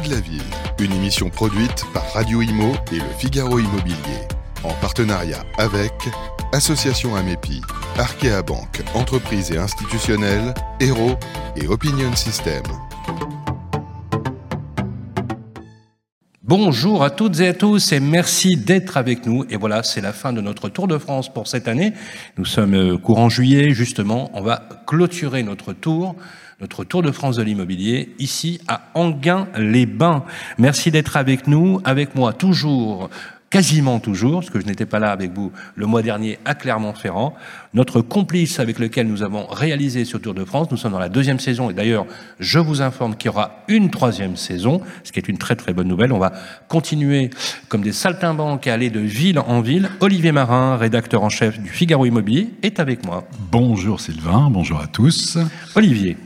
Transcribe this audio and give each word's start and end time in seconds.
de 0.00 0.10
la 0.10 0.18
ville, 0.18 0.42
une 0.80 0.92
émission 0.92 1.30
produite 1.30 1.84
par 1.92 2.02
Radio 2.14 2.42
Imo 2.42 2.72
et 2.90 2.96
le 2.96 3.04
Figaro 3.16 3.60
Immobilier, 3.60 4.26
en 4.64 4.72
partenariat 4.80 5.44
avec 5.56 5.92
Association 6.52 7.14
Amépi, 7.14 7.60
Arkea 7.96 8.42
Banque, 8.44 8.82
entreprise 8.94 9.52
et 9.52 9.56
institutionnelle, 9.56 10.52
Hero 10.80 11.12
et 11.56 11.68
Opinion 11.68 12.12
System. 12.16 12.64
Bonjour 16.42 17.04
à 17.04 17.10
toutes 17.10 17.38
et 17.38 17.48
à 17.48 17.54
tous 17.54 17.92
et 17.92 18.00
merci 18.00 18.56
d'être 18.56 18.96
avec 18.96 19.26
nous. 19.26 19.44
Et 19.48 19.56
voilà, 19.56 19.84
c'est 19.84 20.00
la 20.00 20.12
fin 20.12 20.32
de 20.32 20.40
notre 20.40 20.68
Tour 20.68 20.88
de 20.88 20.98
France 20.98 21.32
pour 21.32 21.46
cette 21.46 21.68
année. 21.68 21.92
Nous 22.36 22.44
sommes 22.44 22.74
euh, 22.74 22.98
courant 22.98 23.28
juillet, 23.28 23.70
justement. 23.70 24.30
On 24.34 24.42
va 24.42 24.68
clôturer 24.86 25.44
notre 25.44 25.72
tour 25.72 26.16
notre 26.60 26.84
Tour 26.84 27.02
de 27.02 27.10
France 27.10 27.36
de 27.36 27.42
l'immobilier, 27.42 28.14
ici 28.18 28.60
à 28.68 28.90
Anguin-les-Bains. 28.94 30.24
Merci 30.58 30.90
d'être 30.90 31.16
avec 31.16 31.46
nous, 31.46 31.80
avec 31.84 32.14
moi 32.14 32.32
toujours 32.32 33.10
quasiment 33.54 34.00
toujours, 34.00 34.40
parce 34.40 34.50
que 34.50 34.58
je 34.58 34.66
n'étais 34.66 34.84
pas 34.84 34.98
là 34.98 35.12
avec 35.12 35.32
vous 35.32 35.52
le 35.76 35.86
mois 35.86 36.02
dernier 36.02 36.40
à 36.44 36.56
Clermont-Ferrand, 36.56 37.36
notre 37.72 38.00
complice 38.00 38.58
avec 38.58 38.80
lequel 38.80 39.06
nous 39.06 39.22
avons 39.22 39.46
réalisé 39.46 40.04
ce 40.04 40.16
Tour 40.16 40.34
de 40.34 40.44
France. 40.44 40.72
Nous 40.72 40.76
sommes 40.76 40.90
dans 40.90 40.98
la 40.98 41.08
deuxième 41.08 41.38
saison 41.38 41.70
et 41.70 41.72
d'ailleurs, 41.72 42.04
je 42.40 42.58
vous 42.58 42.82
informe 42.82 43.14
qu'il 43.14 43.26
y 43.26 43.28
aura 43.28 43.62
une 43.68 43.90
troisième 43.90 44.34
saison, 44.34 44.80
ce 45.04 45.12
qui 45.12 45.20
est 45.20 45.28
une 45.28 45.38
très 45.38 45.54
très 45.54 45.72
bonne 45.72 45.86
nouvelle. 45.86 46.12
On 46.12 46.18
va 46.18 46.32
continuer 46.66 47.30
comme 47.68 47.82
des 47.82 47.92
saltimbanques 47.92 48.66
à 48.66 48.72
aller 48.74 48.90
de 48.90 48.98
ville 48.98 49.38
en 49.38 49.60
ville. 49.60 49.88
Olivier 50.00 50.32
Marin, 50.32 50.76
rédacteur 50.76 51.22
en 51.22 51.28
chef 51.28 51.60
du 51.60 51.68
Figaro 51.68 52.06
Immobilier, 52.06 52.48
est 52.64 52.80
avec 52.80 53.06
moi. 53.06 53.22
Bonjour 53.52 54.00
Sylvain, 54.00 54.48
bonjour 54.50 54.80
à 54.80 54.88
tous. 54.88 55.38
Olivier, 55.76 56.16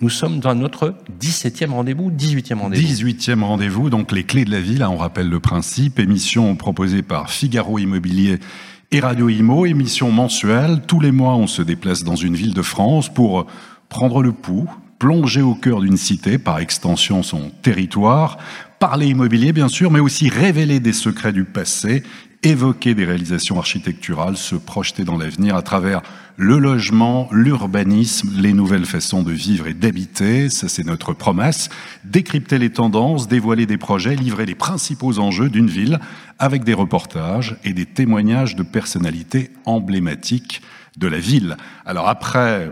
nous 0.00 0.10
sommes 0.10 0.40
dans 0.40 0.54
notre 0.54 0.94
17e 1.20 1.70
rendez-vous, 1.70 2.10
18e 2.10 2.58
rendez-vous. 2.58 2.86
18e 2.86 3.42
rendez-vous, 3.42 3.90
donc 3.90 4.12
les 4.12 4.24
clés 4.24 4.44
de 4.44 4.50
la 4.50 4.60
ville, 4.60 4.84
on 4.84 4.96
rappelle 4.96 5.28
le 5.28 5.40
principe, 5.40 5.98
émission 5.98 6.54
proposée 6.56 7.02
par 7.02 7.30
Figaro 7.30 7.78
Immobilier 7.78 8.38
et 8.90 9.00
Radio 9.00 9.28
Imo, 9.28 9.66
émission 9.66 10.10
mensuelle. 10.10 10.82
Tous 10.86 11.00
les 11.00 11.12
mois, 11.12 11.36
on 11.36 11.46
se 11.46 11.62
déplace 11.62 12.04
dans 12.04 12.16
une 12.16 12.34
ville 12.34 12.54
de 12.54 12.62
France 12.62 13.12
pour 13.12 13.46
prendre 13.88 14.22
le 14.22 14.32
pouls, 14.32 14.70
plonger 14.98 15.42
au 15.42 15.54
cœur 15.54 15.80
d'une 15.80 15.96
cité, 15.96 16.38
par 16.38 16.58
extension 16.58 17.22
son 17.22 17.50
territoire, 17.62 18.38
parler 18.78 19.08
immobilier 19.08 19.52
bien 19.52 19.68
sûr, 19.68 19.90
mais 19.90 20.00
aussi 20.00 20.28
révéler 20.28 20.80
des 20.80 20.92
secrets 20.92 21.32
du 21.32 21.44
passé 21.44 22.02
évoquer 22.42 22.94
des 22.94 23.04
réalisations 23.04 23.58
architecturales, 23.58 24.36
se 24.36 24.54
projeter 24.54 25.04
dans 25.04 25.16
l'avenir 25.16 25.56
à 25.56 25.62
travers 25.62 26.02
le 26.40 26.56
logement, 26.60 27.28
l'urbanisme, 27.32 28.30
les 28.40 28.52
nouvelles 28.52 28.86
façons 28.86 29.24
de 29.24 29.32
vivre 29.32 29.66
et 29.66 29.74
d'habiter, 29.74 30.48
ça 30.48 30.68
c'est 30.68 30.86
notre 30.86 31.12
promesse, 31.12 31.68
décrypter 32.04 32.58
les 32.58 32.70
tendances, 32.70 33.26
dévoiler 33.26 33.66
des 33.66 33.76
projets, 33.76 34.14
livrer 34.14 34.46
les 34.46 34.54
principaux 34.54 35.18
enjeux 35.18 35.50
d'une 35.50 35.66
ville 35.66 35.98
avec 36.38 36.62
des 36.62 36.74
reportages 36.74 37.56
et 37.64 37.72
des 37.72 37.86
témoignages 37.86 38.54
de 38.54 38.62
personnalités 38.62 39.50
emblématiques 39.64 40.62
de 40.96 41.08
la 41.08 41.18
ville. 41.18 41.56
Alors 41.84 42.08
après, 42.08 42.70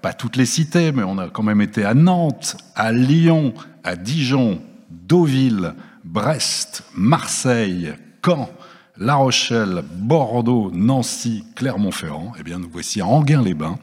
pas 0.00 0.12
toutes 0.12 0.36
les 0.36 0.46
citer, 0.46 0.92
mais 0.92 1.02
on 1.02 1.18
a 1.18 1.28
quand 1.28 1.42
même 1.42 1.60
été 1.60 1.84
à 1.84 1.94
Nantes, 1.94 2.56
à 2.76 2.92
Lyon, 2.92 3.52
à 3.82 3.96
Dijon, 3.96 4.62
Deauville, 4.90 5.74
Brest, 6.04 6.84
Marseille, 6.94 7.94
Caen, 8.24 8.48
la 8.98 9.14
Rochelle, 9.14 9.82
Bordeaux, 9.92 10.70
Nancy, 10.74 11.44
Clermont-Ferrand. 11.54 12.32
Eh 12.38 12.42
bien, 12.42 12.58
nous 12.58 12.68
voici 12.70 13.00
à 13.00 13.06
Anguin-les-Bains. 13.06 13.78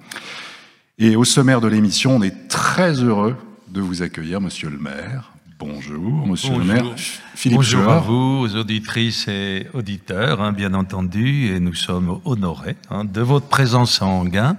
Et 0.97 1.15
au 1.15 1.23
sommaire 1.23 1.61
de 1.61 1.67
l'émission, 1.67 2.17
on 2.17 2.21
est 2.21 2.47
très 2.47 2.93
heureux 3.01 3.35
de 3.69 3.81
vous 3.81 4.01
accueillir, 4.01 4.41
monsieur 4.41 4.69
le 4.69 4.77
maire. 4.77 5.31
Bonjour, 5.57 6.27
monsieur 6.27 6.57
le 6.57 6.65
maire. 6.65 6.85
Philippe 7.33 7.57
Bonjour 7.57 7.89
à 7.89 7.99
vous, 7.99 8.41
aux 8.41 8.55
auditrices 8.55 9.27
et 9.29 9.67
auditeurs, 9.73 10.41
hein, 10.41 10.51
bien 10.51 10.73
entendu, 10.73 11.47
et 11.47 11.59
nous 11.61 11.73
sommes 11.73 12.19
honorés 12.25 12.75
hein, 12.89 13.05
de 13.05 13.21
votre 13.21 13.47
présence 13.47 14.01
à 14.01 14.05
Anguin. 14.05 14.57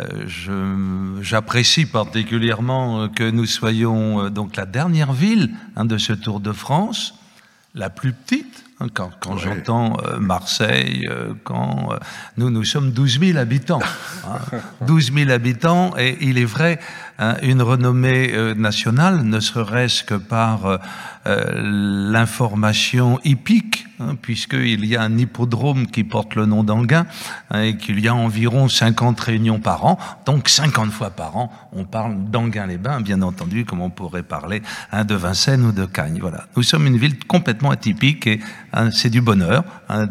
Euh, 0.00 1.20
J'apprécie 1.20 1.84
particulièrement 1.84 3.08
que 3.10 3.30
nous 3.30 3.44
soyons 3.44 4.24
euh, 4.24 4.30
donc 4.30 4.56
la 4.56 4.64
dernière 4.64 5.12
ville 5.12 5.50
hein, 5.76 5.84
de 5.84 5.98
ce 5.98 6.14
Tour 6.14 6.40
de 6.40 6.52
France, 6.52 7.14
la 7.74 7.90
plus 7.90 8.12
petite, 8.12 8.61
Hein, 8.82 8.88
quand, 8.94 9.36
j'entends 9.36 9.96
euh, 10.04 10.18
Marseille, 10.18 11.06
euh, 11.08 11.34
quand 11.44 11.90
euh, 11.92 11.98
nous, 12.36 12.50
nous 12.50 12.64
sommes 12.64 12.90
12 12.90 13.20
000 13.20 13.38
habitants. 13.38 13.80
Hein, 14.26 14.58
12 14.86 15.12
000 15.14 15.30
habitants, 15.30 15.94
et 15.96 16.18
il 16.20 16.38
est 16.38 16.44
vrai, 16.44 16.80
hein, 17.22 17.36
une 17.42 17.62
renommée 17.62 18.32
nationale, 18.56 19.22
ne 19.24 19.40
serait-ce 19.40 20.04
que 20.04 20.14
par 20.14 20.78
l'information 21.24 23.18
hippique 23.24 23.86
Hein, 24.02 24.16
puisqu'il 24.20 24.84
y 24.86 24.96
a 24.96 25.02
un 25.02 25.18
hippodrome 25.18 25.86
qui 25.86 26.04
porte 26.04 26.34
le 26.34 26.46
nom 26.46 26.64
d'Anguin 26.64 27.06
hein, 27.50 27.62
et 27.62 27.76
qu'il 27.76 28.00
y 28.00 28.08
a 28.08 28.14
environ 28.14 28.68
50 28.68 29.20
réunions 29.20 29.58
par 29.58 29.84
an. 29.84 29.98
Donc 30.26 30.48
50 30.48 30.90
fois 30.90 31.10
par 31.10 31.36
an, 31.36 31.52
on 31.72 31.84
parle 31.84 32.30
d'Anguin-les-Bains, 32.30 33.00
bien 33.00 33.22
entendu, 33.22 33.64
comme 33.64 33.80
on 33.80 33.90
pourrait 33.90 34.22
parler 34.22 34.62
de 34.92 35.14
Vincennes 35.14 35.64
ou 35.64 35.72
de 35.72 35.84
Cagnes. 35.84 36.18
Voilà. 36.20 36.46
Nous 36.56 36.62
sommes 36.62 36.86
une 36.86 36.96
ville 36.96 37.18
complètement 37.24 37.70
atypique 37.70 38.26
et 38.26 38.40
c'est 38.92 39.10
du 39.10 39.20
bonheur 39.20 39.64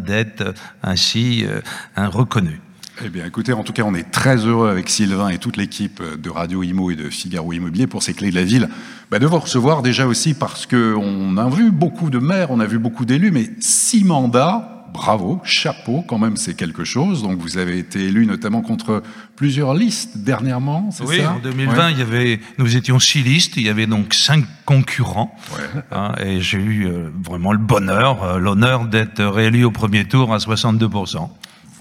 d'être 0.05 0.53
ainsi 0.83 1.45
euh, 1.45 1.61
reconnu. 1.97 2.61
Eh 3.03 3.09
bien, 3.09 3.25
écoutez, 3.25 3.51
en 3.51 3.63
tout 3.63 3.73
cas, 3.73 3.81
on 3.83 3.95
est 3.95 4.11
très 4.11 4.37
heureux 4.37 4.69
avec 4.69 4.87
Sylvain 4.87 5.29
et 5.29 5.39
toute 5.39 5.57
l'équipe 5.57 6.03
de 6.21 6.29
Radio 6.29 6.61
Imo 6.61 6.91
et 6.91 6.95
de 6.95 7.09
Figaro 7.09 7.51
Immobilier 7.51 7.87
pour 7.87 8.03
ces 8.03 8.13
clés 8.13 8.29
de 8.29 8.35
la 8.35 8.43
ville, 8.43 8.69
bah, 9.09 9.17
de 9.17 9.25
vous 9.25 9.39
recevoir 9.39 9.81
déjà 9.81 10.05
aussi 10.05 10.35
parce 10.35 10.67
qu'on 10.67 11.37
a 11.37 11.49
vu 11.49 11.71
beaucoup 11.71 12.11
de 12.11 12.19
maires, 12.19 12.51
on 12.51 12.59
a 12.59 12.67
vu 12.67 12.77
beaucoup 12.77 13.05
d'élus, 13.05 13.31
mais 13.31 13.49
six 13.59 14.03
mandats, 14.03 14.85
bravo, 14.93 15.41
chapeau, 15.43 16.03
quand 16.07 16.19
même, 16.19 16.37
c'est 16.37 16.53
quelque 16.53 16.83
chose. 16.83 17.23
Donc, 17.23 17.39
vous 17.39 17.57
avez 17.57 17.79
été 17.79 18.03
élu 18.03 18.27
notamment 18.27 18.61
contre 18.61 19.01
plusieurs 19.35 19.73
listes 19.73 20.19
dernièrement, 20.19 20.91
c'est 20.91 21.03
oui, 21.03 21.17
ça 21.17 21.31
Oui, 21.31 21.37
en 21.37 21.39
2020, 21.39 21.89
il 21.89 21.97
y 21.97 22.01
avait, 22.03 22.39
nous 22.59 22.75
étions 22.75 22.99
six 22.99 23.23
listes, 23.23 23.57
il 23.57 23.63
y 23.63 23.69
avait 23.69 23.87
donc 23.87 24.13
cinq 24.13 24.45
concurrents, 24.65 25.35
ouais. 25.53 25.81
hein, 25.91 26.11
et 26.23 26.39
j'ai 26.39 26.59
eu 26.59 26.85
euh, 26.85 27.09
vraiment 27.23 27.51
le 27.51 27.57
bonheur, 27.57 28.23
euh, 28.23 28.37
l'honneur 28.37 28.85
d'être 28.85 29.23
réélu 29.23 29.63
au 29.63 29.71
premier 29.71 30.05
tour 30.05 30.31
à 30.33 30.39
62 30.39 30.87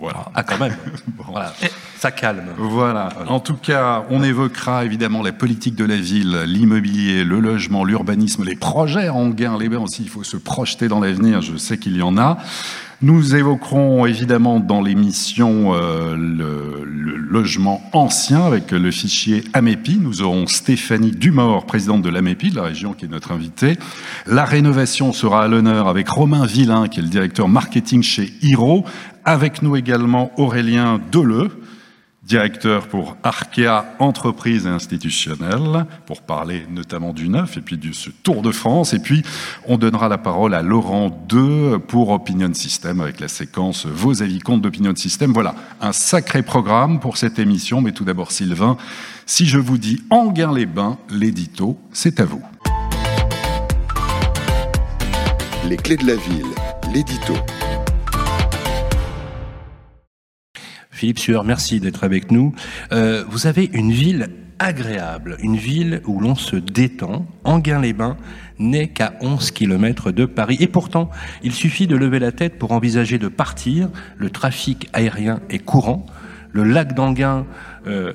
voilà. 0.00 0.24
Ah, 0.34 0.42
quand 0.42 0.58
même. 0.58 0.74
voilà. 1.30 1.52
Ça 1.98 2.10
calme. 2.10 2.54
Voilà. 2.56 3.10
En 3.28 3.38
tout 3.38 3.56
cas, 3.56 4.04
on 4.08 4.22
évoquera 4.22 4.86
évidemment 4.86 5.22
la 5.22 5.32
politique 5.32 5.74
de 5.74 5.84
la 5.84 5.96
ville, 5.96 6.44
l'immobilier, 6.46 7.22
le 7.24 7.38
logement, 7.38 7.84
l'urbanisme, 7.84 8.42
les 8.44 8.56
projets 8.56 9.10
en 9.10 9.28
gain, 9.28 9.58
les 9.58 9.68
bains 9.68 9.80
aussi. 9.80 10.02
Il 10.02 10.08
faut 10.08 10.24
se 10.24 10.38
projeter 10.38 10.88
dans 10.88 11.00
l'avenir. 11.00 11.42
Je 11.42 11.56
sais 11.56 11.76
qu'il 11.76 11.96
y 11.96 12.02
en 12.02 12.16
a. 12.16 12.38
Nous 13.02 13.34
évoquerons 13.34 14.04
évidemment 14.04 14.60
dans 14.60 14.82
l'émission 14.82 15.72
euh, 15.74 16.14
le, 16.14 16.84
le, 16.84 17.16
logement 17.16 17.82
ancien 17.94 18.44
avec 18.44 18.72
le 18.72 18.90
fichier 18.90 19.42
AMEPI. 19.54 19.98
Nous 20.02 20.20
aurons 20.20 20.46
Stéphanie 20.46 21.10
Dumort, 21.10 21.64
présidente 21.64 22.02
de 22.02 22.10
l'AMEPI, 22.10 22.50
de 22.50 22.56
la 22.56 22.64
région 22.64 22.92
qui 22.92 23.06
est 23.06 23.08
notre 23.08 23.32
invitée. 23.32 23.78
La 24.26 24.44
rénovation 24.44 25.14
sera 25.14 25.44
à 25.44 25.48
l'honneur 25.48 25.88
avec 25.88 26.10
Romain 26.10 26.44
Villain, 26.44 26.88
qui 26.88 27.00
est 27.00 27.02
le 27.02 27.08
directeur 27.08 27.48
marketing 27.48 28.02
chez 28.02 28.34
Hiro. 28.42 28.84
Avec 29.30 29.62
nous 29.62 29.76
également 29.76 30.32
Aurélien 30.38 31.00
Deleu, 31.12 31.50
directeur 32.24 32.88
pour 32.88 33.16
Arkea 33.22 33.84
Entreprises 34.00 34.66
et 34.66 34.70
Institutionnelles, 34.70 35.86
pour 36.04 36.22
parler 36.22 36.66
notamment 36.68 37.12
du 37.12 37.28
neuf 37.28 37.56
et 37.56 37.60
puis 37.60 37.78
de 37.78 37.92
ce 37.92 38.10
Tour 38.10 38.42
de 38.42 38.50
France. 38.50 38.92
Et 38.92 38.98
puis, 38.98 39.22
on 39.68 39.78
donnera 39.78 40.08
la 40.08 40.18
parole 40.18 40.52
à 40.52 40.62
Laurent 40.62 41.16
II 41.32 41.78
pour 41.86 42.10
Opinion 42.10 42.52
System 42.52 43.00
avec 43.00 43.20
la 43.20 43.28
séquence 43.28 43.86
Vos 43.86 44.20
avis 44.20 44.40
compte 44.40 44.62
d'Opinion 44.62 44.96
System. 44.96 45.32
Voilà, 45.32 45.54
un 45.80 45.92
sacré 45.92 46.42
programme 46.42 46.98
pour 46.98 47.16
cette 47.16 47.38
émission. 47.38 47.80
Mais 47.80 47.92
tout 47.92 48.04
d'abord, 48.04 48.32
Sylvain, 48.32 48.76
si 49.26 49.46
je 49.46 49.58
vous 49.58 49.78
dis 49.78 50.02
Anguin-les-Bains, 50.10 50.98
l'édito, 51.08 51.78
c'est 51.92 52.18
à 52.18 52.24
vous. 52.24 52.42
Les 55.68 55.76
clés 55.76 55.98
de 55.98 56.06
la 56.08 56.16
ville, 56.16 56.52
l'édito. 56.92 57.34
Philippe 61.00 61.18
Sueur, 61.18 61.44
merci 61.44 61.80
d'être 61.80 62.04
avec 62.04 62.30
nous. 62.30 62.54
Euh, 62.92 63.24
vous 63.26 63.46
avez 63.46 63.70
une 63.72 63.90
ville 63.90 64.28
agréable, 64.58 65.38
une 65.40 65.56
ville 65.56 66.02
où 66.06 66.20
l'on 66.20 66.34
se 66.34 66.56
détend. 66.56 67.24
Anguin-les-Bains 67.44 68.18
n'est 68.58 68.88
qu'à 68.88 69.14
11 69.22 69.50
km 69.52 70.12
de 70.12 70.26
Paris. 70.26 70.58
Et 70.60 70.66
pourtant, 70.66 71.08
il 71.42 71.54
suffit 71.54 71.86
de 71.86 71.96
lever 71.96 72.18
la 72.18 72.32
tête 72.32 72.58
pour 72.58 72.72
envisager 72.72 73.16
de 73.16 73.28
partir. 73.28 73.88
Le 74.18 74.28
trafic 74.28 74.90
aérien 74.92 75.40
est 75.48 75.60
courant. 75.60 76.04
Le 76.52 76.64
lac 76.64 76.92
d'Anguin, 76.92 77.46
euh, 77.86 78.12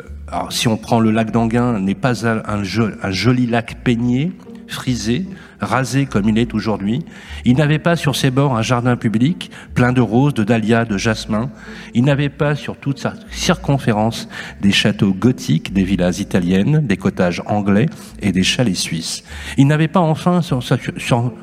si 0.52 0.68
on 0.68 0.78
prend 0.78 1.00
le 1.00 1.10
lac 1.10 1.32
d'Anguin, 1.32 1.80
n'est 1.80 1.96
pas 1.96 2.28
un, 2.28 2.62
joli 2.62 3.48
lac 3.48 3.78
peigné, 3.84 4.32
frisé, 4.68 5.26
rasé 5.66 6.06
comme 6.06 6.30
il 6.30 6.38
est 6.38 6.54
aujourd'hui. 6.54 7.04
Il 7.44 7.58
n'avait 7.58 7.80
pas 7.80 7.96
sur 7.96 8.16
ses 8.16 8.32
bords 8.32 8.56
un 8.56 8.62
jardin 8.62 8.96
public 8.96 9.52
plein 9.74 9.92
de 9.92 10.02
roses, 10.02 10.34
de 10.34 10.44
dahlias, 10.44 10.86
de 10.86 10.98
jasmin. 10.98 11.50
Il 11.94 12.04
n'avait 12.06 12.30
pas 12.30 12.56
sur 12.56 12.78
toute 12.78 13.00
sa 13.00 13.14
circonférence 13.32 14.30
des 14.62 14.72
châteaux 14.72 15.14
gothiques, 15.14 15.74
des 15.74 15.84
villas 15.84 16.20
italiennes, 16.20 16.86
des 16.86 16.98
cottages 16.98 17.42
anglais 17.46 17.88
et 18.22 18.32
des 18.32 18.44
chalets 18.44 18.76
suisses. 18.76 19.24
Il 19.58 19.68
n'avait 19.68 19.88
pas 19.88 20.00
enfin 20.00 20.42
sur 20.42 20.64
sa, 20.64 20.78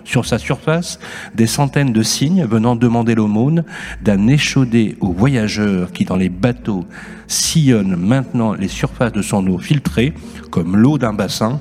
sur, 0.04 0.24
sa 0.24 0.38
surface 0.38 0.98
des 1.34 1.46
centaines 1.46 1.92
de 1.92 2.02
cygnes 2.02 2.44
venant 2.44 2.76
demander 2.76 3.14
l'aumône 3.14 3.64
d'un 4.02 4.28
échaudé 4.28 4.96
aux 5.00 5.12
voyageurs 5.12 5.92
qui 5.92 6.04
dans 6.04 6.16
les 6.16 6.28
bateaux 6.28 6.86
sillonnent 7.26 7.96
maintenant 7.96 8.54
les 8.54 8.68
surfaces 8.68 9.12
de 9.12 9.22
son 9.22 9.46
eau 9.46 9.58
filtrée 9.58 10.14
comme 10.50 10.76
l'eau 10.76 10.98
d'un 10.98 11.14
bassin 11.14 11.60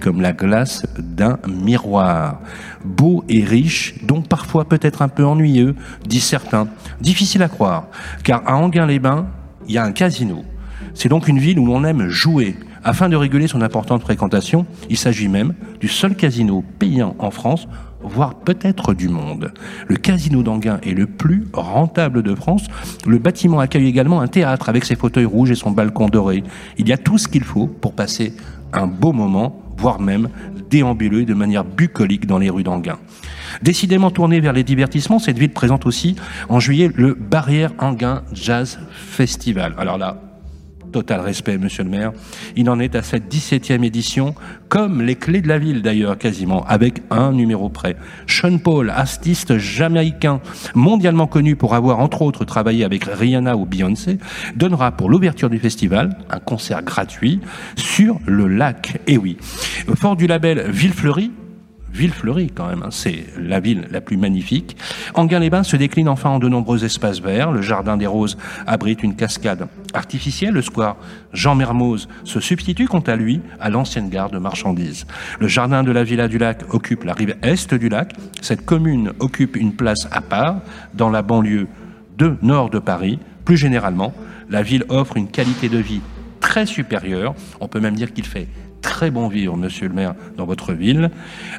comme 0.00 0.22
la 0.22 0.32
glace 0.32 0.86
d'un 0.98 1.38
miroir. 1.46 2.40
Beau 2.82 3.24
et 3.28 3.44
riche, 3.44 3.94
donc 4.06 4.26
parfois 4.26 4.64
peut-être 4.64 5.02
un 5.02 5.08
peu 5.08 5.24
ennuyeux, 5.24 5.74
disent 6.06 6.24
certains. 6.24 6.68
Difficile 7.02 7.42
à 7.42 7.48
croire, 7.48 7.88
car 8.24 8.42
à 8.46 8.56
Anguin-les-Bains, 8.56 9.26
il 9.68 9.74
y 9.74 9.78
a 9.78 9.84
un 9.84 9.92
casino. 9.92 10.44
C'est 10.94 11.10
donc 11.10 11.28
une 11.28 11.38
ville 11.38 11.58
où 11.58 11.66
l'on 11.66 11.84
aime 11.84 12.08
jouer. 12.08 12.56
Afin 12.82 13.10
de 13.10 13.16
réguler 13.16 13.48
son 13.48 13.60
importante 13.60 14.00
fréquentation, 14.00 14.64
il 14.88 14.96
s'agit 14.96 15.28
même 15.28 15.52
du 15.78 15.88
seul 15.88 16.14
casino 16.14 16.64
payant 16.78 17.14
en 17.18 17.30
France 17.30 17.68
voire 18.02 18.34
peut-être 18.34 18.94
du 18.94 19.08
monde. 19.08 19.52
Le 19.86 19.96
casino 19.96 20.42
d'Anguin 20.42 20.80
est 20.82 20.94
le 20.94 21.06
plus 21.06 21.46
rentable 21.52 22.22
de 22.22 22.34
France. 22.34 22.66
Le 23.06 23.18
bâtiment 23.18 23.60
accueille 23.60 23.86
également 23.86 24.20
un 24.20 24.26
théâtre 24.26 24.68
avec 24.68 24.84
ses 24.84 24.96
fauteuils 24.96 25.24
rouges 25.24 25.50
et 25.50 25.54
son 25.54 25.70
balcon 25.70 26.08
doré. 26.08 26.42
Il 26.78 26.88
y 26.88 26.92
a 26.92 26.96
tout 26.96 27.18
ce 27.18 27.28
qu'il 27.28 27.44
faut 27.44 27.66
pour 27.66 27.92
passer 27.92 28.32
un 28.72 28.86
beau 28.86 29.12
moment, 29.12 29.60
voire 29.76 30.00
même 30.00 30.28
déambuler 30.68 31.24
de 31.24 31.34
manière 31.34 31.64
bucolique 31.64 32.26
dans 32.26 32.38
les 32.38 32.50
rues 32.50 32.62
d'Anguin. 32.62 32.98
Décidément 33.62 34.10
tournée 34.10 34.40
vers 34.40 34.52
les 34.52 34.62
divertissements, 34.62 35.18
cette 35.18 35.38
ville 35.38 35.52
présente 35.52 35.86
aussi 35.86 36.16
en 36.48 36.60
juillet 36.60 36.90
le 36.94 37.14
Barrière 37.14 37.72
Anguin 37.78 38.22
Jazz 38.32 38.78
Festival. 38.92 39.74
Alors 39.78 39.98
là, 39.98 40.29
Total 40.92 41.20
respect, 41.20 41.56
monsieur 41.56 41.84
le 41.84 41.90
maire. 41.90 42.12
Il 42.56 42.68
en 42.68 42.80
est 42.80 42.96
à 42.96 43.02
cette 43.02 43.32
17e 43.32 43.84
édition, 43.84 44.34
comme 44.68 45.02
les 45.02 45.14
clés 45.14 45.40
de 45.40 45.48
la 45.48 45.58
ville 45.58 45.82
d'ailleurs, 45.82 46.18
quasiment, 46.18 46.64
avec 46.66 47.02
un 47.10 47.32
numéro 47.32 47.68
près. 47.68 47.96
Sean 48.26 48.58
Paul, 48.58 48.90
artiste 48.90 49.58
jamaïcain, 49.58 50.40
mondialement 50.74 51.26
connu 51.26 51.54
pour 51.54 51.74
avoir 51.74 52.00
entre 52.00 52.22
autres 52.22 52.44
travaillé 52.44 52.84
avec 52.84 53.04
Rihanna 53.04 53.56
ou 53.56 53.66
Beyoncé, 53.66 54.18
donnera 54.56 54.90
pour 54.92 55.10
l'ouverture 55.10 55.50
du 55.50 55.58
festival 55.58 56.16
un 56.28 56.40
concert 56.40 56.82
gratuit 56.82 57.40
sur 57.76 58.18
le 58.26 58.48
lac. 58.48 59.00
Et 59.06 59.16
oui, 59.16 59.36
fort 59.94 60.16
du 60.16 60.26
label 60.26 60.70
Villefleurie, 60.70 61.30
ville 61.92 62.12
fleurie 62.12 62.50
quand 62.54 62.68
même, 62.68 62.82
hein. 62.82 62.90
c'est 62.90 63.26
la 63.38 63.60
ville 63.60 63.88
la 63.90 64.00
plus 64.00 64.16
magnifique. 64.16 64.76
Anguin-les-Bains 65.14 65.62
se 65.62 65.76
décline 65.76 66.08
enfin 66.08 66.30
en 66.30 66.38
de 66.38 66.48
nombreux 66.48 66.84
espaces 66.84 67.20
verts. 67.20 67.52
Le 67.52 67.62
Jardin 67.62 67.96
des 67.96 68.06
Roses 68.06 68.36
abrite 68.66 69.02
une 69.02 69.16
cascade 69.16 69.68
artificielle. 69.92 70.54
Le 70.54 70.62
square 70.62 70.96
Jean 71.32 71.54
Mermoz 71.54 72.08
se 72.24 72.40
substitue 72.40 72.86
quant 72.86 73.00
à 73.00 73.16
lui 73.16 73.40
à 73.60 73.70
l'ancienne 73.70 74.08
gare 74.08 74.30
de 74.30 74.38
marchandises. 74.38 75.06
Le 75.38 75.48
Jardin 75.48 75.82
de 75.82 75.92
la 75.92 76.04
Villa 76.04 76.28
du 76.28 76.38
Lac 76.38 76.62
occupe 76.72 77.04
la 77.04 77.12
rive 77.12 77.36
est 77.42 77.74
du 77.74 77.88
lac. 77.88 78.14
Cette 78.40 78.64
commune 78.64 79.12
occupe 79.18 79.56
une 79.56 79.74
place 79.74 80.08
à 80.10 80.20
part 80.20 80.60
dans 80.94 81.10
la 81.10 81.22
banlieue 81.22 81.68
de 82.18 82.36
nord 82.42 82.70
de 82.70 82.78
Paris. 82.78 83.18
Plus 83.44 83.56
généralement, 83.56 84.12
la 84.48 84.62
ville 84.62 84.84
offre 84.88 85.16
une 85.16 85.28
qualité 85.28 85.68
de 85.68 85.78
vie 85.78 86.00
très 86.40 86.66
supérieure. 86.66 87.34
On 87.60 87.68
peut 87.68 87.80
même 87.80 87.94
dire 87.94 88.12
qu'il 88.12 88.26
fait 88.26 88.48
très 88.80 89.10
bon 89.10 89.28
vivre, 89.28 89.56
monsieur 89.56 89.88
le 89.88 89.94
maire, 89.94 90.14
dans 90.36 90.46
votre 90.46 90.72
ville. 90.72 91.10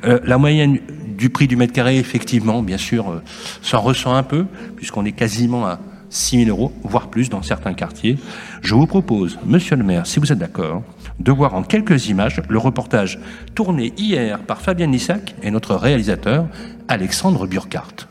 Euh, 0.05 0.19
la 0.23 0.37
moyenne 0.37 0.79
du 1.17 1.29
prix 1.29 1.47
du 1.47 1.55
mètre 1.55 1.73
carré, 1.73 1.97
effectivement, 1.97 2.63
bien 2.63 2.77
sûr, 2.77 3.09
euh, 3.09 3.21
s'en 3.61 3.81
ressent 3.81 4.13
un 4.13 4.23
peu, 4.23 4.45
puisqu'on 4.75 5.05
est 5.05 5.11
quasiment 5.11 5.65
à 5.65 5.79
6 6.09 6.45
000 6.45 6.49
euros, 6.49 6.73
voire 6.83 7.09
plus 7.09 7.29
dans 7.29 7.41
certains 7.41 7.73
quartiers. 7.73 8.17
Je 8.61 8.75
vous 8.75 8.85
propose, 8.85 9.39
monsieur 9.45 9.75
le 9.75 9.83
maire, 9.83 10.05
si 10.05 10.19
vous 10.19 10.31
êtes 10.31 10.39
d'accord, 10.39 10.83
de 11.19 11.31
voir 11.31 11.55
en 11.55 11.63
quelques 11.63 12.07
images 12.07 12.41
le 12.49 12.57
reportage 12.57 13.19
tourné 13.55 13.93
hier 13.97 14.39
par 14.39 14.61
Fabien 14.61 14.87
Nissac 14.87 15.35
et 15.41 15.51
notre 15.51 15.75
réalisateur, 15.75 16.47
Alexandre 16.87 17.47
Burkhardt. 17.47 18.10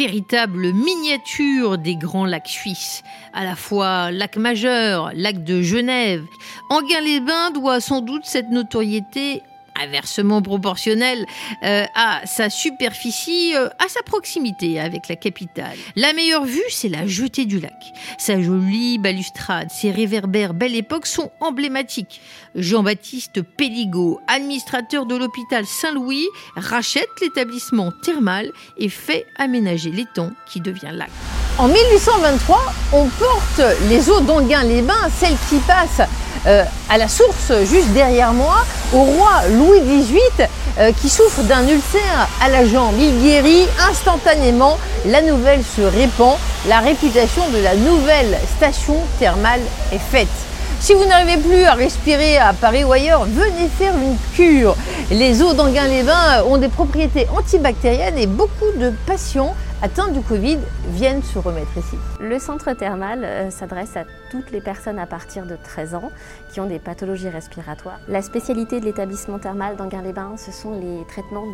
Véritable 0.00 0.72
miniature 0.72 1.76
des 1.76 1.94
grands 1.94 2.24
lacs 2.24 2.48
suisses, 2.48 3.02
à 3.34 3.44
la 3.44 3.54
fois 3.54 4.10
lac 4.10 4.38
majeur, 4.38 5.10
lac 5.14 5.44
de 5.44 5.60
Genève. 5.60 6.24
Anguin-les-Bains 6.70 7.50
doit 7.50 7.82
sans 7.82 8.00
doute 8.00 8.24
cette 8.24 8.48
notoriété 8.48 9.42
inversement 9.82 10.42
proportionnel 10.42 11.26
euh, 11.62 11.84
à 11.94 12.22
sa 12.26 12.50
superficie, 12.50 13.54
euh, 13.54 13.68
à 13.78 13.88
sa 13.88 14.02
proximité 14.02 14.80
avec 14.80 15.08
la 15.08 15.16
capitale. 15.16 15.76
La 15.96 16.12
meilleure 16.12 16.44
vue, 16.44 16.62
c'est 16.70 16.88
la 16.88 17.06
jetée 17.06 17.44
du 17.44 17.60
lac. 17.60 17.92
Sa 18.18 18.40
jolie 18.40 18.98
balustrade, 18.98 19.70
ses 19.70 19.90
réverbères 19.90 20.54
Belle 20.54 20.74
Époque 20.74 21.06
sont 21.06 21.30
emblématiques. 21.40 22.20
Jean-Baptiste 22.54 23.42
Péligot, 23.42 24.20
administrateur 24.26 25.06
de 25.06 25.16
l'hôpital 25.16 25.64
Saint-Louis, 25.66 26.26
rachète 26.56 27.08
l'établissement 27.20 27.92
thermal 28.02 28.50
et 28.76 28.88
fait 28.88 29.26
aménager 29.38 29.90
l'étang 29.90 30.30
qui 30.50 30.60
devient 30.60 30.90
lac. 30.92 31.10
En 31.58 31.68
1823, 31.68 32.72
on 32.92 33.08
porte 33.08 33.60
les 33.88 34.08
eaux 34.08 34.20
d'Anguin-les-Bains, 34.20 35.10
celles 35.18 35.36
qui 35.48 35.58
passent 35.66 36.08
euh, 36.46 36.64
à 36.88 36.98
la 36.98 37.08
source 37.08 37.52
juste 37.64 37.88
derrière 37.88 38.32
moi, 38.32 38.64
au 38.92 39.02
roi 39.02 39.30
Louis 39.50 39.80
XVIII 39.80 40.48
euh, 40.78 40.92
qui 41.00 41.08
souffre 41.08 41.42
d'un 41.42 41.66
ulcère 41.66 42.28
à 42.40 42.48
la 42.48 42.64
jambe. 42.66 42.94
Il 42.98 43.22
guérit 43.22 43.66
instantanément, 43.90 44.78
la 45.06 45.20
nouvelle 45.20 45.62
se 45.62 45.82
répand, 45.82 46.36
la 46.68 46.78
réputation 46.78 47.42
de 47.50 47.62
la 47.62 47.74
nouvelle 47.74 48.38
station 48.56 48.96
thermale 49.18 49.60
est 49.92 49.98
faite. 49.98 50.28
Si 50.80 50.94
vous 50.94 51.04
n'arrivez 51.04 51.36
plus 51.36 51.64
à 51.64 51.74
respirer 51.74 52.38
à 52.38 52.54
Paris 52.54 52.84
ou 52.84 52.92
ailleurs, 52.92 53.26
venez 53.26 53.68
faire 53.78 53.92
une 53.94 54.16
cure. 54.34 54.74
Les 55.10 55.42
eaux 55.42 55.52
d'Anguin-les-Bains 55.52 56.44
ont 56.48 56.56
des 56.56 56.68
propriétés 56.68 57.26
antibactériennes 57.36 58.16
et 58.16 58.26
beaucoup 58.26 58.72
de 58.78 58.90
patients 59.06 59.54
atteints 59.82 60.10
du 60.10 60.20
Covid 60.20 60.58
viennent 60.88 61.22
se 61.22 61.38
remettre 61.38 61.76
ici. 61.78 61.96
Le 62.20 62.38
centre 62.38 62.72
thermal 62.74 63.24
euh, 63.24 63.50
s'adresse 63.50 63.96
à 63.96 64.04
toutes 64.30 64.50
les 64.50 64.60
personnes 64.60 64.98
à 64.98 65.06
partir 65.06 65.46
de 65.46 65.56
13 65.56 65.94
ans 65.94 66.10
qui 66.52 66.60
ont 66.60 66.66
des 66.66 66.78
pathologies 66.78 67.28
respiratoires. 67.28 67.98
La 68.08 68.20
spécialité 68.20 68.80
de 68.80 68.84
l'établissement 68.84 69.38
thermal 69.38 69.76
d'Anguin-les-Bains, 69.76 70.36
ce 70.36 70.52
sont 70.52 70.72
les 70.78 71.04
traitements 71.06 71.46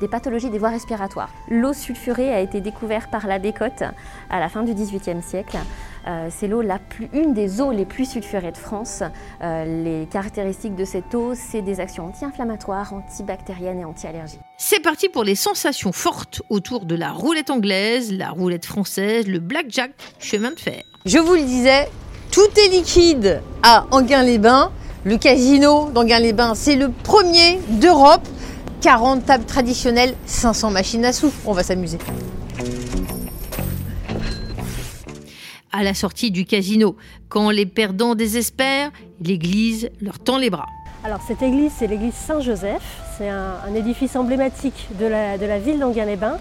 des 0.00 0.08
pathologies 0.08 0.50
des 0.50 0.58
voies 0.58 0.70
respiratoires. 0.70 1.30
L'eau 1.48 1.72
sulfurée 1.72 2.32
a 2.34 2.40
été 2.40 2.60
découverte 2.60 3.10
par 3.10 3.26
la 3.26 3.38
Bécotte 3.38 3.84
à 4.30 4.40
la 4.40 4.48
fin 4.48 4.62
du 4.62 4.74
XVIIIe 4.74 5.22
siècle. 5.22 5.56
Euh, 6.06 6.28
c'est 6.30 6.46
l'eau 6.46 6.62
la 6.62 6.78
plus, 6.78 7.08
une 7.12 7.34
des 7.34 7.60
eaux 7.60 7.72
les 7.72 7.84
plus 7.84 8.04
sulfurées 8.04 8.52
de 8.52 8.56
France. 8.56 9.02
Euh, 9.42 9.82
les 9.82 10.06
caractéristiques 10.06 10.76
de 10.76 10.84
cette 10.84 11.14
eau, 11.14 11.32
c'est 11.34 11.62
des 11.62 11.80
actions 11.80 12.06
anti-inflammatoires, 12.06 12.92
antibactériennes 12.94 13.80
et 13.80 13.84
anti-allergiques. 13.84 14.40
C'est 14.56 14.80
parti 14.80 15.08
pour 15.08 15.24
les 15.24 15.34
sensations 15.34 15.92
fortes 15.92 16.42
autour 16.48 16.84
de 16.84 16.94
la 16.94 17.10
roulette 17.10 17.50
anglaise, 17.50 18.12
la 18.12 18.30
roulette 18.30 18.66
française, 18.66 19.26
le 19.26 19.40
blackjack, 19.40 19.92
chemin 20.18 20.52
de 20.52 20.60
fer. 20.60 20.82
Je 21.04 21.18
vous 21.18 21.34
le 21.34 21.42
disais, 21.42 21.88
tout 22.30 22.48
est 22.56 22.68
liquide 22.68 23.42
à 23.62 23.86
Anguin-les-Bains. 23.90 24.70
Le 25.04 25.16
casino 25.18 25.90
d'Anguin-les-Bains, 25.90 26.54
c'est 26.54 26.76
le 26.76 26.90
premier 26.90 27.58
d'Europe. 27.68 28.26
40 28.80 29.24
tables 29.24 29.44
traditionnelles, 29.44 30.14
500 30.26 30.70
machines 30.70 31.04
à 31.04 31.12
sous. 31.12 31.32
On 31.46 31.52
va 31.52 31.62
s'amuser. 31.62 31.98
À 35.76 35.82
la 35.82 35.92
sortie 35.92 36.30
du 36.30 36.46
casino. 36.46 36.96
Quand 37.28 37.50
les 37.50 37.66
perdants 37.66 38.14
désespèrent, 38.14 38.90
l'Église 39.20 39.90
leur 40.00 40.18
tend 40.18 40.38
les 40.38 40.48
bras. 40.48 40.66
Alors 41.04 41.20
cette 41.28 41.42
église, 41.42 41.72
c'est 41.78 41.86
l'église 41.86 42.14
Saint-Joseph. 42.14 42.82
C'est 43.18 43.28
un, 43.28 43.74
édifice 43.74 44.16
emblématique 44.16 44.88
de 44.98 45.06
la, 45.06 45.58
ville 45.58 45.78
d'Anguin-les-Bains, 45.78 46.38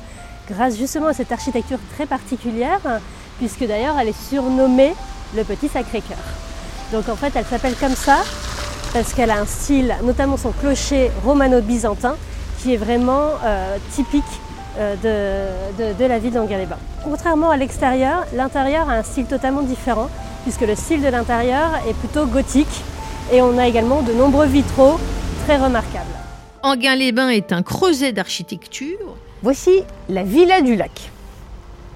grâce 0.50 0.78
justement 0.78 1.08
à 1.08 1.14
cette 1.14 1.32
architecture 1.32 1.80
très 1.94 2.06
particulière, 2.06 2.80
puisque 3.38 3.68
d'ailleurs 3.68 3.96
elle 4.00 4.08
est 4.08 4.30
surnommée 4.30 4.94
le 5.36 5.44
Petit 5.44 5.68
Sacré-Cœur. 5.68 6.18
Donc 6.94 7.10
en 7.10 7.16
fait, 7.16 7.34
elle 7.36 7.46
s'appelle 7.46 7.76
comme 7.76 7.96
ça 7.96 8.24
parce 8.94 9.14
qu'elle 9.14 9.32
a 9.32 9.40
un 9.42 9.46
style, 9.46 9.94
notamment 10.04 10.38
son 10.38 10.52
clocher 10.52 11.12
romano-byzantin, 11.26 12.16
qui 12.60 12.74
est 12.74 12.78
vraiment 12.78 13.32
euh, 13.44 13.78
typique 13.94 14.24
euh, 14.78 15.94
de, 15.98 16.06
la 16.06 16.20
ville 16.20 16.34
d'Anguin-les-Bains. 16.34 16.78
Contrairement 17.04 17.50
à 17.50 17.58
l'extérieur, 17.58 18.26
l'intérieur 18.34 18.90
a 18.90 18.94
un 18.94 19.04
style 19.04 19.26
totalement 19.26 19.62
différent 19.62 20.10
puisque 20.44 20.62
le 20.62 20.76
style 20.76 21.02
de 21.02 21.08
l'intérieur 21.08 21.72
est 21.88 21.94
plutôt 21.94 22.26
gothique 22.26 22.84
et 23.32 23.42
on 23.42 23.58
a 23.58 23.68
également 23.68 24.02
de 24.02 24.12
nombreux 24.14 24.46
vitraux 24.46 25.00
très 25.46 25.58
remarquables. 25.58 26.06
Anguin-les-Bains 26.62 27.30
est 27.30 27.52
un 27.52 27.64
creuset 27.64 28.12
d'architecture. 28.12 29.16
Voici 29.44 29.84
la 30.10 30.24
villa 30.24 30.62
du 30.62 30.76
lac. 30.76 31.12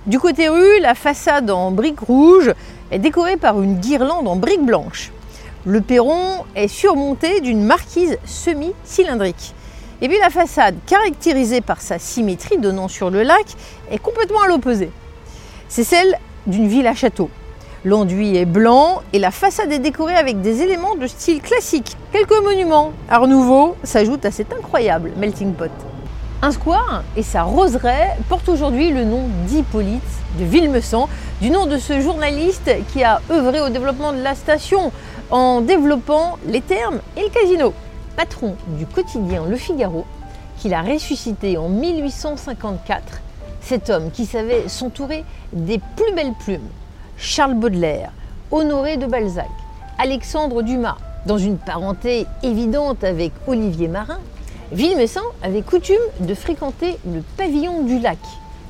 Du 0.05 0.19
côté 0.19 0.47
rue, 0.47 0.79
la 0.81 0.95
façade 0.95 1.51
en 1.51 1.71
briques 1.71 1.99
rouges 1.99 2.53
est 2.91 2.99
décorée 2.99 3.37
par 3.37 3.61
une 3.61 3.79
guirlande 3.79 4.27
en 4.27 4.35
briques 4.35 4.65
blanches. 4.65 5.11
Le 5.65 5.81
perron 5.81 6.45
est 6.55 6.69
surmonté 6.69 7.41
d'une 7.41 7.63
marquise 7.63 8.17
semi-cylindrique. 8.25 9.53
Et 10.01 10.07
puis 10.07 10.17
la 10.19 10.29
façade, 10.29 10.75
caractérisée 10.85 11.61
par 11.61 11.81
sa 11.81 11.99
symétrie 11.99 12.57
donnant 12.57 12.87
sur 12.87 13.09
le 13.09 13.23
lac, 13.23 13.45
est 13.91 13.97
complètement 13.97 14.41
à 14.41 14.47
l'opposé. 14.47 14.91
C'est 15.67 15.83
celle 15.83 16.17
d'une 16.47 16.67
villa 16.67 16.95
château. 16.95 17.29
L'enduit 17.85 18.35
est 18.35 18.45
blanc 18.45 19.01
et 19.13 19.19
la 19.19 19.31
façade 19.31 19.71
est 19.71 19.79
décorée 19.79 20.15
avec 20.15 20.41
des 20.41 20.61
éléments 20.61 20.95
de 20.95 21.07
style 21.07 21.41
classique. 21.41 21.95
Quelques 22.11 22.43
monuments, 22.43 22.91
art 23.09 23.27
nouveau, 23.27 23.75
s'ajoutent 23.83 24.25
à 24.25 24.31
cet 24.31 24.53
incroyable 24.53 25.11
melting 25.17 25.53
pot. 25.53 25.71
Un 26.41 26.51
square 26.51 27.03
et 27.17 27.23
sa 27.23 27.43
roseraie 27.43 28.15
portent 28.29 28.47
aujourd'hui 28.47 28.91
le 28.91 29.03
nom 29.03 29.23
d'Hippolyte 29.47 30.01
de 30.39 30.45
Villemessant, 30.45 31.09
du 31.41 31.49
nom 31.49 31.65
de 31.65 31.77
ce 31.77 31.99
journaliste 31.99 32.71
qui 32.93 33.03
a 33.03 33.21
œuvré 33.29 33.59
au 33.59 33.69
développement 33.69 34.13
de 34.13 34.21
la 34.21 34.35
station 34.35 34.93
en 35.31 35.59
développant 35.59 36.37
les 36.47 36.61
thermes 36.61 36.99
et 37.17 37.23
le 37.23 37.29
casino. 37.29 37.73
Patron 38.19 38.57
du 38.77 38.85
quotidien 38.85 39.45
Le 39.45 39.55
Figaro, 39.55 40.03
qu'il 40.57 40.73
a 40.73 40.81
ressuscité 40.81 41.57
en 41.57 41.69
1854, 41.69 43.21
cet 43.61 43.89
homme 43.89 44.11
qui 44.11 44.25
savait 44.25 44.67
s'entourer 44.67 45.23
des 45.53 45.79
plus 45.95 46.13
belles 46.13 46.33
plumes, 46.37 46.67
Charles 47.15 47.53
Baudelaire, 47.53 48.11
Honoré 48.51 48.97
de 48.97 49.05
Balzac, 49.05 49.47
Alexandre 49.97 50.63
Dumas, 50.63 50.97
dans 51.27 51.37
une 51.37 51.57
parenté 51.57 52.25
évidente 52.43 53.05
avec 53.05 53.31
Olivier 53.47 53.87
Marin, 53.87 54.19
Villemessant 54.73 55.23
avait 55.41 55.61
coutume 55.61 55.95
de 56.19 56.33
fréquenter 56.33 56.97
le 57.05 57.23
pavillon 57.37 57.83
du 57.83 57.99
lac, 57.99 58.19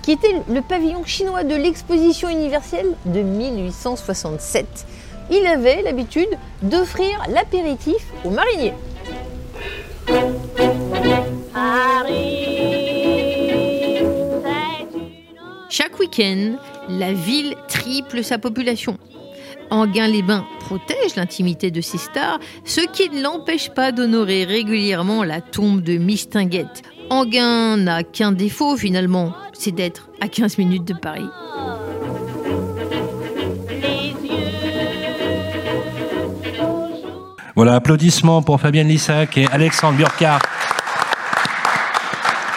qui 0.03 0.11
était 0.11 0.43
le 0.47 0.61
pavillon 0.61 1.03
chinois 1.05 1.43
de 1.43 1.55
l'exposition 1.55 2.29
universelle 2.29 2.93
de 3.05 3.21
1867. 3.23 4.85
Il 5.31 5.47
avait 5.47 5.81
l'habitude 5.81 6.29
d'offrir 6.61 7.19
l'apéritif 7.29 8.05
aux 8.23 8.29
mariniers. 8.29 8.75
Chaque 15.69 15.99
week-end, 15.99 16.57
la 16.89 17.13
ville 17.13 17.55
triple 17.67 18.23
sa 18.23 18.37
population. 18.37 18.97
Anguin-les-Bains 19.69 20.45
protège 20.59 21.15
l'intimité 21.15 21.71
de 21.71 21.79
ses 21.79 21.97
stars, 21.97 22.39
ce 22.65 22.81
qui 22.81 23.09
ne 23.09 23.21
l'empêche 23.21 23.69
pas 23.69 23.91
d'honorer 23.91 24.43
régulièrement 24.43 25.23
la 25.23 25.41
tombe 25.41 25.81
de 25.81 25.97
Mistinguette. 25.97 26.81
Anguin 27.09 27.77
n'a 27.77 28.03
qu'un 28.03 28.31
défaut 28.31 28.77
finalement, 28.77 29.33
c'est 29.53 29.71
d'être 29.71 30.09
à 30.21 30.27
15 30.27 30.57
minutes 30.57 30.85
de 30.85 30.93
Paris. 30.93 31.29
Voilà, 37.59 37.75
applaudissements 37.75 38.41
pour 38.41 38.61
Fabienne 38.61 38.87
Lissac 38.87 39.37
et 39.37 39.45
Alexandre 39.47 39.97
Burkhardt 39.97 40.39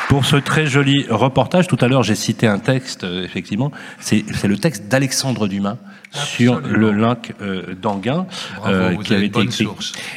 pour 0.09 0.25
ce 0.25 0.37
très 0.37 0.64
joli 0.64 1.06
reportage. 1.11 1.66
Tout 1.66 1.78
à 1.80 1.88
l'heure, 1.88 2.04
j'ai 2.04 2.14
cité 2.14 2.47
un 2.47 2.61
texte, 2.61 3.02
euh, 3.02 3.25
effectivement, 3.25 3.73
c'est 3.99 4.23
le 4.44 4.56
texte 4.59 4.87
d'Alexandre 4.87 5.49
Dumas 5.49 5.76
sur 6.12 6.61
le 6.61 6.92
lac 6.92 7.35
euh, 7.40 7.75
d'Anguin, 7.75 8.26
euh, 8.64 8.94
qui 8.99 9.14
avait 9.14 9.26
été 9.26 9.40
écrit. 9.40 9.66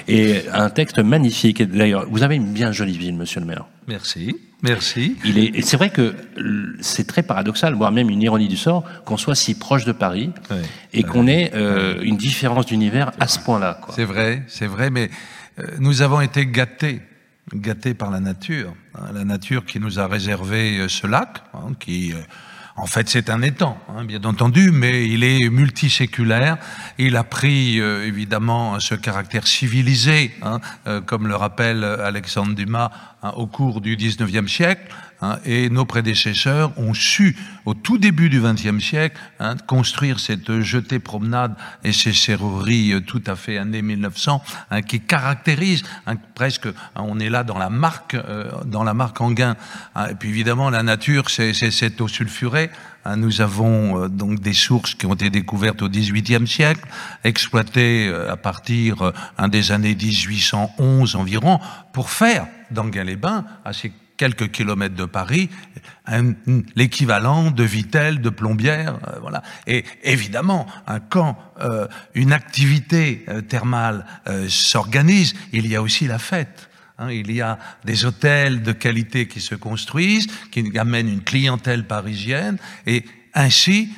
Et 0.08 0.44
un 0.54 0.70
texte 0.70 1.00
magnifique. 1.00 1.64
D'ailleurs, 1.64 2.06
vous 2.08 2.22
avez 2.22 2.36
une 2.36 2.54
bien 2.54 2.72
jolie 2.72 2.96
ville, 2.96 3.16
monsieur 3.16 3.40
le 3.40 3.48
maire. 3.48 3.66
Merci. 3.88 4.36
Merci. 4.66 5.16
Il 5.24 5.38
est, 5.38 5.62
c'est 5.62 5.78
vrai 5.78 5.90
que 5.90 6.16
c'est 6.82 7.08
très 7.08 7.24
paradoxal, 7.24 7.74
voire 7.74 7.92
même 7.92 8.10
une 8.10 8.22
ironie 8.22 8.48
du 8.48 8.58
sort, 8.58 8.84
qu'on 9.06 9.18
soit 9.18 9.36
si 9.36 9.56
proche 9.56 9.86
de 9.86 9.92
Paris 9.92 10.32
et 10.94 11.04
qu'on 11.04 11.28
ait 11.28 11.52
euh, 11.54 12.02
une 12.02 12.18
différence 12.18 12.66
d'univers 12.66 13.12
à 13.20 13.28
ce 13.28 13.40
point-là. 13.40 13.80
C'est 13.96 14.06
vrai, 14.06 14.44
c'est 14.48 14.68
vrai, 14.68 14.90
mais 14.90 15.10
nous 15.80 16.02
avons 16.02 16.22
été 16.22 16.46
gâtés 16.46 17.02
gâtés 17.54 17.94
par 17.94 18.12
la 18.12 18.20
nature. 18.20 18.74
Hein, 18.96 19.12
la 19.14 19.24
nature 19.24 19.66
qui 19.66 19.80
nous 19.80 20.00
a 20.00 20.08
réservé 20.08 20.80
euh, 20.80 20.88
ce 20.88 21.08
lac, 21.08 21.44
hein, 21.54 21.74
qui 21.80 22.14
euh, 22.14 22.18
en 22.78 22.88
fait, 22.88 23.08
c'est 23.08 23.30
un 23.30 23.42
étang, 23.42 23.78
hein, 23.90 24.04
bien 24.04 24.24
entendu, 24.26 24.72
mais 24.72 25.08
il 25.08 25.24
est 25.24 25.50
multiséculaire. 25.50 26.58
Il 26.98 27.16
a 27.16 27.24
pris 27.24 27.80
euh, 27.80 28.06
évidemment 28.06 28.80
ce 28.80 28.96
caractère 28.96 29.48
civilisé, 29.48 30.32
comme 31.06 31.28
le 31.28 31.36
rappelle 31.36 31.84
Alexandre 31.84 32.54
Dumas, 32.54 32.92
au 33.36 33.48
cours 33.48 33.82
du 33.82 33.96
XIXe 33.96 34.52
siècle. 34.52 34.94
Hein, 35.22 35.40
et 35.46 35.70
nos 35.70 35.86
prédécesseurs 35.86 36.78
ont 36.78 36.94
su, 36.94 37.38
au 37.66 37.74
tout 37.74 37.98
début 37.98 38.30
du 38.30 38.42
XXe 38.42 38.84
siècle, 38.84 39.18
hein, 39.40 39.56
construire 39.66 40.20
cette 40.20 40.60
jetée 40.60 41.00
promenade 41.00 41.56
et 41.86 41.94
ces 41.94 42.12
serrureries 42.12 42.94
euh, 42.94 43.00
tout 43.00 43.24
à 43.26 43.36
fait 43.36 43.58
années 43.58 43.82
1900, 43.82 44.44
hein, 44.72 44.82
qui 44.82 45.00
caractérisent 45.00 45.84
presque, 46.36 46.68
on 46.96 47.20
est 47.20 47.30
là 47.30 47.46
dans 47.46 47.58
la 47.58 47.70
marque, 47.70 48.16
euh, 48.16 48.52
dans 48.66 48.84
la 48.84 48.94
marque 48.94 49.22
Anguin. 49.22 49.56
et 50.10 50.16
puis 50.16 50.30
évidemment, 50.30 50.70
la 50.70 50.84
nature, 50.84 51.30
c'est 51.30 51.54
cette 51.54 52.02
eau 52.02 52.10
sulfurée. 52.10 52.70
Nous 53.16 53.40
avons 53.40 54.04
euh, 54.04 54.10
donc 54.10 54.42
des 54.42 54.54
sources 54.54 54.96
qui 54.96 55.06
ont 55.06 55.14
été 55.14 55.30
découvertes 55.30 55.82
au 55.82 55.88
XVIIIe 55.88 56.48
siècle, 56.48 56.86
exploitées 57.24 58.14
à 58.30 58.36
partir 58.36 59.14
des 59.48 59.72
années 59.72 59.96
1811 59.96 61.16
environ, 61.16 61.60
pour 61.94 62.10
faire 62.10 62.48
d'Anguin-les-Bains, 62.72 63.46
à 63.64 63.72
ces 63.72 63.94
quelques 64.18 64.52
kilomètres 64.52 64.96
de 64.96 65.06
Paris, 65.06 65.50
l'équivalent 66.76 67.52
de 67.52 67.64
Vitel, 67.64 68.22
de 68.22 68.30
Plombières, 68.30 69.00
euh, 69.08 69.20
voilà. 69.22 69.42
Et 69.68 69.84
évidemment, 70.04 70.68
quand 71.10 71.38
euh, 71.60 71.88
une 72.14 72.34
activité 72.34 73.26
euh, 73.28 73.42
thermale 73.42 74.06
s'organise, 74.48 75.34
il 75.54 75.68
y 75.68 75.76
a 75.76 75.82
aussi 75.82 76.08
la 76.08 76.20
fête. 76.20 76.70
Hein. 76.98 77.12
il 77.12 77.30
y 77.32 77.42
a 77.42 77.60
des 77.84 78.06
hôtels 78.06 78.62
de 78.62 78.72
qualité 78.72 79.28
qui 79.28 79.42
se 79.42 79.56
construisent, 79.56 80.28
qui 80.52 80.78
amènent 80.78 81.10
une 81.10 81.24
clientèle 81.24 81.86
parisienne, 81.86 82.58
et 82.88 83.04
ainsi, 83.34 83.90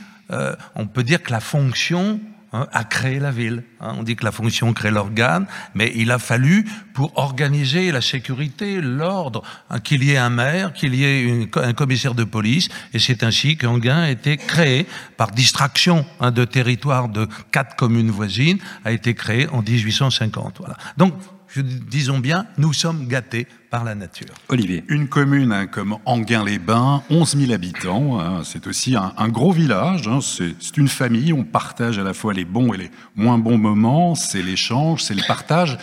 on 0.76 0.88
peut 0.88 1.04
dire 1.04 1.22
que 1.22 1.32
la 1.32 1.40
fonction 1.40 2.20
Hein, 2.54 2.66
a 2.72 2.86
créé 2.86 3.20
la 3.20 3.32
ville. 3.32 3.64
Hein. 3.82 3.96
On 3.98 4.04
dit 4.04 4.16
que 4.16 4.24
la 4.24 4.32
fonction 4.32 4.72
crée 4.72 4.90
l'organe, 4.90 5.48
mais 5.76 5.92
il 5.96 6.12
a 6.12 6.18
fallu, 6.18 6.66
pour 6.94 7.12
organiser 7.18 7.92
la 7.92 8.00
sécurité, 8.00 8.80
l'ordre, 8.80 9.44
hein, 9.70 9.82
qu'il 9.82 10.02
y 10.02 10.12
ait 10.12 10.18
un 10.18 10.30
maire, 10.30 10.72
qu'il 10.72 10.96
y 10.96 11.04
ait 11.04 11.50
un 11.56 11.74
commissaire 11.74 12.16
de 12.16 12.24
police, 12.24 12.70
et 12.94 13.00
c'est 13.00 13.24
ainsi 13.24 13.58
qu'Anguin 13.58 14.04
a 14.04 14.10
été 14.10 14.38
créé, 14.38 14.88
par 15.18 15.32
distraction 15.32 16.06
de 16.22 16.46
territoire 16.46 17.10
de 17.10 17.28
quatre 17.52 17.76
communes 17.76 18.12
voisines, 18.12 18.60
a 18.86 18.94
été 18.94 19.14
créé 19.14 19.50
en 19.50 19.62
1850. 19.62 20.60
Voilà. 20.60 20.78
Donc, 20.96 21.16
disons 21.56 22.20
bien, 22.20 22.48
nous 22.58 22.74
sommes 22.74 23.08
gâtés 23.08 23.48
par 23.70 23.84
la 23.84 23.96
nature. 23.96 24.34
Olivier. 24.50 24.84
Une 24.88 25.08
commune 25.08 25.52
hein, 25.52 25.68
comme 25.68 25.98
Anguin-les-Bains, 26.06 27.04
11 27.10 27.38
000 27.38 27.52
habitants, 27.52 28.20
hein, 28.20 28.42
c'est 28.44 28.68
aussi 28.68 28.96
un, 28.96 29.30
gros 29.30 29.52
village, 29.52 30.08
hein, 30.08 30.20
c'est 30.22 30.78
une 30.78 30.88
famille, 30.88 31.34
on 31.34 31.44
partage 31.44 32.00
à 32.00 32.04
la 32.04 32.14
fois 32.14 32.34
les 32.34 32.46
bons 32.46 32.74
et 32.74 32.78
les 32.78 32.92
moins 33.16 33.38
bons 33.38 33.58
moments, 33.58 34.16
c'est 34.16 34.42
l'échange, 34.42 35.04
c'est 35.04 35.16
le 35.16 35.26
partage. 35.28 35.78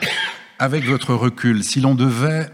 Avec 0.58 0.84
votre 0.84 1.14
recul, 1.14 1.64
si 1.64 1.80
l'on 1.80 1.94
devait, 1.94 2.48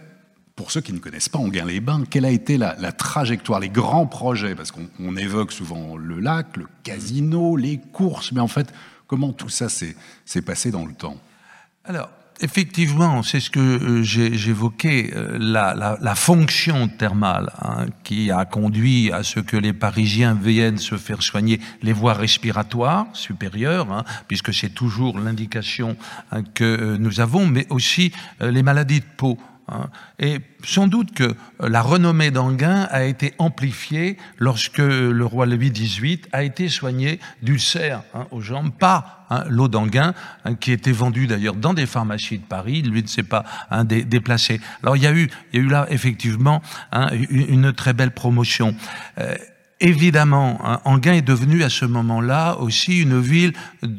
pour 0.56 0.70
ceux 0.70 0.80
qui 0.80 0.92
ne 0.92 0.98
connaissent 0.98 1.28
pas 1.28 1.38
Anguin-les-Bains, 1.38 2.04
quelle 2.10 2.24
a 2.24 2.30
été 2.30 2.58
la, 2.58 2.76
la, 2.78 2.92
trajectoire, 2.92 3.60
les 3.60 3.68
grands 3.68 4.06
projets? 4.06 4.54
Parce 4.54 4.72
qu'on 4.72 5.16
évoque 5.16 5.52
souvent 5.52 5.96
le 5.96 6.18
lac, 6.18 6.56
le 6.56 6.66
casino, 6.82 7.56
les 7.56 7.78
courses, 7.92 8.32
mais 8.32 8.40
en 8.40 8.48
fait, 8.48 8.72
comment 9.06 9.32
tout 9.32 9.48
ça 9.48 9.68
s'est 9.68 10.42
passé 10.42 10.70
dans 10.70 10.86
le 10.86 10.92
temps? 10.92 11.16
Alors, 11.84 12.10
Effectivement, 12.42 13.22
c'est 13.22 13.38
ce 13.38 13.50
que 13.50 13.60
euh, 13.60 14.02
j'évoquais, 14.02 15.10
euh, 15.14 15.36
la, 15.38 15.74
la, 16.00 16.14
fonction 16.14 16.88
thermale 16.88 17.52
hein, 17.60 17.86
qui 18.02 18.30
a 18.30 18.46
conduit 18.46 19.12
à 19.12 19.22
ce 19.22 19.40
que 19.40 19.58
les 19.58 19.74
Parisiens 19.74 20.32
viennent 20.32 20.78
se 20.78 20.96
faire 20.96 21.22
soigner 21.22 21.60
les 21.82 21.92
voies 21.92 22.14
respiratoires 22.14 23.06
supérieures, 23.12 23.92
hein, 23.92 24.04
puisque 24.26 24.54
c'est 24.54 24.70
toujours 24.70 25.18
l'indication 25.18 25.98
hein, 26.32 26.42
que 26.42 26.64
euh, 26.64 26.96
nous 26.98 27.20
avons, 27.20 27.46
mais 27.46 27.66
aussi 27.68 28.12
les 28.40 28.62
maladies 28.62 29.00
de 29.00 29.06
peau. 29.18 29.38
Hein. 29.70 29.88
Et 30.18 30.38
sans 30.64 30.86
doute 30.86 31.12
que 31.12 31.34
la 31.60 31.80
renommée 31.80 32.30
d'Anguin 32.30 32.88
a 32.90 33.04
été 33.04 33.34
amplifiée 33.38 34.16
lorsque 34.38 34.78
le 34.78 35.24
roi 35.24 35.46
Louis 35.46 35.70
XVIII 35.70 36.20
a 36.32 36.42
été 36.42 36.68
soigné 36.68 37.20
d'ulcères 37.42 38.02
hein, 38.14 38.26
aux 38.30 38.40
jambes 38.40 38.72
par 38.78 39.26
hein, 39.30 39.44
l'eau 39.48 39.68
d'Anguin, 39.68 40.14
qui 40.60 40.72
était 40.72 40.92
vendue 40.92 41.26
d'ailleurs 41.26 41.54
dans 41.54 41.74
des 41.74 41.86
pharmacies 41.86 42.38
de 42.38 42.44
Paris. 42.44 42.82
Lui 42.82 43.02
ne 43.02 43.08
s'est 43.08 43.22
pas 43.22 43.44
déplacé. 43.84 44.60
Alors 44.82 44.96
il 44.96 45.02
y 45.02 45.06
a 45.06 45.12
eu, 45.12 45.30
il 45.52 45.60
y 45.60 45.62
a 45.62 45.66
eu 45.66 45.68
là 45.68 45.86
effectivement 45.90 46.62
une, 47.30 47.72
très 47.72 47.92
belle 47.92 48.10
promotion. 48.10 48.74
Euh, 49.18 49.36
Évidemment, 49.82 50.58
hein, 50.62 50.80
Anguin 50.84 51.14
est 51.14 51.22
devenu 51.22 51.62
à 51.62 51.70
ce 51.70 51.86
moment-là 51.86 52.56
aussi 52.58 53.00
une 53.00 53.18
ville 53.18 53.54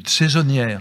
saisonnière. 0.06 0.80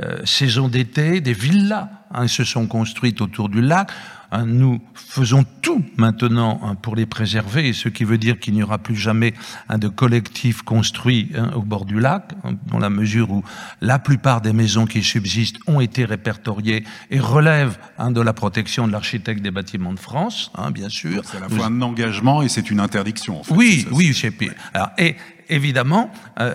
Euh, 0.00 0.24
saison 0.24 0.68
d'été, 0.68 1.20
des 1.20 1.32
villas 1.32 1.88
se 2.28 2.44
sont 2.44 2.68
construites 2.68 3.20
autour 3.20 3.48
du 3.48 3.60
lac. 3.60 3.90
Hein, 4.30 4.44
nous 4.44 4.80
faisons 4.94 5.44
tout 5.62 5.82
maintenant 5.96 6.60
hein, 6.62 6.74
pour 6.74 6.94
les 6.96 7.06
préserver, 7.06 7.72
ce 7.72 7.88
qui 7.88 8.04
veut 8.04 8.18
dire 8.18 8.38
qu'il 8.38 8.52
n'y 8.52 8.62
aura 8.62 8.76
plus 8.76 8.94
jamais 8.96 9.32
un 9.70 9.78
de 9.78 9.88
collectif 9.88 10.60
construit 10.60 11.30
hein, 11.34 11.50
au 11.54 11.62
bord 11.62 11.86
du 11.86 11.98
lac, 11.98 12.32
dans 12.66 12.78
la 12.78 12.90
mesure 12.90 13.30
où 13.30 13.42
la 13.80 13.98
plupart 13.98 14.42
des 14.42 14.52
maisons 14.52 14.84
qui 14.84 15.02
subsistent 15.02 15.56
ont 15.66 15.80
été 15.80 16.04
répertoriées 16.04 16.84
et 17.10 17.20
relèvent 17.20 17.78
de 17.98 18.20
la 18.20 18.34
protection 18.34 18.86
de 18.86 18.92
l'architecte 18.92 19.40
des 19.40 19.50
bâtiments 19.50 19.94
de 19.94 19.98
France, 19.98 20.52
bien 20.74 20.90
sûr. 20.90 21.22
C'est 21.24 21.38
à 21.38 21.40
la 21.40 21.48
fois 21.48 21.66
un 21.66 21.80
engagement 21.80 22.42
et 22.42 22.48
c'est 22.48 22.70
une 22.70 22.80
interdiction. 22.80 23.40
En 23.40 23.44
fait, 23.44 23.54
oui, 23.54 23.86
oui, 23.92 24.12
c'est 24.14 24.30
pire. 24.30 24.52
Alors, 24.74 24.90
et 24.98 25.16
évidemment. 25.48 26.10
Euh, 26.38 26.54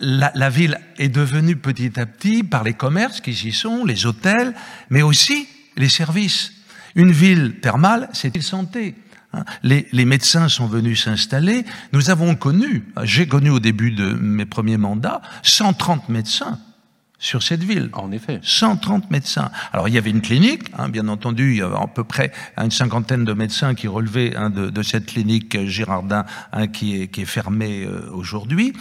la, 0.00 0.32
la, 0.34 0.50
ville 0.50 0.80
est 0.96 1.08
devenue 1.08 1.54
petit 1.54 2.00
à 2.00 2.06
petit, 2.06 2.42
par 2.42 2.64
les 2.64 2.72
commerces 2.72 3.20
qui 3.20 3.30
y 3.30 3.52
sont, 3.52 3.84
les 3.84 4.06
hôtels, 4.06 4.54
mais 4.90 5.02
aussi 5.02 5.46
les 5.76 5.88
services. 5.88 6.57
Une 6.94 7.12
ville 7.12 7.60
thermale, 7.60 8.08
c'est 8.12 8.34
une 8.34 8.42
santé. 8.42 8.94
Hein. 9.32 9.44
Les, 9.62 9.86
les, 9.92 10.04
médecins 10.04 10.48
sont 10.48 10.66
venus 10.66 11.04
s'installer. 11.04 11.64
Nous 11.92 12.10
avons 12.10 12.34
connu, 12.34 12.84
j'ai 13.02 13.26
connu 13.28 13.50
au 13.50 13.60
début 13.60 13.90
de 13.90 14.12
mes 14.12 14.46
premiers 14.46 14.78
mandats, 14.78 15.20
130 15.42 16.08
médecins 16.08 16.58
sur 17.18 17.42
cette 17.42 17.64
ville. 17.64 17.90
En 17.92 18.12
effet. 18.12 18.40
130 18.42 19.10
médecins. 19.10 19.50
Alors 19.72 19.88
il 19.88 19.94
y 19.94 19.98
avait 19.98 20.10
une 20.10 20.22
clinique, 20.22 20.70
hein, 20.76 20.88
bien 20.88 21.08
entendu, 21.08 21.50
il 21.50 21.56
y 21.58 21.62
avait 21.62 21.76
à 21.76 21.86
peu 21.86 22.04
près 22.04 22.32
une 22.56 22.70
cinquantaine 22.70 23.24
de 23.24 23.32
médecins 23.32 23.74
qui 23.74 23.88
relevaient 23.88 24.36
hein, 24.36 24.50
de, 24.50 24.70
de, 24.70 24.82
cette 24.82 25.06
clinique 25.06 25.66
Girardin 25.66 26.24
hein, 26.52 26.68
qui, 26.68 27.02
est, 27.02 27.08
qui 27.08 27.22
est 27.22 27.26
fermée 27.26 27.84
euh, 27.84 28.08
aujourd'hui, 28.12 28.72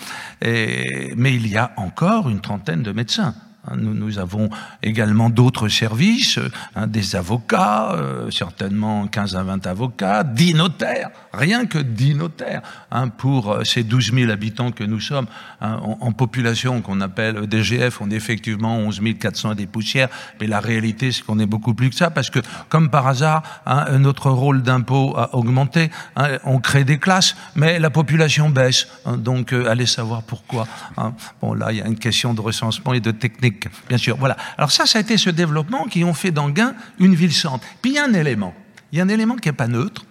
mais 0.41 1.33
il 1.33 1.47
y 1.47 1.57
a 1.57 1.71
encore 1.77 2.29
une 2.29 2.41
trentaine 2.41 2.83
de 2.83 2.91
médecins. 2.91 3.33
Hein, 3.67 3.75
nous, 3.77 3.93
nous, 3.93 4.19
avons 4.19 4.49
également 4.83 5.29
d'autres 5.29 5.67
services, 5.67 6.39
hein, 6.75 6.87
des 6.87 7.15
avocats, 7.15 7.93
euh, 7.93 8.31
certainement 8.31 9.07
15 9.07 9.35
à 9.35 9.43
20 9.43 9.67
avocats, 9.67 10.23
10 10.23 10.53
notaires, 10.55 11.09
rien 11.33 11.65
que 11.65 11.77
10 11.77 12.15
notaires, 12.15 12.61
hein, 12.91 13.09
pour 13.09 13.51
euh, 13.51 13.63
ces 13.63 13.83
12 13.83 14.13
000 14.13 14.31
habitants 14.31 14.71
que 14.71 14.83
nous 14.83 14.99
sommes 14.99 15.27
en, 15.61 16.11
population 16.11 16.81
qu'on 16.81 17.01
appelle 17.01 17.47
DGF, 17.47 18.01
on 18.01 18.09
est 18.09 18.15
effectivement 18.15 18.77
11 18.77 19.01
400 19.19 19.55
des 19.55 19.67
poussières, 19.67 20.09
mais 20.39 20.47
la 20.47 20.59
réalité 20.59 21.11
c'est 21.11 21.23
qu'on 21.23 21.39
est 21.39 21.45
beaucoup 21.45 21.73
plus 21.73 21.89
que 21.89 21.95
ça, 21.95 22.09
parce 22.09 22.29
que 22.29 22.39
comme 22.69 22.89
par 22.89 23.07
hasard, 23.07 23.43
notre 23.99 24.29
rôle 24.29 24.61
d'impôt 24.63 25.13
a 25.15 25.35
augmenté, 25.35 25.91
on 26.43 26.59
crée 26.59 26.83
des 26.83 26.97
classes, 26.97 27.35
mais 27.55 27.79
la 27.79 27.89
population 27.89 28.49
baisse, 28.49 28.87
donc 29.17 29.53
euh, 29.53 29.69
allez 29.69 29.85
savoir 29.85 30.23
pourquoi. 30.23 30.67
Bon 31.41 31.53
là, 31.53 31.71
il 31.71 31.77
y 31.77 31.81
a 31.81 31.87
une 31.87 31.97
question 31.97 32.33
de 32.33 32.41
recensement 32.41 32.93
et 32.93 32.99
de 32.99 33.11
technique 33.11 33.56
bien 33.87 33.97
sûr. 33.97 34.17
Voilà. 34.17 34.35
Alors 34.57 34.71
ça, 34.71 34.85
ça 34.85 34.99
a 34.99 35.01
été 35.01 35.17
ce 35.17 35.29
développement 35.29 35.85
qui 35.85 36.03
ont 36.03 36.13
fait 36.13 36.31
d'Anguin 36.31 36.75
une 36.99 37.15
ville-centre. 37.15 37.65
Puis 37.81 37.91
il 37.91 37.95
y 37.95 37.99
a 37.99 38.05
un 38.05 38.13
élément, 38.13 38.53
il 38.91 38.97
y 38.97 39.01
a 39.01 39.03
un 39.03 39.09
élément 39.09 39.35
qui 39.35 39.49
n'est 39.49 39.53
pas 39.53 39.67
neutre. 39.67 40.05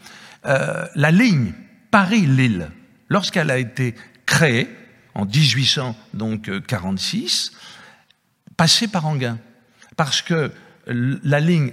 Euh, 0.46 0.86
la 0.94 1.10
ligne 1.10 1.52
Paris-Lille, 1.90 2.70
lorsqu'elle 3.08 3.50
a 3.50 3.58
été 3.58 3.94
créée 4.26 4.68
en 5.14 5.24
1846, 5.24 7.52
passait 8.56 8.88
par 8.88 9.06
Anguin. 9.06 9.38
Parce 9.96 10.22
que 10.22 10.52
la 10.86 11.40
ligne 11.40 11.72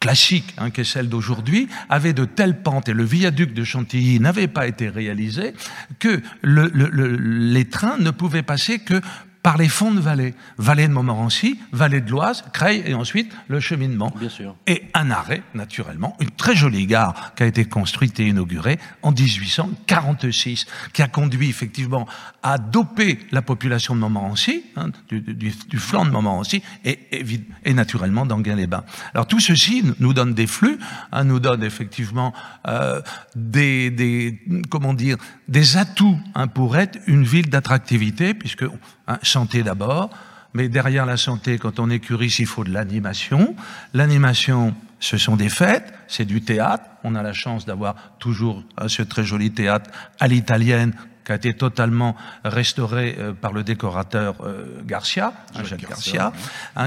classique, 0.00 0.54
hein, 0.58 0.70
qui 0.70 0.82
est 0.82 0.84
celle 0.84 1.08
d'aujourd'hui, 1.08 1.68
avait 1.88 2.12
de 2.12 2.24
telles 2.24 2.62
pentes 2.62 2.88
et 2.88 2.92
le 2.92 3.04
viaduc 3.04 3.52
de 3.52 3.64
Chantilly 3.64 4.20
n'avait 4.20 4.48
pas 4.48 4.66
été 4.66 4.88
réalisé 4.88 5.54
que 5.98 6.20
les 6.42 7.64
trains 7.64 7.98
ne 7.98 8.10
pouvaient 8.10 8.42
passer 8.42 8.78
que 8.78 9.00
par 9.42 9.56
les 9.56 9.68
fonds 9.68 9.92
de 9.92 10.00
vallée. 10.00 10.34
Vallée 10.56 10.88
de 10.88 10.92
Montmorency, 10.92 11.58
vallée 11.72 12.00
de 12.00 12.10
l'Oise, 12.10 12.44
Creil 12.52 12.82
et 12.86 12.94
ensuite 12.94 13.32
le 13.48 13.60
cheminement. 13.60 14.12
Bien 14.18 14.28
sûr. 14.28 14.56
Et 14.66 14.82
un 14.94 15.10
arrêt, 15.10 15.42
naturellement, 15.54 16.16
une 16.20 16.30
très 16.30 16.56
jolie 16.56 16.86
gare 16.86 17.34
qui 17.34 17.42
a 17.42 17.46
été 17.46 17.64
construite 17.64 18.18
et 18.20 18.26
inaugurée 18.26 18.78
en 19.02 19.12
1846, 19.12 20.66
qui 20.92 21.02
a 21.02 21.08
conduit 21.08 21.48
effectivement 21.48 22.06
à 22.42 22.58
doper 22.58 23.18
la 23.30 23.42
population 23.42 23.94
de 23.94 24.00
Montmorency, 24.00 24.64
hein, 24.76 24.90
du, 25.08 25.20
du, 25.20 25.34
du, 25.34 25.78
flanc 25.78 26.04
de 26.04 26.10
Montmorency, 26.10 26.62
et, 26.84 26.98
et, 27.12 27.24
et 27.64 27.74
naturellement 27.74 28.26
d'Anguin-les-Bains. 28.26 28.84
Alors 29.14 29.26
tout 29.26 29.40
ceci 29.40 29.84
nous 29.98 30.14
donne 30.14 30.34
des 30.34 30.46
flux, 30.46 30.78
hein, 31.12 31.24
nous 31.24 31.40
donne 31.40 31.62
effectivement 31.62 32.32
euh, 32.66 33.00
des, 33.34 33.90
des, 33.90 34.40
comment 34.70 34.94
dire, 34.94 35.16
des 35.48 35.76
atouts 35.76 36.18
hein, 36.34 36.46
pour 36.46 36.76
être 36.76 36.98
une 37.06 37.24
ville 37.24 37.48
d'attractivité, 37.48 38.34
puisque 38.34 38.64
Hein, 39.08 39.18
santé 39.22 39.62
d'abord, 39.62 40.10
mais 40.52 40.68
derrière 40.68 41.06
la 41.06 41.16
santé, 41.16 41.56
quand 41.58 41.80
on 41.80 41.88
est 41.88 41.98
curiste, 41.98 42.40
il 42.40 42.46
faut 42.46 42.62
de 42.62 42.70
l'animation. 42.70 43.56
L'animation, 43.94 44.74
ce 45.00 45.16
sont 45.16 45.34
des 45.34 45.48
fêtes, 45.48 45.94
c'est 46.08 46.26
du 46.26 46.42
théâtre. 46.42 46.84
On 47.04 47.14
a 47.14 47.22
la 47.22 47.32
chance 47.32 47.64
d'avoir 47.64 47.94
toujours 48.18 48.62
hein, 48.76 48.88
ce 48.88 49.00
très 49.00 49.24
joli 49.24 49.50
théâtre 49.50 49.90
à 50.20 50.28
l'italienne 50.28 50.92
qui 51.24 51.32
a 51.32 51.36
été 51.36 51.54
totalement 51.54 52.16
restauré 52.44 53.16
euh, 53.18 53.32
par 53.32 53.54
le 53.54 53.64
décorateur 53.64 54.36
euh, 54.44 54.82
Garcia, 54.84 55.32
hein, 55.54 55.64
Jacques, 55.64 55.88
Garcia, 55.88 56.32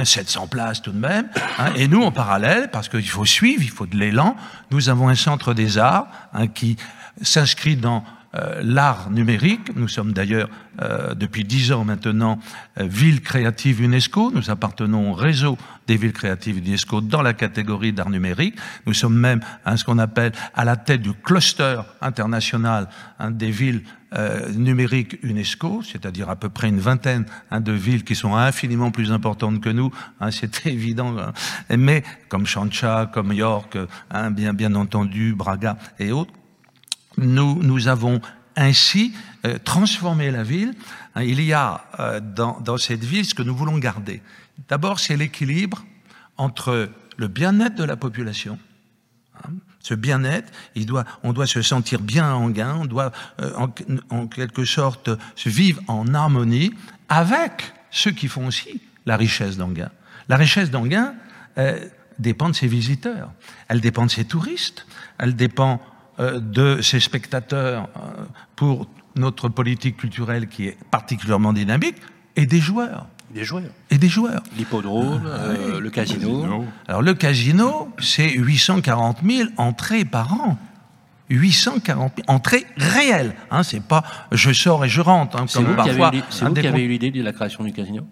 700 0.04 0.46
places 0.46 0.84
tout 0.84 0.92
de 0.92 1.00
même. 1.00 1.28
et 1.76 1.88
nous, 1.88 2.04
en 2.04 2.12
parallèle, 2.12 2.70
parce 2.70 2.88
qu'il 2.88 3.10
faut 3.10 3.26
suivre, 3.26 3.64
il 3.64 3.72
faut 3.72 3.88
de 3.88 3.98
l'élan, 3.98 4.36
nous 4.70 4.90
avons 4.90 5.10
un 5.10 5.16
centre 5.16 5.56
des 5.56 5.80
arts 5.80 6.08
qui 6.54 6.78
s'inscrit 7.24 7.76
dans 7.76 8.04
euh, 8.34 8.62
l'art 8.64 9.10
numérique. 9.10 9.76
Nous 9.76 9.88
sommes 9.88 10.14
d'ailleurs 10.14 10.50
euh, 10.82 11.14
depuis 11.16 11.44
dix 11.44 11.74
ans 11.74 11.84
maintenant 11.84 12.40
euh, 12.80 12.86
ville 12.86 13.22
créative 13.22 13.82
UNESCO. 13.82 14.32
Nous 14.32 14.50
appartenons 14.50 15.12
au 15.12 15.14
réseau 15.14 15.58
des 15.88 15.98
villes 15.98 16.14
créatives 16.14 16.60
UNESCO 16.60 17.02
dans 17.02 17.22
la 17.22 17.34
catégorie 17.34 17.92
d'art 17.92 18.10
numérique. 18.10 18.56
Nous 18.86 18.94
sommes 18.94 19.18
même 19.18 19.42
à 19.66 19.76
ce 19.76 19.84
qu'on 19.84 19.98
appelle 19.98 20.32
à 20.54 20.64
la 20.64 20.78
tête 20.78 21.02
du 21.02 21.14
cluster 21.14 21.82
international 22.00 22.88
hein, 23.20 23.32
des 23.32 23.52
villes 23.52 23.84
euh, 24.14 24.50
numériques 24.54 25.18
UNESCO, 25.24 25.82
c'est-à-dire 25.84 26.30
à 26.30 26.36
peu 26.36 26.50
près 26.50 26.70
une 26.70 26.80
vingtaine 26.80 27.26
hein, 27.50 27.60
de 27.60 27.74
villes 27.74 28.04
qui 28.04 28.16
sont 28.16 28.36
infiniment 28.36 28.92
plus 28.92 29.12
importantes 29.12 29.62
que 29.62 29.70
nous. 29.70 29.92
Hein, 30.22 30.32
c'est 30.32 30.66
évident, 30.66 31.18
hein. 31.18 31.34
mais 31.78 32.04
comme 32.30 32.46
Chancha, 32.46 33.10
comme 33.14 33.34
York, 33.34 33.78
hein, 34.10 34.32
bien 34.32 34.76
entendu, 34.76 35.34
Braga 35.34 35.78
et 36.00 36.12
autres 36.12 36.34
nous, 37.18 37.62
nous 37.62 37.88
avons 37.88 38.22
ainsi 38.56 39.14
euh, 39.46 39.58
transformé 39.64 40.32
la 40.32 40.44
ville. 40.44 40.74
Hein, 41.16 41.24
il 41.24 41.42
y 41.42 41.54
a 41.54 41.86
euh, 42.00 42.20
dans, 42.20 42.60
dans, 42.62 42.78
cette 42.78 43.04
ville 43.04 43.26
ce 43.26 43.34
que 43.34 43.44
nous 43.44 43.56
voulons 43.56 43.78
garder. 43.78 44.22
D'abord, 44.70 45.00
c'est 45.00 45.18
l'équilibre 45.18 45.84
entre 46.38 46.90
le 47.18 47.28
bien-être 47.28 47.76
de 47.76 47.84
la 47.84 47.96
population. 47.96 48.60
Hein, 49.44 49.52
ce 49.80 49.96
bien-être, 49.96 50.52
doit, 50.86 51.06
on 51.24 51.34
doit 51.34 51.48
se 51.48 51.62
sentir 51.62 52.02
bien 52.02 52.34
en 52.34 52.50
gain, 52.50 52.76
on 52.76 52.86
doit 52.86 53.12
euh, 53.42 53.52
en, 53.56 53.74
en, 54.10 54.28
quelque 54.28 54.66
sorte 54.66 55.10
se 55.36 55.50
vivre 55.50 55.82
en 55.88 56.14
harmonie 56.14 56.74
avec 57.10 57.74
ceux 57.90 58.12
qui 58.12 58.28
font 58.28 58.48
aussi 58.48 58.82
la 59.06 59.18
richesse 59.18 59.58
d'Anguin. 59.58 59.90
La 60.30 60.38
richesse 60.38 60.70
d'Anguin 60.70 61.16
dépend 62.20 62.50
de 62.50 62.56
ses 62.56 62.68
visiteurs, 62.68 63.32
elle 63.68 63.82
dépend 63.82 64.06
de 64.06 64.12
ses 64.12 64.24
touristes, 64.24 64.86
elle 65.18 65.36
dépend 65.36 65.82
euh, 65.82 65.91
de 66.22 66.82
ces 66.82 67.00
spectateurs 67.00 67.90
euh, 67.98 68.24
pour 68.56 68.88
notre 69.16 69.50
politique 69.50 69.98
culturelle 69.98 70.48
qui 70.48 70.68
est 70.68 70.78
particulièrement 70.90 71.54
dynamique 71.54 71.96
et 72.36 72.46
des 72.46 72.60
joueurs. 72.60 73.08
Des 73.34 73.44
joueurs. 73.44 73.72
Et 73.90 73.98
des 73.98 74.10
joueurs. 74.10 74.44
L'hippodrome, 74.58 75.24
ah, 75.26 75.38
euh, 75.38 75.80
le 75.80 75.90
casino. 75.90 76.66
Alors 76.88 77.02
le 77.02 77.14
casino, 77.14 77.90
c'est 78.00 78.30
840 78.30 79.20
000 79.26 79.50
entrées 79.58 80.06
par 80.06 80.34
an. 80.34 80.58
840 81.30 82.14
000 82.18 82.30
entrées 82.30 82.66
réelles. 82.76 83.34
Hein, 83.50 83.64
c'est 83.64 83.82
pas 83.82 84.04
je 84.32 84.52
sors 84.52 84.84
et 84.84 84.90
je 84.90 85.02
rentre. 85.02 85.38
Hein, 85.38 85.46
c'est 85.48 85.62
vous, 85.64 85.76
parfois, 85.76 86.12
qui 86.12 86.44
avez, 86.44 86.68
avez 86.68 86.84
eu 86.84 86.90
l'idée 86.90 87.12
de 87.12 87.24
la 87.24 87.32
création 87.32 87.64
du 87.64 87.72
casino? 87.72 88.06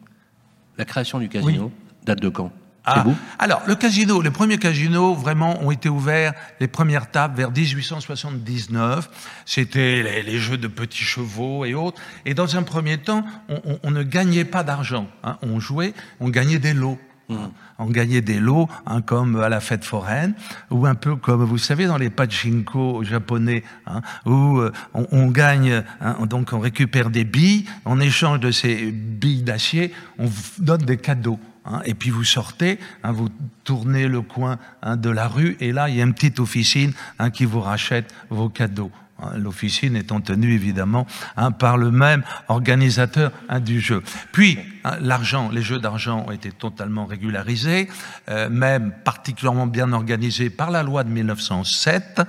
La 0.78 0.86
création 0.86 1.20
du 1.20 1.28
casino 1.28 1.66
oui. 1.66 2.06
date 2.06 2.22
de 2.22 2.30
quand? 2.30 2.52
Ah, 2.98 3.06
alors, 3.40 3.62
le 3.68 3.76
casino, 3.76 4.22
les 4.22 4.32
premiers 4.32 4.58
casinos 4.58 5.14
vraiment 5.14 5.62
ont 5.64 5.72
été 5.72 5.90
ouverts, 5.90 6.34
les 6.60 6.68
premières 6.68 7.10
tables 7.12 7.38
vers 7.38 7.52
1879. 7.52 9.10
C'était 9.46 10.04
les, 10.04 10.24
les, 10.24 10.40
jeux 10.40 10.58
de 10.58 10.68
petits 10.68 11.04
chevaux 11.04 11.66
et 11.66 11.74
autres. 11.74 12.02
Et 12.26 12.34
dans 12.34 12.56
un 12.56 12.64
premier 12.64 12.98
temps, 12.98 13.24
on, 13.48 13.62
on, 13.66 13.80
on 13.84 13.92
ne 13.92 14.04
gagnait 14.04 14.46
pas 14.46 14.64
d'argent. 14.64 15.08
Hein. 15.24 15.38
On 15.42 15.60
jouait, 15.60 15.94
on 16.20 16.30
gagnait 16.30 16.60
des 16.60 16.74
lots. 16.74 17.00
Mmh. 17.30 17.36
On 17.78 17.86
gagnait 17.86 18.22
des 18.22 18.40
lots, 18.40 18.68
hein, 18.88 19.02
comme 19.02 19.40
à 19.40 19.50
la 19.50 19.60
fête 19.60 19.86
foraine, 19.86 20.34
ou 20.72 20.88
un 20.88 20.96
peu 20.96 21.16
comme, 21.16 21.44
vous 21.44 21.60
savez, 21.60 21.86
dans 21.86 21.98
les 21.98 22.10
pachinko 22.10 23.04
japonais, 23.04 23.64
hein, 23.86 24.02
où 24.26 24.58
euh, 24.58 24.72
on, 24.96 25.06
on, 25.12 25.28
gagne, 25.28 25.84
hein, 26.02 26.16
donc 26.26 26.54
on 26.54 26.60
récupère 26.60 27.12
des 27.12 27.26
billes, 27.26 27.66
en 27.86 28.00
échange 28.00 28.40
de 28.40 28.50
ces 28.50 28.92
billes 28.92 29.44
d'acier, 29.44 29.94
on 30.18 30.28
donne 30.58 30.82
des 30.82 30.98
cadeaux. 30.98 31.40
Hein, 31.66 31.82
et 31.86 31.94
puis 31.94 32.10
vous 32.10 32.24
sortez, 32.24 32.80
hein, 33.04 33.12
vous 33.12 33.30
tournez 33.64 34.08
le 34.08 34.22
coin 34.22 34.58
hein, 34.82 34.98
de 34.98 35.10
la 35.10 35.28
rue, 35.28 35.58
et 35.60 35.72
là, 35.72 35.90
il 35.90 35.96
y 35.96 36.02
a 36.02 36.04
une 36.04 36.14
petite 36.14 36.40
officine 36.40 36.94
qui 37.34 37.46
vous 37.46 37.62
rachète 37.62 38.14
vos 38.30 38.50
cadeaux. 38.50 38.92
l'officine 39.36 39.98
étant 39.98 40.22
tenue 40.22 40.54
évidemment 40.54 41.06
par 41.60 41.78
le 41.78 41.92
même 41.92 42.24
organisateur 42.48 43.32
du 43.60 43.82
jeu. 43.82 44.02
Puis 44.32 44.58
l'argent, 45.02 45.50
les 45.52 45.62
jeux 45.62 45.80
d'argent 45.80 46.26
ont 46.26 46.32
été 46.32 46.52
totalement 46.52 47.06
régularisés, 47.06 47.90
euh, 48.30 48.50
même 48.50 48.94
particulièrement 49.04 49.68
bien 49.68 49.92
organisés 49.92 50.50
par 50.50 50.72
la 50.72 50.84
loi 50.84 51.04
de 51.04 51.10
1907, 51.10 52.22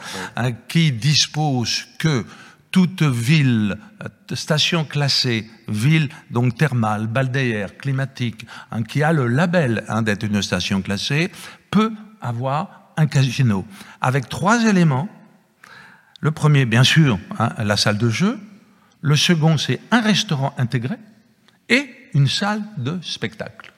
qui 0.67 0.91
dispose 0.91 1.87
que 1.99 2.27
toute 2.71 3.03
ville, 3.03 3.77
euh, 4.03 4.37
station 4.37 4.85
classée, 4.85 5.49
ville 5.69 6.09
donc 6.31 6.57
thermale, 6.57 7.07
balnéaire, 7.07 7.77
climatique, 7.77 8.47
qui 8.89 9.03
a 9.03 9.13
le 9.13 9.27
label 9.27 9.85
d'être 10.03 10.25
une 10.25 10.41
station 10.43 10.83
classée, 10.83 11.31
peut 11.71 11.93
avoir 12.21 12.93
un 12.97 13.07
casino 13.07 13.67
avec 14.01 14.29
trois 14.29 14.65
éléments 14.67 15.09
le 16.21 16.31
premier, 16.31 16.67
bien 16.67 16.85
sûr, 16.85 17.19
hein, 17.39 17.51
la 17.59 17.77
salle 17.77 17.97
de 17.97 18.11
jeu. 18.11 18.39
Le 19.01 19.17
second, 19.17 19.57
c'est 19.57 19.81
un 19.91 20.01
restaurant 20.01 20.55
intégré 20.59 20.97
et 21.69 21.89
une 22.13 22.29
salle 22.29 22.63
de 22.77 22.99
spectacle. 23.03 23.73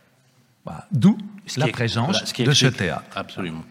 D'où 0.91 1.17
la 1.57 1.69
présence 1.69 2.33
de 2.35 2.53
ce 2.53 2.67
théâtre. 2.67 3.17
Absolument. 3.17 3.65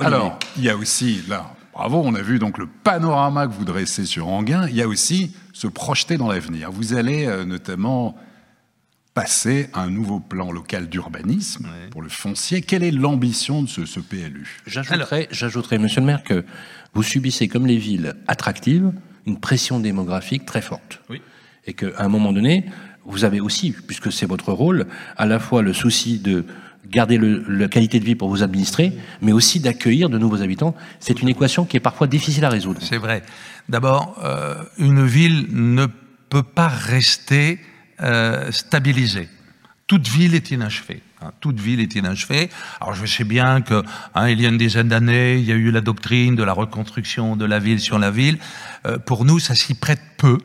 Alors, 0.00 0.38
il 0.56 0.64
y 0.64 0.70
a 0.70 0.76
aussi, 0.76 1.22
là, 1.28 1.54
bravo, 1.72 2.02
on 2.04 2.14
a 2.14 2.22
vu 2.22 2.38
donc 2.38 2.58
le 2.58 2.66
panorama 2.66 3.46
que 3.46 3.52
vous 3.52 3.64
dressez 3.64 4.04
sur 4.04 4.28
Anguin, 4.28 4.68
il 4.68 4.76
y 4.76 4.82
a 4.82 4.88
aussi 4.88 5.34
se 5.52 5.66
projeter 5.66 6.16
dans 6.16 6.28
l'avenir. 6.28 6.70
Vous 6.70 6.94
allez 6.94 7.26
euh, 7.26 7.44
notamment 7.44 8.16
passer 9.14 9.68
un 9.74 9.90
nouveau 9.90 10.20
plan 10.20 10.50
local 10.52 10.88
d'urbanisme 10.88 11.68
pour 11.90 12.02
le 12.02 12.08
foncier. 12.08 12.62
Quelle 12.62 12.82
est 12.82 12.90
l'ambition 12.90 13.62
de 13.62 13.68
ce, 13.68 13.84
ce 13.84 14.00
PLU 14.00 14.60
J'ajouterais, 14.66 15.78
monsieur 15.78 16.00
le 16.00 16.06
maire, 16.06 16.22
que 16.22 16.44
vous 16.94 17.02
subissez, 17.02 17.48
comme 17.48 17.66
les 17.66 17.76
villes 17.76 18.14
attractives, 18.26 18.92
une 19.26 19.38
pression 19.38 19.80
démographique 19.80 20.46
très 20.46 20.62
forte. 20.62 21.00
Oui. 21.10 21.20
Et 21.66 21.74
qu'à 21.74 21.88
un 21.98 22.08
moment 22.08 22.32
donné, 22.32 22.66
vous 23.04 23.24
avez 23.24 23.40
aussi, 23.40 23.72
puisque 23.72 24.10
c'est 24.12 24.26
votre 24.26 24.52
rôle, 24.52 24.86
à 25.16 25.26
la 25.26 25.38
fois 25.38 25.62
le 25.62 25.72
souci 25.72 26.18
de 26.18 26.46
garder 26.92 27.18
la 27.18 27.68
qualité 27.68 27.98
de 27.98 28.04
vie 28.04 28.14
pour 28.14 28.28
vos 28.28 28.42
administrés, 28.42 28.92
mais 29.20 29.32
aussi 29.32 29.58
d'accueillir 29.58 30.08
de 30.10 30.18
nouveaux 30.18 30.42
habitants. 30.42 30.76
C'est 31.00 31.22
une 31.22 31.28
équation 31.28 31.64
qui 31.64 31.76
est 31.76 31.80
parfois 31.80 32.06
difficile 32.06 32.44
à 32.44 32.50
résoudre. 32.50 32.80
C'est 32.82 32.98
vrai. 32.98 33.22
D'abord, 33.68 34.16
euh, 34.22 34.62
une 34.78 35.04
ville 35.04 35.48
ne 35.50 35.86
peut 36.28 36.42
pas 36.42 36.68
rester 36.68 37.58
euh, 38.00 38.52
stabilisée. 38.52 39.28
Toute 39.86 40.06
ville 40.06 40.34
est 40.34 40.50
inachevée. 40.50 41.02
Hein, 41.22 41.32
toute 41.40 41.60
ville 41.60 41.80
est 41.80 41.94
inachevée. 41.94 42.50
Alors 42.80 42.94
je 42.94 43.06
sais 43.06 43.24
bien 43.24 43.62
que 43.62 43.82
hein, 44.14 44.28
il 44.28 44.40
y 44.40 44.46
a 44.46 44.48
une 44.48 44.58
dizaine 44.58 44.88
d'années, 44.88 45.36
il 45.36 45.44
y 45.44 45.52
a 45.52 45.56
eu 45.56 45.70
la 45.70 45.80
doctrine 45.80 46.34
de 46.34 46.42
la 46.42 46.52
reconstruction 46.52 47.36
de 47.36 47.44
la 47.44 47.58
ville 47.58 47.80
sur 47.80 47.98
la 47.98 48.10
ville. 48.10 48.38
Euh, 48.86 48.98
pour 48.98 49.24
nous, 49.24 49.38
ça 49.38 49.54
s'y 49.54 49.74
prête 49.74 50.00
peu, 50.18 50.38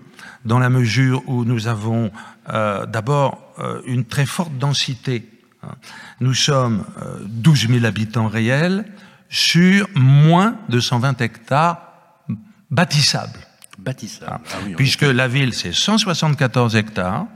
dans 0.46 0.60
la 0.60 0.70
mesure 0.70 1.24
où 1.28 1.46
nous 1.46 1.68
avons 1.68 2.12
euh, 2.50 2.86
d'abord 2.86 3.54
euh, 3.60 3.82
une 3.86 4.06
très 4.06 4.26
forte 4.26 4.58
densité. 4.58 5.28
Hein. 5.64 5.76
Nous 6.20 6.34
sommes 6.34 6.86
12 7.26 7.68
000 7.70 7.86
habitants 7.86 8.28
réels 8.28 8.86
sur 9.30 9.88
moins 9.96 10.58
de 10.70 10.80
120 10.80 11.22
hectares 11.22 11.82
bâtissables. 12.72 13.40
Bâtissables. 13.78 14.32
Ah, 14.32 14.52
ah 14.54 14.58
puisque 14.76 15.02
la 15.02 15.28
ville, 15.28 15.54
c'est 15.54 15.74
174 15.74 16.76
hectares 16.76 17.28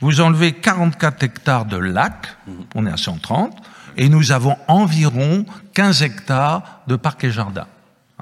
vous 0.00 0.20
enlevez 0.20 0.52
44 0.52 1.22
hectares 1.22 1.64
de 1.64 1.76
lacs, 1.76 2.36
on 2.74 2.86
est 2.86 2.90
à 2.90 2.96
130, 2.96 3.56
et 3.96 4.08
nous 4.08 4.32
avons 4.32 4.56
environ 4.68 5.46
15 5.72 6.02
hectares 6.02 6.82
de 6.86 6.96
parcs 6.96 7.24
et 7.24 7.30
jardins. 7.30 7.66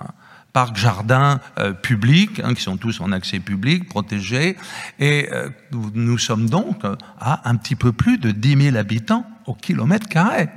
Hein. 0.00 0.07
Parcs, 0.52 0.76
jardins 0.76 1.40
euh, 1.59 1.72
publics, 1.72 2.40
hein, 2.44 2.54
qui 2.54 2.62
sont 2.62 2.76
tous 2.76 3.00
en 3.00 3.11
accès 3.11 3.40
public, 3.40 3.88
protégés, 3.88 4.57
et 5.00 5.28
euh, 5.33 5.50
nous 5.72 6.18
sommes 6.18 6.48
donc 6.48 6.83
à 7.18 7.48
un 7.48 7.57
petit 7.57 7.74
peu 7.74 7.92
plus 7.92 8.18
de 8.18 8.30
10 8.30 8.62
000 8.66 8.76
habitants 8.76 9.26
au 9.46 9.54
kilomètre 9.54 10.09
carré. 10.09 10.48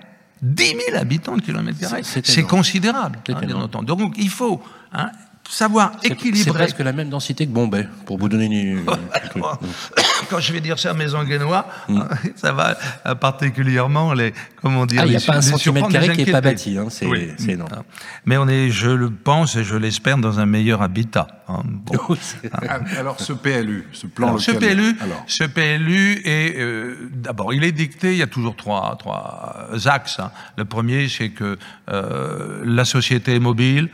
10 0.41 0.75
000 0.91 0.97
habitants 0.97 1.33
au 1.35 1.39
kilomètre 1.39 1.79
carré, 1.79 2.01
c'est 2.03 2.43
considérable, 2.43 3.19
hein, 3.27 3.41
bien 3.45 3.55
entendu. 3.55 3.87
Donc 3.87 4.15
il 4.17 4.29
faut 4.29 4.61
hein, 4.93 5.09
savoir 5.49 5.91
équilibrer. 6.03 6.43
C'est 6.43 6.51
presque 6.51 6.79
la 6.79 6.93
même 6.93 7.09
densité 7.09 7.45
que 7.45 7.51
Bombay, 7.51 7.87
pour 8.05 8.17
vous 8.17 8.29
donner 8.29 8.45
une. 8.45 8.85
Quand 10.29 10.39
je 10.39 10.53
vais 10.53 10.61
dire 10.61 10.77
ça 10.79 10.91
à 10.91 10.93
mes 10.93 11.13
Anglénois, 11.13 11.67
hmm. 11.87 12.01
ça 12.35 12.51
va 12.51 12.77
euh, 13.05 13.15
particulièrement 13.15 14.13
les. 14.13 14.33
Comment 14.61 14.85
dire 14.85 15.01
ah, 15.03 15.05
Il 15.05 15.11
n'y 15.11 15.17
a 15.17 15.19
pas 15.21 15.37
un 15.37 15.41
centimètre 15.41 15.89
carré 15.89 16.09
qui 16.09 16.25
n'est 16.25 16.31
pas 16.31 16.41
bâti, 16.41 16.77
hein, 16.77 16.87
c'est 16.89 17.51
énorme. 17.51 17.69
Ah. 17.73 17.83
Mais 18.25 18.37
on 18.37 18.47
est, 18.47 18.69
je 18.69 18.89
le 18.89 19.09
pense 19.09 19.55
et 19.55 19.63
je 19.63 19.75
l'espère, 19.75 20.17
dans 20.17 20.39
un 20.39 20.45
meilleur 20.45 20.81
habitat. 20.81 21.27
Hein. 21.47 21.63
Ah, 22.51 22.79
alors 22.97 23.19
ce 23.19 23.33
PLU, 23.33 23.87
ce 23.91 24.07
plan 24.07 24.27
alors, 24.29 24.41
Ce 24.41 24.51
PLU, 24.51 24.97
ce 25.27 25.43
PLU 25.43 26.21
est 26.25 26.57
euh, 26.57 27.09
d'abord, 27.11 27.53
il 27.53 27.63
est 27.63 27.71
dicté. 27.71 28.11
Il 28.11 28.17
y 28.17 28.23
a 28.23 28.27
toujours 28.27 28.55
trois, 28.55 28.95
trois 28.97 29.67
axes. 29.85 30.19
Hein. 30.19 30.31
Le 30.57 30.65
premier, 30.65 31.07
c'est 31.07 31.29
que 31.29 31.57
euh, 31.89 32.61
la 32.65 32.85
société 32.85 33.35
est 33.35 33.39
mobile. 33.39 33.89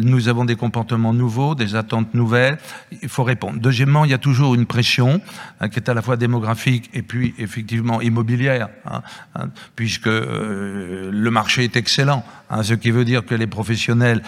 Nous 0.00 0.28
avons 0.28 0.44
des 0.44 0.56
comportements 0.56 1.12
nouveaux, 1.12 1.54
des 1.54 1.74
attentes 1.74 2.14
nouvelles. 2.14 2.58
Il 3.02 3.08
faut 3.08 3.24
répondre. 3.24 3.58
Deuxièmement, 3.60 4.04
il 4.04 4.10
y 4.10 4.14
a 4.14 4.18
toujours 4.18 4.54
une 4.54 4.66
pression 4.66 5.20
hein, 5.60 5.68
qui 5.68 5.78
est 5.78 5.88
à 5.88 5.94
la 5.94 6.02
fois 6.02 6.16
démographique 6.16 6.90
et 6.94 7.02
puis 7.02 7.34
effectivement 7.38 8.00
immobilière, 8.00 8.68
hein, 8.84 9.02
hein, 9.34 9.48
puisque 9.74 10.06
euh, 10.06 11.10
le 11.12 11.30
marché 11.30 11.64
est 11.64 11.76
excellent. 11.76 12.24
Ce 12.62 12.74
qui 12.74 12.90
veut 12.90 13.04
dire 13.04 13.24
que 13.24 13.34
les 13.34 13.46
professionnels, 13.46 14.22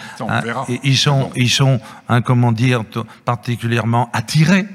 ils 0.83 0.97
sont, 0.97 1.31
ils 1.35 1.49
sont, 1.49 1.79
comment 2.25 2.51
dire, 2.51 2.83
particulièrement 3.25 4.09
attirés. 4.13 4.65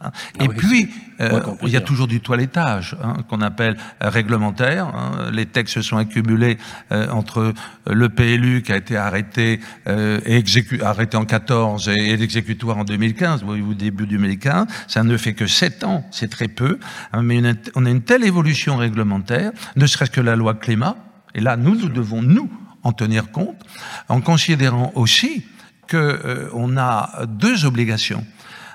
Ah 0.00 0.12
et 0.40 0.48
puis, 0.48 0.88
euh, 1.20 1.40
il 1.62 1.68
y 1.68 1.76
a 1.76 1.80
toujours 1.80 2.06
du 2.06 2.20
toilettage 2.20 2.96
qu'on 3.28 3.42
appelle 3.42 3.76
réglementaire. 4.00 4.92
Les 5.32 5.46
textes 5.46 5.74
se 5.74 5.82
sont 5.82 5.98
accumulés 5.98 6.56
euh, 6.92 7.10
entre 7.10 7.52
le 7.86 8.08
PLU 8.08 8.62
qui 8.62 8.72
a 8.72 8.76
été 8.76 8.96
arrêté 8.96 9.60
et 9.86 10.44
arrêté 10.82 11.16
en 11.16 11.24
14 11.24 11.88
et, 11.88 12.16
l'exécutoire 12.16 12.78
en 12.78 12.84
2015, 12.84 13.44
au 13.44 13.74
début 13.74 14.06
2015. 14.06 14.66
Ça 14.86 15.02
ne 15.02 15.16
fait 15.16 15.34
que 15.34 15.46
7 15.46 15.84
ans, 15.84 16.04
c'est 16.10 16.30
très 16.30 16.48
peu, 16.48 16.78
hein, 17.12 17.22
mais 17.22 17.42
on 17.74 17.86
a 17.86 17.90
une 17.90 18.02
telle 18.02 18.24
évolution 18.24 18.76
réglementaire, 18.76 19.52
ne 19.76 19.86
serait-ce 19.86 20.10
que 20.10 20.20
la 20.20 20.36
loi 20.36 20.54
climat, 20.54 20.96
et 21.34 21.40
là, 21.40 21.56
nous, 21.56 21.74
nous 21.74 21.88
devons, 21.88 22.22
nous, 22.22 22.50
en 22.82 22.92
tenir 22.92 23.30
compte, 23.30 23.62
en 24.08 24.20
considérant 24.20 24.92
aussi 24.94 25.44
qu'on 25.90 25.96
euh, 25.96 26.76
a 26.76 27.26
deux 27.26 27.64
obligations. 27.64 28.24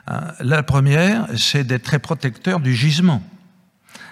Hein, 0.08 0.34
la 0.40 0.64
première, 0.64 1.28
c'est 1.36 1.64
d'être 1.64 1.84
très 1.84 2.00
protecteur 2.00 2.60
du 2.60 2.76
gisement. 2.76 3.24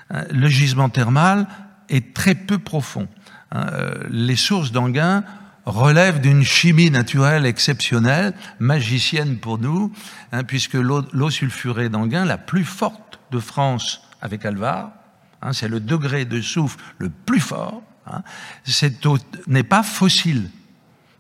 Hein, 0.10 0.24
le 0.32 0.48
gisement 0.48 0.90
thermal 0.90 1.48
est 1.90 2.14
très 2.14 2.36
peu 2.36 2.58
profond. 2.58 3.08
Euh, 3.54 3.94
les 4.10 4.36
sources 4.36 4.72
d'Anguin 4.72 5.24
relève 5.66 6.20
d'une 6.20 6.44
chimie 6.44 6.92
naturelle 6.92 7.46
exceptionnelle, 7.46 8.34
magicienne 8.60 9.38
pour 9.38 9.60
nous, 9.60 9.94
hein, 10.32 10.44
puisque 10.44 10.74
l'eau 10.74 11.30
sulfurée 11.30 11.90
d'Anguin, 11.90 12.26
la 12.26 12.38
plus 12.38 12.66
forte 12.66 13.20
de 13.32 13.40
France 13.40 14.02
avec 14.22 14.46
Alvar, 14.46 14.92
hein, 15.42 15.54
c'est 15.54 15.68
le 15.68 15.80
degré 15.80 16.26
de 16.26 16.42
soufre 16.42 16.78
le 16.98 17.10
plus 17.10 17.40
fort, 17.40 17.82
cette 18.64 19.06
eau 19.06 19.18
n'est 19.48 19.64
pas 19.64 19.84
fossile. 19.84 20.50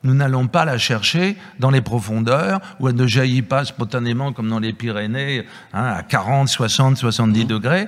Nous 0.04 0.14
n'allons 0.14 0.48
pas 0.48 0.66
la 0.66 0.78
chercher 0.78 1.38
dans 1.60 1.70
les 1.70 1.80
profondeurs 1.80 2.60
où 2.80 2.90
elle 2.90 2.96
ne 2.96 3.08
jaillit 3.08 3.42
pas 3.42 3.64
spontanément 3.64 4.34
comme 4.34 4.50
dans 4.50 4.60
les 4.60 4.74
Pyrénées 4.74 5.46
à 5.72 6.04
40, 6.04 6.50
60, 6.50 6.98
70 6.98 7.46
degrés. 7.46 7.88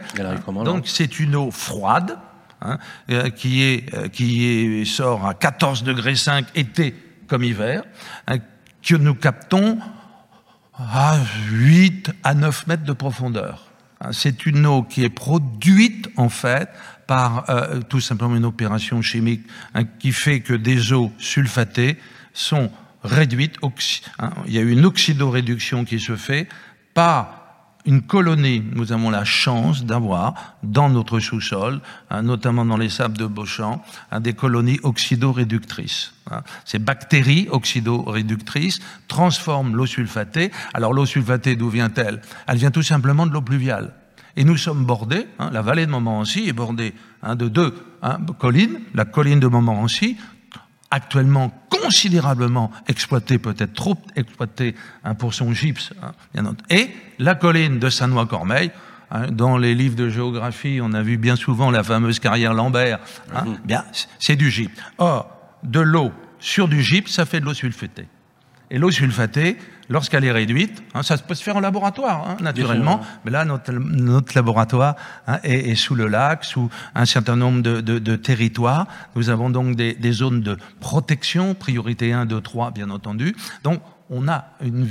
Donc 0.63 0.87
c'est 0.87 1.19
une 1.19 1.35
eau 1.35 1.51
froide, 1.51 2.17
Hein, 2.61 2.79
euh, 3.11 3.29
qui, 3.29 3.63
est, 3.63 3.93
euh, 3.93 4.07
qui 4.07 4.45
est, 4.81 4.85
sort 4.85 5.27
à 5.27 5.33
14 5.33 5.83
degrés 5.83 6.15
5 6.15 6.47
été 6.55 6.95
comme 7.27 7.43
hiver, 7.43 7.83
hein, 8.27 8.37
que 8.81 8.95
nous 8.95 9.13
captons 9.13 9.77
à 10.73 11.17
8 11.51 12.11
à 12.23 12.33
9 12.33 12.67
mètres 12.67 12.83
de 12.83 12.93
profondeur. 12.93 13.67
Hein, 13.99 14.09
c'est 14.13 14.45
une 14.45 14.65
eau 14.65 14.83
qui 14.83 15.03
est 15.03 15.09
produite 15.09 16.09
en 16.15 16.29
fait 16.29 16.69
par 17.07 17.49
euh, 17.49 17.81
tout 17.81 18.01
simplement 18.01 18.35
une 18.35 18.45
opération 18.45 19.01
chimique 19.01 19.45
qui 19.99 20.11
fait 20.11 20.39
que 20.39 20.53
des 20.53 20.93
eaux 20.93 21.11
sulfatées 21.17 21.97
sont 22.33 22.71
réduites. 23.03 23.57
il 24.47 24.53
y 24.53 24.57
a 24.57 24.61
une 24.61 24.85
oxydoréduction 24.85 25.85
qui 25.85 25.99
se 25.99 26.15
fait 26.15 26.47
par 26.93 27.45
une 27.85 28.01
colonie, 28.01 28.63
nous 28.73 28.91
avons 28.91 29.11
la 29.11 29.25
chance 29.25 29.85
d'avoir 29.85 30.55
dans 30.63 30.89
notre 30.89 31.19
sous-sol, 31.19 31.81
hein, 32.09 32.23
notamment 32.23 32.65
dans 32.65 32.77
les 32.77 32.89
sables 32.89 33.17
de 33.17 33.27
Beauchamp, 33.27 33.83
hein, 34.11 34.19
des 34.19 34.33
colonies 34.33 34.79
oxydoréductrices. 34.81 36.13
Hein. 36.31 36.41
Ces 36.65 36.79
bactéries 36.79 37.47
oxydoréductrices 37.51 38.79
transforment 39.07 39.75
l'eau 39.75 39.85
sulfatée. 39.85 40.51
Alors 40.73 40.93
l'eau 40.93 41.05
sulfatée, 41.05 41.55
d'où 41.55 41.69
vient-elle? 41.69 42.21
Elle 42.47 42.57
vient 42.57 42.71
tout 42.71 42.81
simplement 42.81 43.27
de 43.27 43.31
l'eau 43.31 43.41
pluviale. 43.41 43.93
Et 44.37 44.43
nous 44.43 44.57
sommes 44.57 44.85
bordés, 44.85 45.27
la 45.39 45.61
vallée 45.61 45.85
de 45.85 45.91
Montmorency 45.91 46.47
est 46.47 46.53
bordée 46.53 46.93
de 47.27 47.47
deux 47.47 47.73
collines, 48.37 48.79
la 48.93 49.05
colline 49.05 49.39
de 49.39 49.47
Montmorency, 49.47 50.17
actuellement 50.91 51.51
considérablement 51.69 52.71
exploité, 52.87 53.37
peut-être 53.37 53.73
trop 53.73 53.97
exploité 54.15 54.75
hein, 55.03 55.15
pour 55.15 55.33
son 55.33 55.53
gypse. 55.53 55.93
Hein, 56.01 56.55
et 56.69 56.89
la 57.19 57.35
colline 57.35 57.79
de 57.79 57.89
Saint-Noix-Cormeil, 57.89 58.71
hein, 59.11 59.27
dans 59.31 59.57
les 59.57 59.75
livres 59.75 59.95
de 59.95 60.09
géographie, 60.09 60.79
on 60.81 60.93
a 60.93 61.01
vu 61.01 61.17
bien 61.17 61.35
souvent 61.35 61.71
la 61.71 61.83
fameuse 61.83 62.19
carrière 62.19 62.53
Lambert. 62.53 62.99
Mhm. 63.33 63.57
Bien, 63.65 63.85
c'est 64.19 64.35
du 64.35 64.51
gypse. 64.51 64.79
Or, 64.97 65.29
de 65.63 65.79
l'eau 65.79 66.11
sur 66.39 66.67
du 66.67 66.81
gypse, 66.83 67.11
ça 67.11 67.25
fait 67.25 67.39
de 67.39 67.45
l'eau 67.45 67.53
sulfatée. 67.53 68.07
Et 68.75 68.77
l'eau 68.77 68.91
sulfatée, 68.91 69.55
lorsqu'elle 69.87 70.25
est 70.25 70.33
réduite, 70.33 70.83
hein, 70.93 71.01
ça 71.01 71.17
peut 71.17 71.33
se 71.33 71.41
faire 71.41 71.55
en 71.55 71.61
laboratoire, 71.61 72.27
hein, 72.27 72.37
naturellement, 72.41 72.99
mais 73.23 73.31
là, 73.31 73.45
notre, 73.45 74.35
laboratoire 74.35 74.97
hein, 75.27 75.39
est, 75.43 75.75
sous 75.75 75.95
le 75.95 76.07
lac, 76.07 76.43
sous 76.43 76.69
un 76.93 77.05
certain 77.05 77.37
nombre 77.37 77.61
de, 77.61 78.15
territoires. 78.17 78.85
Nous 79.15 79.29
avons 79.29 79.49
donc 79.49 79.77
des, 79.77 80.11
zones 80.11 80.41
de 80.41 80.57
protection, 80.81 81.53
priorité 81.55 82.11
1, 82.11 82.25
2, 82.25 82.41
3, 82.41 82.71
bien 82.71 82.89
entendu. 82.89 83.33
Donc, 83.63 83.81
on 84.09 84.27
a 84.27 84.49
une, 84.61 84.85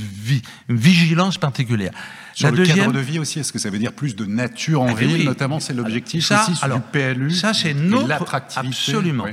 vigilance 0.71 1.37
particulière. 1.37 1.93
Sur 2.33 2.53
le 2.53 2.65
cadre 2.65 2.91
de 2.91 3.01
vie 3.01 3.19
aussi, 3.19 3.39
est-ce 3.39 3.53
que 3.53 3.59
ça 3.59 3.69
veut 3.69 3.79
dire 3.79 3.93
plus 3.93 4.17
de 4.17 4.25
nature 4.25 4.81
en 4.81 4.89
ah, 4.89 4.95
ville, 4.95 5.27
notamment, 5.27 5.61
c'est 5.61 5.75
l'objectif 5.75 6.31
aussi 6.31 6.57
sur 6.57 6.75
du 6.75 6.81
PLU 6.91 7.31
Ça, 7.33 7.53
c'est 7.53 7.75
notre... 7.75 8.35
Absolument. 8.57 9.27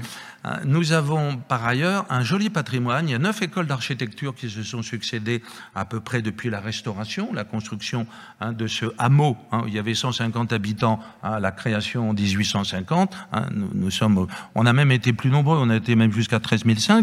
Nous 0.65 0.91
avons 0.91 1.37
par 1.37 1.65
ailleurs 1.65 2.05
un 2.09 2.23
joli 2.23 2.49
patrimoine. 2.49 3.07
Il 3.07 3.11
y 3.11 3.15
a 3.15 3.19
neuf 3.19 3.41
écoles 3.41 3.67
d'architecture 3.67 4.33
qui 4.33 4.49
se 4.49 4.63
sont 4.63 4.81
succédées 4.81 5.43
à 5.75 5.85
peu 5.85 5.99
près 5.99 6.21
depuis 6.21 6.49
la 6.49 6.59
restauration, 6.59 7.31
la 7.33 7.43
construction 7.43 8.07
hein, 8.39 8.51
de 8.51 8.67
ce 8.67 8.87
hameau. 8.97 9.37
Hein, 9.51 9.63
il 9.67 9.73
y 9.73 9.79
avait 9.79 9.93
150 9.93 10.51
habitants 10.51 10.99
à 11.21 11.39
la 11.39 11.51
création 11.51 12.09
en 12.09 12.13
1850. 12.13 13.15
nous, 13.51 13.91
sommes, 13.91 14.27
on 14.55 14.65
a 14.65 14.73
même 14.73 14.91
été 14.91 15.13
plus 15.13 15.29
nombreux, 15.29 15.57
on 15.59 15.69
a 15.69 15.75
été 15.75 15.95
même 15.95 16.11
jusqu'à 16.11 16.39
13 16.39 16.63
500. 16.63 17.01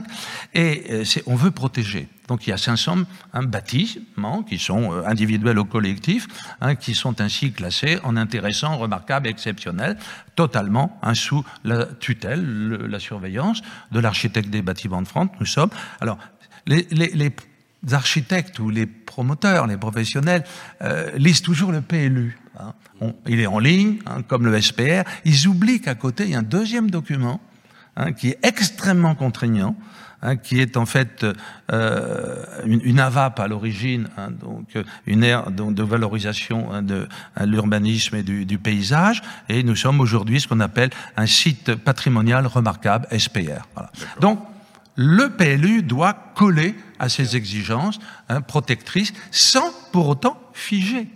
Et 0.54 0.84
euh, 0.90 1.04
on 1.26 1.36
veut 1.36 1.50
protéger. 1.50 2.08
Donc 2.28 2.46
il 2.46 2.50
y 2.50 2.52
a 2.52 2.58
500 2.58 2.98
bâtiments 3.42 4.42
qui 4.42 4.58
sont 4.58 4.92
euh, 4.92 5.02
individuels 5.06 5.58
ou 5.58 5.64
collectifs, 5.64 6.28
hein, 6.60 6.76
qui 6.76 6.94
sont 6.94 7.20
ainsi 7.20 7.52
classés 7.52 7.98
en 8.04 8.16
intéressants, 8.16 8.76
remarquables, 8.76 9.26
exceptionnels, 9.26 9.96
totalement 10.36 10.98
hein, 11.02 11.14
sous 11.14 11.44
la 11.64 11.86
tutelle, 11.86 12.68
la 12.88 13.00
surveillance 13.00 13.62
de 13.90 13.98
l'architecte 13.98 14.50
des 14.50 14.62
bâtiments 14.62 15.02
de 15.02 15.08
France. 15.08 15.30
Nous 15.40 15.46
sommes. 15.46 15.70
Alors 16.00 16.18
les, 16.66 16.86
architectes 17.92 18.58
ou 18.58 18.70
les 18.70 18.86
promoteurs, 18.86 19.66
les 19.66 19.76
professionnels 19.76 20.44
euh, 20.82 21.10
lisent 21.16 21.42
toujours 21.42 21.72
le 21.72 21.80
PLU. 21.80 22.38
Hein. 22.60 22.74
il 23.26 23.40
est 23.40 23.46
en 23.46 23.60
ligne, 23.60 23.98
comme 24.26 24.44
le 24.44 24.60
SPR. 24.60 25.04
Ils 25.24 25.46
oublient 25.46 25.80
qu'à 25.80 25.94
côté, 25.94 26.24
il 26.24 26.30
y 26.30 26.34
a 26.34 26.40
un 26.40 26.42
deuxième 26.42 26.90
document 26.90 27.40
qui 28.16 28.28
est 28.28 28.38
extrêmement 28.44 29.16
contraignant, 29.16 29.76
Hein, 30.20 30.34
qui 30.34 30.60
est 30.60 30.76
en 30.76 30.84
fait 30.84 31.24
euh, 31.72 32.44
une, 32.66 32.80
une, 32.82 32.98
AVAP 32.98 33.38
à 33.38 33.46
l'origine, 33.46 34.08
hein, 34.16 34.30
donc 34.32 34.66
une 35.06 35.22
aire 35.22 35.52
de 35.52 35.82
valorisation 35.84 36.72
hein, 36.72 36.82
de 36.82 37.06
l'urbanisme 37.44 38.16
et 38.16 38.24
du, 38.24 38.44
du, 38.44 38.58
paysage, 38.58 39.22
et 39.48 39.62
nous 39.62 39.76
sommes 39.76 40.00
aujourd'hui 40.00 40.40
ce 40.40 40.48
qu'on 40.48 40.58
appelle 40.58 40.90
un 41.16 41.26
site 41.26 41.76
patrimonial 41.76 42.48
remarquable, 42.48 43.06
SPR. 43.16 43.62
Voilà. 43.74 43.92
Donc, 44.18 44.40
le 44.96 45.28
PLU 45.28 45.84
doit 45.84 46.32
coller 46.34 46.74
à 46.98 47.08
ces 47.08 47.36
exigences 47.36 48.00
protectrices 48.48 49.12
sans 49.30 49.72
pour 49.92 50.08
autant 50.08 50.36
figer. 50.52 51.06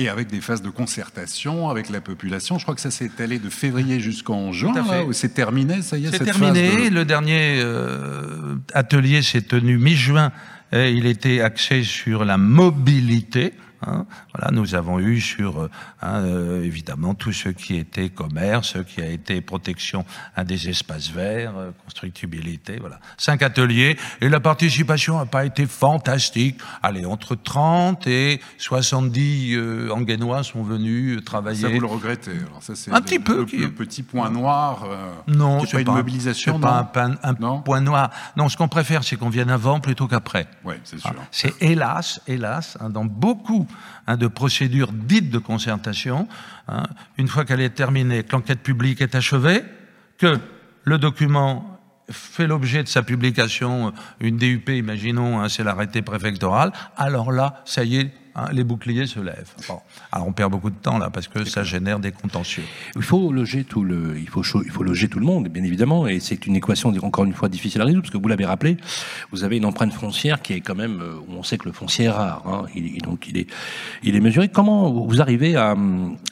Et 0.00 0.08
avec 0.08 0.28
des 0.28 0.40
phases 0.40 0.62
de 0.62 0.70
concertation 0.70 1.68
avec 1.68 1.90
la 1.90 2.00
population. 2.00 2.58
Je 2.58 2.64
crois 2.64 2.74
que 2.74 2.80
ça 2.80 2.90
s'est 2.90 3.10
allé 3.18 3.38
de 3.38 3.50
février 3.50 4.00
jusqu'en 4.00 4.50
juin. 4.50 4.72
C'est 5.12 5.34
terminé, 5.34 5.82
ça 5.82 5.98
y 5.98 6.06
est 6.06 6.10
C'est 6.10 6.24
terminé. 6.24 6.88
Le 6.88 7.04
dernier 7.04 7.60
euh, 7.60 8.56
atelier 8.72 9.20
s'est 9.20 9.42
tenu 9.42 9.76
mi-juin. 9.76 10.32
Il 10.72 11.04
était 11.04 11.42
axé 11.42 11.82
sur 11.82 12.24
la 12.24 12.38
mobilité. 12.38 13.52
Hein. 13.86 14.06
Voilà, 14.34 14.50
nous 14.52 14.74
avons 14.74 14.98
eu 14.98 15.20
sur 15.20 15.62
euh, 15.62 15.70
hein, 16.02 16.20
euh, 16.20 16.62
évidemment 16.62 17.14
tout 17.14 17.32
ce 17.32 17.48
qui 17.48 17.76
était 17.76 18.10
commerce, 18.10 18.74
ce 18.74 18.78
qui 18.78 19.00
a 19.00 19.06
été 19.06 19.40
protection 19.40 20.04
à 20.36 20.44
des 20.44 20.68
espaces 20.68 21.10
verts, 21.10 21.56
euh, 21.56 21.70
constructibilité, 21.84 22.76
voilà. 22.78 23.00
Cinq 23.16 23.42
ateliers 23.42 23.96
et 24.20 24.28
la 24.28 24.40
participation 24.40 25.18
n'a 25.18 25.26
pas 25.26 25.46
été 25.46 25.66
fantastique. 25.66 26.60
Allez, 26.82 27.06
entre 27.06 27.34
30 27.34 28.06
et 28.06 28.40
70 28.58 29.54
euh, 29.54 29.90
Anguénois 29.90 30.42
sont 30.42 30.62
venus 30.62 31.24
travailler. 31.24 31.62
Ça 31.62 31.68
vous 31.68 31.80
le 31.80 31.86
regrettez 31.86 32.32
Alors 32.32 32.62
ça 32.62 32.74
c'est 32.74 32.92
un 32.92 33.00
petit 33.00 33.18
peu. 33.18 33.46
Le, 33.50 33.70
petit 33.70 34.02
point 34.02 34.30
noir. 34.30 34.86
non, 35.26 35.64
c'est 35.64 35.84
pas, 35.84 35.90
une 35.90 35.96
mobilisation. 35.96 36.60
pas 36.60 36.90
un, 37.22 37.34
point 37.34 37.80
noir. 37.80 38.10
Non, 38.36 38.48
ce 38.48 38.56
qu'on 38.56 38.68
préfère, 38.68 39.04
c'est 39.04 39.16
qu'on 39.16 39.30
vienne 39.30 39.50
avant 39.50 39.80
plutôt 39.80 40.06
qu'après. 40.06 40.46
Oui, 40.64 40.74
c'est 40.84 40.98
sûr. 40.98 41.14
c'est 41.30 41.54
hélas, 41.62 42.20
hélas, 42.26 42.76
hein, 42.80 42.90
dans 42.90 43.04
beaucoup 43.04 43.66
Hein, 44.06 44.16
de 44.16 44.26
procédure 44.26 44.92
dite 44.92 45.30
de 45.30 45.38
concertation, 45.38 46.26
hein, 46.68 46.84
une 47.18 47.28
fois 47.28 47.44
qu'elle 47.44 47.60
est 47.60 47.70
terminée, 47.70 48.24
que 48.24 48.32
l'enquête 48.32 48.60
publique 48.60 49.00
est 49.02 49.14
achevée, 49.14 49.62
que 50.18 50.38
le 50.84 50.98
document 50.98 51.78
fait 52.10 52.46
l'objet 52.46 52.82
de 52.82 52.88
sa 52.88 53.02
publication, 53.02 53.88
euh, 53.88 53.90
une 54.20 54.36
DUP, 54.36 54.70
imaginons, 54.70 55.40
hein, 55.40 55.48
c'est 55.48 55.62
l'arrêté 55.62 56.02
préfectoral, 56.02 56.72
alors 56.96 57.30
là, 57.30 57.62
ça 57.64 57.84
y 57.84 57.98
est, 57.98 58.10
Hein, 58.36 58.46
les 58.52 58.62
boucliers 58.62 59.06
se 59.06 59.18
lèvent. 59.18 59.52
Alors 60.12 60.28
on 60.28 60.32
perd 60.32 60.52
beaucoup 60.52 60.70
de 60.70 60.76
temps 60.76 60.98
là 60.98 61.10
parce 61.10 61.26
que 61.26 61.44
ça 61.44 61.64
génère 61.64 61.98
des 61.98 62.12
contentieux. 62.12 62.62
Il 62.94 63.02
faut 63.02 63.32
loger 63.32 63.64
tout 63.64 63.82
le, 63.82 64.16
il 64.18 64.28
faut, 64.28 64.42
il 64.64 64.70
faut 64.70 64.84
loger 64.84 65.08
tout 65.08 65.18
le 65.18 65.26
monde, 65.26 65.48
bien 65.48 65.64
évidemment, 65.64 66.06
et 66.06 66.20
c'est 66.20 66.46
une 66.46 66.54
équation 66.54 66.92
encore 67.02 67.24
une 67.24 67.32
fois 67.32 67.48
difficile 67.48 67.80
à 67.80 67.84
résoudre 67.84 68.02
parce 68.02 68.12
que 68.12 68.18
vous 68.18 68.28
l'avez 68.28 68.46
rappelé, 68.46 68.76
vous 69.32 69.42
avez 69.42 69.56
une 69.56 69.64
empreinte 69.64 69.92
foncière 69.92 70.42
qui 70.42 70.52
est 70.52 70.60
quand 70.60 70.76
même, 70.76 71.00
euh, 71.00 71.14
on 71.28 71.42
sait 71.42 71.58
que 71.58 71.66
le 71.66 71.72
foncier 71.72 72.04
est 72.04 72.10
rare, 72.10 72.42
hein, 72.46 72.66
il, 72.74 73.02
donc 73.02 73.26
il 73.28 73.36
est, 73.36 73.46
il 74.04 74.14
est 74.14 74.20
mesuré. 74.20 74.48
Comment 74.48 74.92
vous 74.92 75.20
arrivez 75.20 75.56
à, 75.56 75.74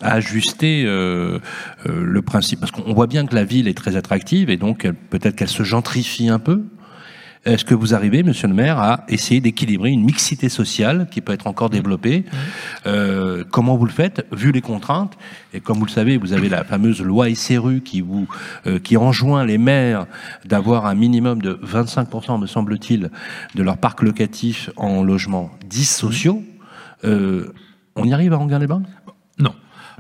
ajuster 0.01 0.85
euh, 0.87 1.41
euh, 1.87 2.05
le 2.05 2.23
principe? 2.23 2.61
Parce 2.61 2.71
qu'on 2.71 2.93
voit 2.95 3.09
bien 3.09 3.27
que 3.27 3.35
la 3.35 3.45
ville 3.45 3.67
est 3.67 3.77
très 3.77 3.97
attractive 3.97 4.51
et 4.51 4.57
donc 4.57 4.89
peut-être 5.11 5.35
qu'elle 5.35 5.49
se 5.49 5.65
gentrifie 5.65 6.29
un 6.29 6.39
peu. 6.39 6.65
Est-ce 7.45 7.65
que 7.65 7.75
vous 7.75 7.95
arrivez, 7.95 8.23
monsieur 8.23 8.49
le 8.49 8.55
maire, 8.55 8.79
à 8.79 9.05
essayer 9.09 9.41
d'équilibrer 9.41 9.91
une 9.91 10.05
mixité 10.05 10.49
sociale 10.49 11.09
qui 11.11 11.21
peut 11.21 11.33
être 11.33 11.47
encore 11.47 11.71
développée 11.71 12.25
euh, 12.87 13.45
Comment 13.51 13.77
vous 13.77 13.87
le 13.87 13.93
faites, 13.93 14.27
vu 14.33 14.53
les 14.53 14.61
contraintes 14.61 15.17
Et 15.55 15.61
comme 15.61 15.79
vous 15.79 15.87
le 15.87 15.91
savez, 15.91 16.17
vous 16.17 16.33
avez 16.33 16.49
la 16.49 16.65
fameuse 16.65 17.01
loi 17.01 17.33
SRU 17.35 17.81
qui, 17.81 18.01
vous, 18.01 18.27
euh, 18.67 18.79
qui 18.79 18.97
enjoint 18.97 19.45
les 19.45 19.59
maires 19.59 20.07
d'avoir 20.45 20.87
un 20.87 20.95
minimum 20.95 21.41
de 21.41 21.55
25%, 21.65 22.41
me 22.41 22.47
semble-t-il, 22.47 23.11
de 23.55 23.63
leur 23.63 23.79
parc 23.79 24.03
locatif 24.03 24.71
en 24.77 25.03
logements 25.03 25.51
dits 25.67 25.85
sociaux. 25.85 26.43
Euh, 27.05 27.53
on 27.95 28.05
y 28.05 28.13
arrive 28.13 28.33
à 28.33 28.39
Anguin-les-Bains 28.39 28.83
Non. 29.39 29.55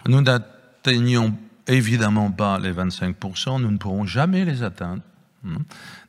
Nous 0.06 0.20
n'atteignons 0.20 1.34
évidemment 1.66 2.30
pas 2.30 2.58
les 2.58 2.72
25%, 2.72 3.60
nous 3.60 3.70
ne 3.70 3.76
pourrons 3.76 4.06
jamais 4.06 4.44
les 4.44 4.62
atteindre. 4.62 5.02
Hmm. 5.44 5.58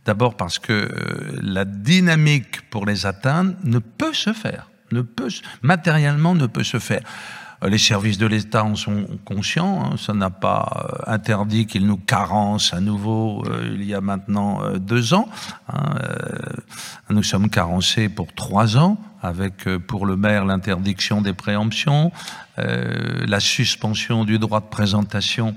D'abord 0.05 0.35
parce 0.35 0.57
que 0.57 0.73
euh, 0.73 1.39
la 1.41 1.65
dynamique 1.65 2.67
pour 2.71 2.85
les 2.85 3.05
atteindre 3.05 3.53
ne 3.63 3.77
peut 3.77 4.13
se 4.13 4.33
faire, 4.33 4.69
ne 4.91 5.01
peut, 5.01 5.29
matériellement 5.61 6.33
ne 6.33 6.47
peut 6.47 6.63
se 6.63 6.79
faire. 6.79 7.01
Euh, 7.63 7.69
les 7.69 7.77
services 7.77 8.17
de 8.17 8.25
l'État 8.25 8.63
en 8.63 8.75
sont 8.75 9.05
conscients. 9.25 9.83
Hein. 9.83 9.97
ça 9.97 10.15
n'a 10.15 10.31
pas 10.31 11.05
euh, 11.07 11.13
interdit 11.13 11.67
qu'ils 11.67 11.85
nous 11.85 11.97
carencent 11.97 12.73
à 12.73 12.79
nouveau 12.79 13.43
il 13.63 13.83
y 13.83 13.93
a 13.93 14.01
maintenant 14.01 14.61
deux 14.77 15.13
ans. 15.13 15.29
Hein. 15.67 15.95
nous 17.11 17.23
sommes 17.23 17.51
carencés 17.51 18.09
pour 18.09 18.33
trois 18.33 18.77
ans, 18.77 18.97
avec 19.21 19.65
pour 19.77 20.07
le 20.07 20.15
maire 20.15 20.43
l'interdiction 20.43 21.21
des 21.21 21.33
préemptions, 21.33 22.11
la 22.57 23.39
suspension 23.39 24.25
du 24.25 24.39
droit 24.39 24.59
de 24.59 24.65
présentation 24.65 25.55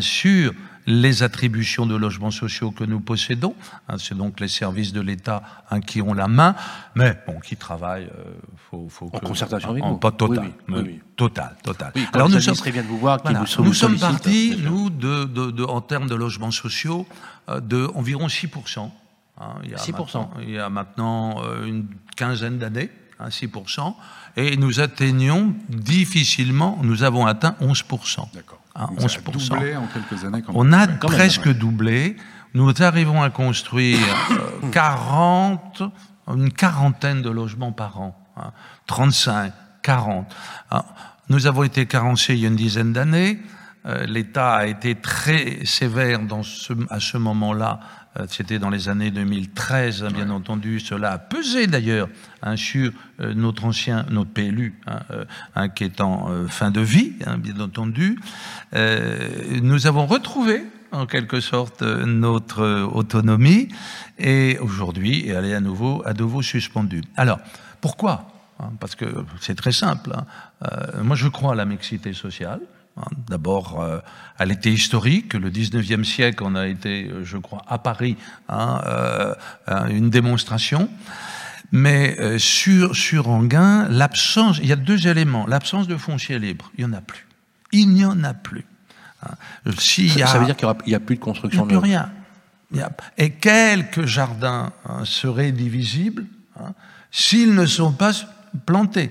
sur 0.00 0.52
les 0.86 1.22
attributions 1.22 1.86
de 1.86 1.94
logements 1.94 2.30
sociaux 2.30 2.70
que 2.70 2.84
nous 2.84 3.00
possédons. 3.00 3.54
Hein, 3.88 3.96
c'est 3.98 4.16
donc 4.16 4.40
les 4.40 4.48
services 4.48 4.92
de 4.92 5.00
l'État 5.00 5.42
hein, 5.70 5.80
qui 5.80 6.02
ont 6.02 6.14
la 6.14 6.28
main, 6.28 6.54
mais 6.94 7.18
bon, 7.26 7.40
qui 7.40 7.56
travaillent. 7.56 8.10
Euh, 8.18 8.34
faut, 8.70 8.88
faut 8.88 9.10
en 9.12 9.20
concertation 9.20 9.70
avec 9.70 9.82
en, 9.82 9.96
Pas 9.96 10.10
total, 10.10 10.52
total, 11.16 11.56
total. 11.62 11.92
Alors 12.12 12.28
nous 12.28 12.40
sommes 12.40 12.56
très 12.56 12.72
bien 12.72 12.82
de 12.82 12.88
vous 12.88 12.98
voir. 12.98 13.20
nous 13.58 13.74
sommes 13.74 13.98
partis, 13.98 14.58
nous, 14.62 14.90
de, 14.90 15.24
de, 15.24 15.50
de, 15.50 15.64
en 15.64 15.80
termes 15.80 16.08
de 16.08 16.14
logements 16.14 16.50
sociaux, 16.50 17.06
euh, 17.48 17.60
de 17.60 17.88
environ 17.94 18.28
6 18.28 18.48
hein, 18.76 18.90
il, 19.64 19.70
y 19.70 19.74
a 19.74 19.78
6%. 19.78 20.28
il 20.42 20.50
y 20.50 20.58
a 20.58 20.68
maintenant 20.68 21.42
euh, 21.42 21.66
une 21.66 21.86
quinzaine 22.16 22.58
d'années, 22.58 22.90
6 23.28 23.48
et 24.36 24.56
nous 24.56 24.80
atteignons 24.80 25.54
difficilement, 25.68 26.78
nous 26.82 27.02
avons 27.02 27.26
atteint 27.26 27.56
11 27.60 27.84
D'accord. 28.34 28.60
Hein, 28.76 28.88
11%. 28.98 29.48
doublé 29.48 29.76
en 29.76 29.86
quelques 29.86 30.24
années. 30.24 30.42
On 30.48 30.72
a 30.72 30.88
presque 30.88 31.48
doublé. 31.48 32.16
Nous 32.54 32.72
arrivons 32.82 33.22
à 33.22 33.30
construire 33.30 33.98
40, 34.72 35.82
euh, 35.82 35.88
une 36.36 36.52
quarantaine 36.52 37.22
de 37.22 37.30
logements 37.30 37.72
par 37.72 38.00
an. 38.00 38.20
35, 38.86 39.52
40. 39.82 40.34
Hein, 40.70 40.82
nous 41.28 41.46
avons 41.46 41.62
été 41.62 41.86
carencés 41.86 42.34
il 42.34 42.40
y 42.40 42.44
a 42.44 42.48
une 42.48 42.56
dizaine 42.56 42.92
d'années. 42.92 43.38
Euh, 43.86 44.06
L'État 44.06 44.54
a 44.54 44.66
été 44.66 44.94
très 44.96 45.64
sévère 45.64 46.20
dans 46.20 46.42
ce, 46.42 46.72
à 46.90 47.00
ce 47.00 47.16
moment-là 47.18 47.80
c'était 48.28 48.58
dans 48.58 48.70
les 48.70 48.88
années 48.88 49.10
2013, 49.10 50.04
hein, 50.04 50.08
bien 50.12 50.30
entendu. 50.30 50.78
Cela 50.80 51.12
a 51.12 51.18
pesé 51.18 51.66
d'ailleurs 51.66 52.08
hein, 52.42 52.56
sur 52.56 52.92
euh, 53.20 53.34
notre 53.34 53.64
ancien, 53.64 54.06
notre 54.10 54.30
PLU, 54.30 54.74
hein, 55.54 55.68
qui 55.68 55.84
est 55.84 56.00
en 56.00 56.46
fin 56.48 56.70
de 56.70 56.80
vie, 56.80 57.12
bien 57.38 57.60
entendu. 57.60 58.18
nous 58.72 59.86
avons 59.86 60.06
retrouvé 60.06 60.64
en 60.92 61.06
quelque 61.06 61.40
sorte 61.40 61.82
notre 61.82 62.84
autonomie 62.92 63.68
et 64.18 64.58
aujourd'hui 64.60 65.28
elle 65.28 65.44
est 65.44 65.54
à 65.54 65.60
nouveau 65.60 66.02
à 66.04 66.12
nouveau 66.12 66.42
suspendue. 66.42 67.02
Alors 67.16 67.40
pourquoi? 67.80 68.28
Parce 68.78 68.94
que 68.94 69.06
c'est 69.40 69.56
très 69.56 69.72
simple. 69.72 70.12
moi 71.02 71.16
je 71.16 71.28
crois 71.28 71.52
à 71.52 71.54
la 71.56 71.64
mixité 71.64 72.12
sociale. 72.12 72.60
Hein, 72.96 73.06
d'abord, 73.28 73.80
euh, 73.80 73.98
à 74.38 74.44
l'été 74.44 74.72
historique, 74.72 75.34
le 75.34 75.50
19e 75.50 76.04
siècle, 76.04 76.44
on 76.44 76.54
a 76.54 76.68
été, 76.68 77.08
euh, 77.08 77.24
je 77.24 77.38
crois, 77.38 77.62
à 77.66 77.78
Paris, 77.78 78.16
hein, 78.48 78.80
euh, 78.86 79.34
une 79.88 80.10
démonstration. 80.10 80.88
Mais 81.72 82.38
sur, 82.38 82.94
sur 82.94 83.28
Anguin, 83.28 83.88
l'absence, 83.88 84.58
il 84.62 84.68
y 84.68 84.72
a 84.72 84.76
deux 84.76 85.08
éléments. 85.08 85.44
L'absence 85.48 85.88
de 85.88 85.96
foncier 85.96 86.38
libre, 86.38 86.70
il 86.78 86.86
n'y 86.86 86.92
en 86.92 86.96
a 86.96 87.00
plus. 87.00 87.26
Il 87.72 87.88
n'y 87.88 88.04
en 88.04 88.22
a 88.22 88.32
plus. 88.32 88.64
Hein. 89.24 89.30
ça, 89.64 90.38
veut 90.38 90.44
dire 90.44 90.56
qu'il 90.56 90.68
n'y 90.86 90.94
a, 90.94 91.00
plus 91.00 91.16
de 91.16 91.20
construction 91.20 91.66
Il 91.68 91.68
n'y 91.68 91.74
a 91.74 91.80
plus 91.80 91.90
rien. 91.90 92.92
et 93.18 93.30
quelques 93.30 94.04
jardins 94.04 94.70
seraient 95.02 95.50
divisibles 95.50 96.26
s'ils 97.10 97.54
ne 97.56 97.66
sont 97.66 97.92
pas 97.92 98.12
plantés 98.66 99.10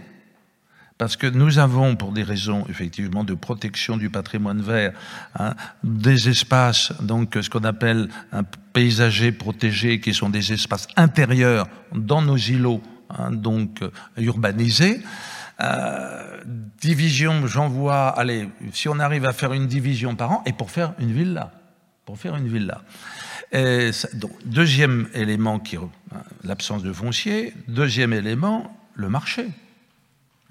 parce 1.03 1.17
que 1.17 1.27
nous 1.27 1.59
avons, 1.59 1.97
pour 1.97 2.13
des 2.13 2.23
raisons 2.23 2.65
effectivement 2.69 3.25
de 3.25 3.33
protection 3.33 3.97
du 3.97 4.09
patrimoine 4.09 4.61
vert, 4.61 4.93
hein, 5.37 5.53
des 5.83 6.29
espaces, 6.29 6.93
donc 7.01 7.37
ce 7.41 7.49
qu'on 7.49 7.65
appelle 7.65 8.07
un 8.31 8.43
paysager 8.71 9.33
protégé, 9.33 9.99
qui 9.99 10.13
sont 10.13 10.29
des 10.29 10.53
espaces 10.53 10.87
intérieurs 10.95 11.67
dans 11.93 12.21
nos 12.21 12.37
îlots, 12.37 12.81
hein, 13.09 13.31
donc 13.31 13.81
urbanisés. 14.15 15.01
Euh, 15.59 16.39
division, 16.79 17.47
j'en 17.47 17.67
vois, 17.67 18.07
allez, 18.07 18.47
si 18.71 18.87
on 18.87 18.97
arrive 18.97 19.25
à 19.25 19.33
faire 19.33 19.51
une 19.51 19.67
division 19.67 20.15
par 20.15 20.31
an, 20.31 20.43
et 20.45 20.53
pour 20.53 20.71
faire 20.71 20.93
une 20.99 21.11
villa, 21.11 21.51
pour 22.05 22.17
faire 22.17 22.37
une 22.37 22.47
villa. 22.47 22.81
Deuxième 24.45 25.09
élément 25.13 25.59
qui, 25.59 25.75
hein, 25.75 25.89
l'absence 26.45 26.81
de 26.81 26.93
foncier. 26.93 27.53
Deuxième 27.67 28.13
élément, 28.13 28.73
le 28.95 29.09
marché 29.09 29.49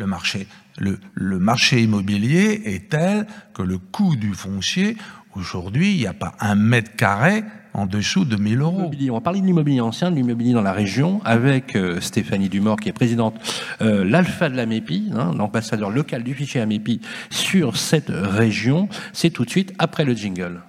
le 0.02 0.08
marché. 0.08 0.48
Le, 0.78 1.38
marché 1.38 1.82
immobilier 1.82 2.62
est 2.64 2.90
tel 2.90 3.26
que 3.54 3.62
le 3.62 3.78
coût 3.78 4.16
du 4.16 4.34
foncier, 4.34 4.96
aujourd'hui, 5.36 5.92
il 5.92 5.98
n'y 5.98 6.06
a 6.06 6.12
pas 6.12 6.34
un 6.40 6.56
mètre 6.56 6.96
carré 6.96 7.44
en 7.72 7.86
dessous 7.86 8.24
de 8.24 8.36
1000 8.36 8.60
euros. 8.60 8.90
On 9.10 9.14
va 9.14 9.20
parler 9.20 9.40
de 9.40 9.46
l'immobilier 9.46 9.80
ancien, 9.80 10.10
de 10.10 10.16
l'immobilier 10.16 10.54
dans 10.54 10.62
la 10.62 10.72
région, 10.72 11.20
avec 11.24 11.76
euh, 11.76 12.00
Stéphanie 12.00 12.48
Dumort, 12.48 12.80
qui 12.80 12.88
est 12.88 12.92
présidente 12.92 13.36
euh, 13.80 14.04
l'Alpha 14.04 14.48
de 14.48 14.56
la 14.56 14.66
MEPI, 14.66 15.12
hein, 15.14 15.32
l'ambassadeur 15.36 15.90
local 15.90 16.24
du 16.24 16.34
fichier 16.34 16.60
AMEPI 16.60 17.00
sur 17.30 17.76
cette 17.76 18.10
région. 18.10 18.88
C'est 19.12 19.30
tout 19.30 19.44
de 19.44 19.50
suite 19.50 19.72
après 19.78 20.04
le 20.04 20.14
jingle. 20.14 20.60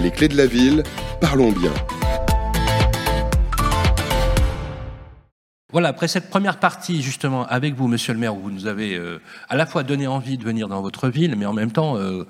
Les 0.00 0.10
clés 0.10 0.28
de 0.28 0.36
la 0.36 0.46
ville, 0.46 0.84
parlons 1.20 1.52
bien. 1.52 1.72
Voilà, 5.72 5.88
après 5.88 6.06
cette 6.06 6.28
première 6.28 6.58
partie, 6.58 7.00
justement, 7.00 7.46
avec 7.46 7.74
vous, 7.74 7.88
monsieur 7.88 8.12
le 8.12 8.18
maire, 8.18 8.34
vous 8.34 8.50
nous 8.50 8.66
avez 8.66 8.94
euh, 8.94 9.20
à 9.48 9.56
la 9.56 9.64
fois 9.64 9.82
donné 9.82 10.06
envie 10.06 10.36
de 10.36 10.44
venir 10.44 10.68
dans 10.68 10.82
votre 10.82 11.08
ville, 11.08 11.34
mais 11.34 11.46
en 11.46 11.54
même 11.54 11.72
temps 11.72 11.96
euh, 11.96 12.26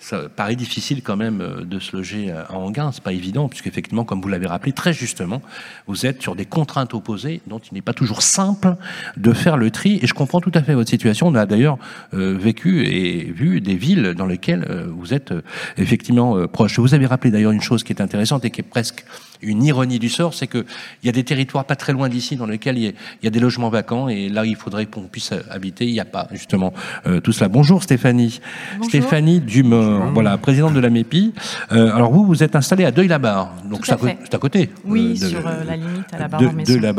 ça 0.00 0.30
paraît 0.34 0.56
difficile 0.56 1.02
quand 1.02 1.16
même 1.16 1.42
euh, 1.42 1.64
de 1.64 1.78
se 1.78 1.94
loger 1.94 2.32
à 2.32 2.54
Anguin. 2.54 2.90
C'est 2.90 3.04
pas 3.04 3.12
évident, 3.12 3.48
puisque 3.48 3.66
effectivement, 3.66 4.04
comme 4.04 4.22
vous 4.22 4.28
l'avez 4.28 4.46
rappelé 4.46 4.72
très 4.72 4.94
justement, 4.94 5.42
vous 5.86 6.06
êtes 6.06 6.22
sur 6.22 6.34
des 6.34 6.46
contraintes 6.46 6.94
opposées 6.94 7.42
dont 7.46 7.58
il 7.58 7.74
n'est 7.74 7.82
pas 7.82 7.92
toujours 7.92 8.22
simple 8.22 8.76
de 9.18 9.32
faire 9.34 9.58
le 9.58 9.70
tri. 9.70 10.00
Et 10.02 10.06
je 10.06 10.14
comprends 10.14 10.40
tout 10.40 10.52
à 10.54 10.62
fait 10.62 10.74
votre 10.74 10.88
situation. 10.88 11.26
On 11.28 11.34
a 11.34 11.44
d'ailleurs 11.44 11.78
euh, 12.14 12.34
vécu 12.36 12.86
et 12.86 13.24
vu 13.24 13.60
des 13.60 13.76
villes 13.76 14.14
dans 14.16 14.24
lesquelles 14.24 14.66
euh, 14.70 14.86
vous 14.88 15.12
êtes 15.12 15.34
effectivement 15.76 16.46
proche. 16.48 16.78
Vous 16.78 16.94
avez 16.94 17.06
rappelé 17.06 17.30
d'ailleurs 17.30 17.52
une 17.52 17.60
chose 17.60 17.84
qui 17.84 17.92
est 17.92 18.00
intéressante 18.00 18.44
et 18.46 18.50
qui 18.50 18.62
est 18.62 18.64
presque 18.64 19.04
une 19.42 19.62
ironie 19.62 19.98
du 19.98 20.08
sort, 20.08 20.34
c'est 20.34 20.46
qu'il 20.46 20.64
y 21.02 21.08
a 21.08 21.12
des 21.12 21.24
territoires 21.24 21.64
pas 21.64 21.76
très 21.76 21.92
loin 21.92 22.08
d'ici 22.08 22.36
dans 22.36 22.46
lesquels 22.46 22.76
il 22.76 22.94
y, 23.22 23.26
a, 23.26 23.30
des 23.30 23.40
logements 23.40 23.70
vacants 23.70 24.08
et 24.08 24.28
là 24.28 24.44
il 24.44 24.56
faudrait 24.56 24.84
qu'on 24.86 25.04
puisse 25.04 25.32
habiter. 25.50 25.86
Il 25.86 25.92
n'y 25.92 26.00
a 26.00 26.04
pas 26.04 26.28
justement 26.32 26.74
tout 27.22 27.32
cela. 27.32 27.48
Bonjour 27.48 27.82
Stéphanie. 27.82 28.40
Stéphanie 28.82 29.40
Dumont. 29.40 29.89
Mmh. 29.98 30.14
voilà, 30.14 30.38
présidente 30.38 30.74
de 30.74 30.80
la 30.80 30.90
MEPI. 30.90 31.32
Euh, 31.72 31.94
alors 31.94 32.12
vous, 32.12 32.24
vous 32.24 32.42
êtes 32.42 32.56
installé 32.56 32.84
à 32.84 32.90
Deuil-la-Barre, 32.90 33.54
donc 33.68 33.86
c'est 33.86 33.92
à, 33.92 34.38
côté. 34.38 34.70
Oui, 34.84 35.18
euh, 35.22 35.26
sur 35.26 35.46
euh, 35.46 35.64
la 35.64 35.76
limite 35.76 36.12
à 36.12 36.18
la 36.18 36.28
barre 36.28 36.40
de, 36.40 36.64
de 36.64 36.78
la 36.78 36.94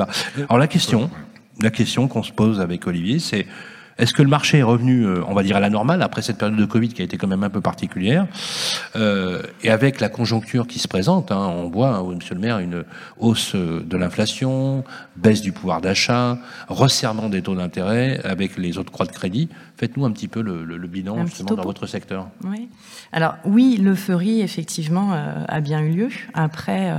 Alors 0.49 0.57
la 0.57 0.67
question, 0.67 1.09
la 1.61 1.69
question 1.69 2.07
qu'on 2.07 2.23
se 2.23 2.31
pose 2.31 2.59
avec 2.59 2.87
Olivier, 2.87 3.19
c'est 3.19 3.45
est-ce 4.01 4.13
que 4.13 4.23
le 4.23 4.29
marché 4.29 4.57
est 4.57 4.63
revenu, 4.63 5.05
euh, 5.05 5.21
on 5.27 5.35
va 5.35 5.43
dire, 5.43 5.55
à 5.55 5.59
la 5.59 5.69
normale 5.69 6.01
après 6.01 6.23
cette 6.23 6.39
période 6.39 6.57
de 6.57 6.65
Covid 6.65 6.89
qui 6.89 7.03
a 7.03 7.05
été 7.05 7.17
quand 7.17 7.27
même 7.27 7.43
un 7.43 7.51
peu 7.51 7.61
particulière 7.61 8.25
euh, 8.95 9.43
Et 9.61 9.69
avec 9.69 10.01
la 10.01 10.09
conjoncture 10.09 10.65
qui 10.65 10.79
se 10.79 10.87
présente, 10.87 11.31
hein, 11.31 11.47
on 11.47 11.69
voit, 11.69 11.89
hein, 11.89 12.03
Monsieur 12.03 12.33
le 12.33 12.41
maire, 12.41 12.57
une 12.57 12.83
hausse 13.19 13.55
de 13.55 13.97
l'inflation, 13.97 14.83
baisse 15.15 15.41
du 15.41 15.51
pouvoir 15.51 15.81
d'achat, 15.81 16.39
resserrement 16.67 17.29
des 17.29 17.43
taux 17.43 17.53
d'intérêt 17.53 18.19
avec 18.23 18.57
les 18.57 18.79
autres 18.79 18.91
croix 18.91 19.05
de 19.05 19.11
crédit. 19.11 19.49
Faites-nous 19.77 20.03
un 20.03 20.11
petit 20.11 20.27
peu 20.27 20.41
le, 20.41 20.87
bilan 20.87 21.25
justement 21.27 21.53
dans 21.53 21.63
votre 21.63 21.85
secteur. 21.85 22.27
Oui. 22.43 22.69
Alors 23.11 23.35
oui, 23.45 23.77
l'euphorie 23.79 24.41
effectivement 24.41 25.13
euh, 25.13 25.45
a 25.47 25.59
bien 25.59 25.79
eu 25.81 25.91
lieu. 25.91 26.09
Après, 26.33 26.91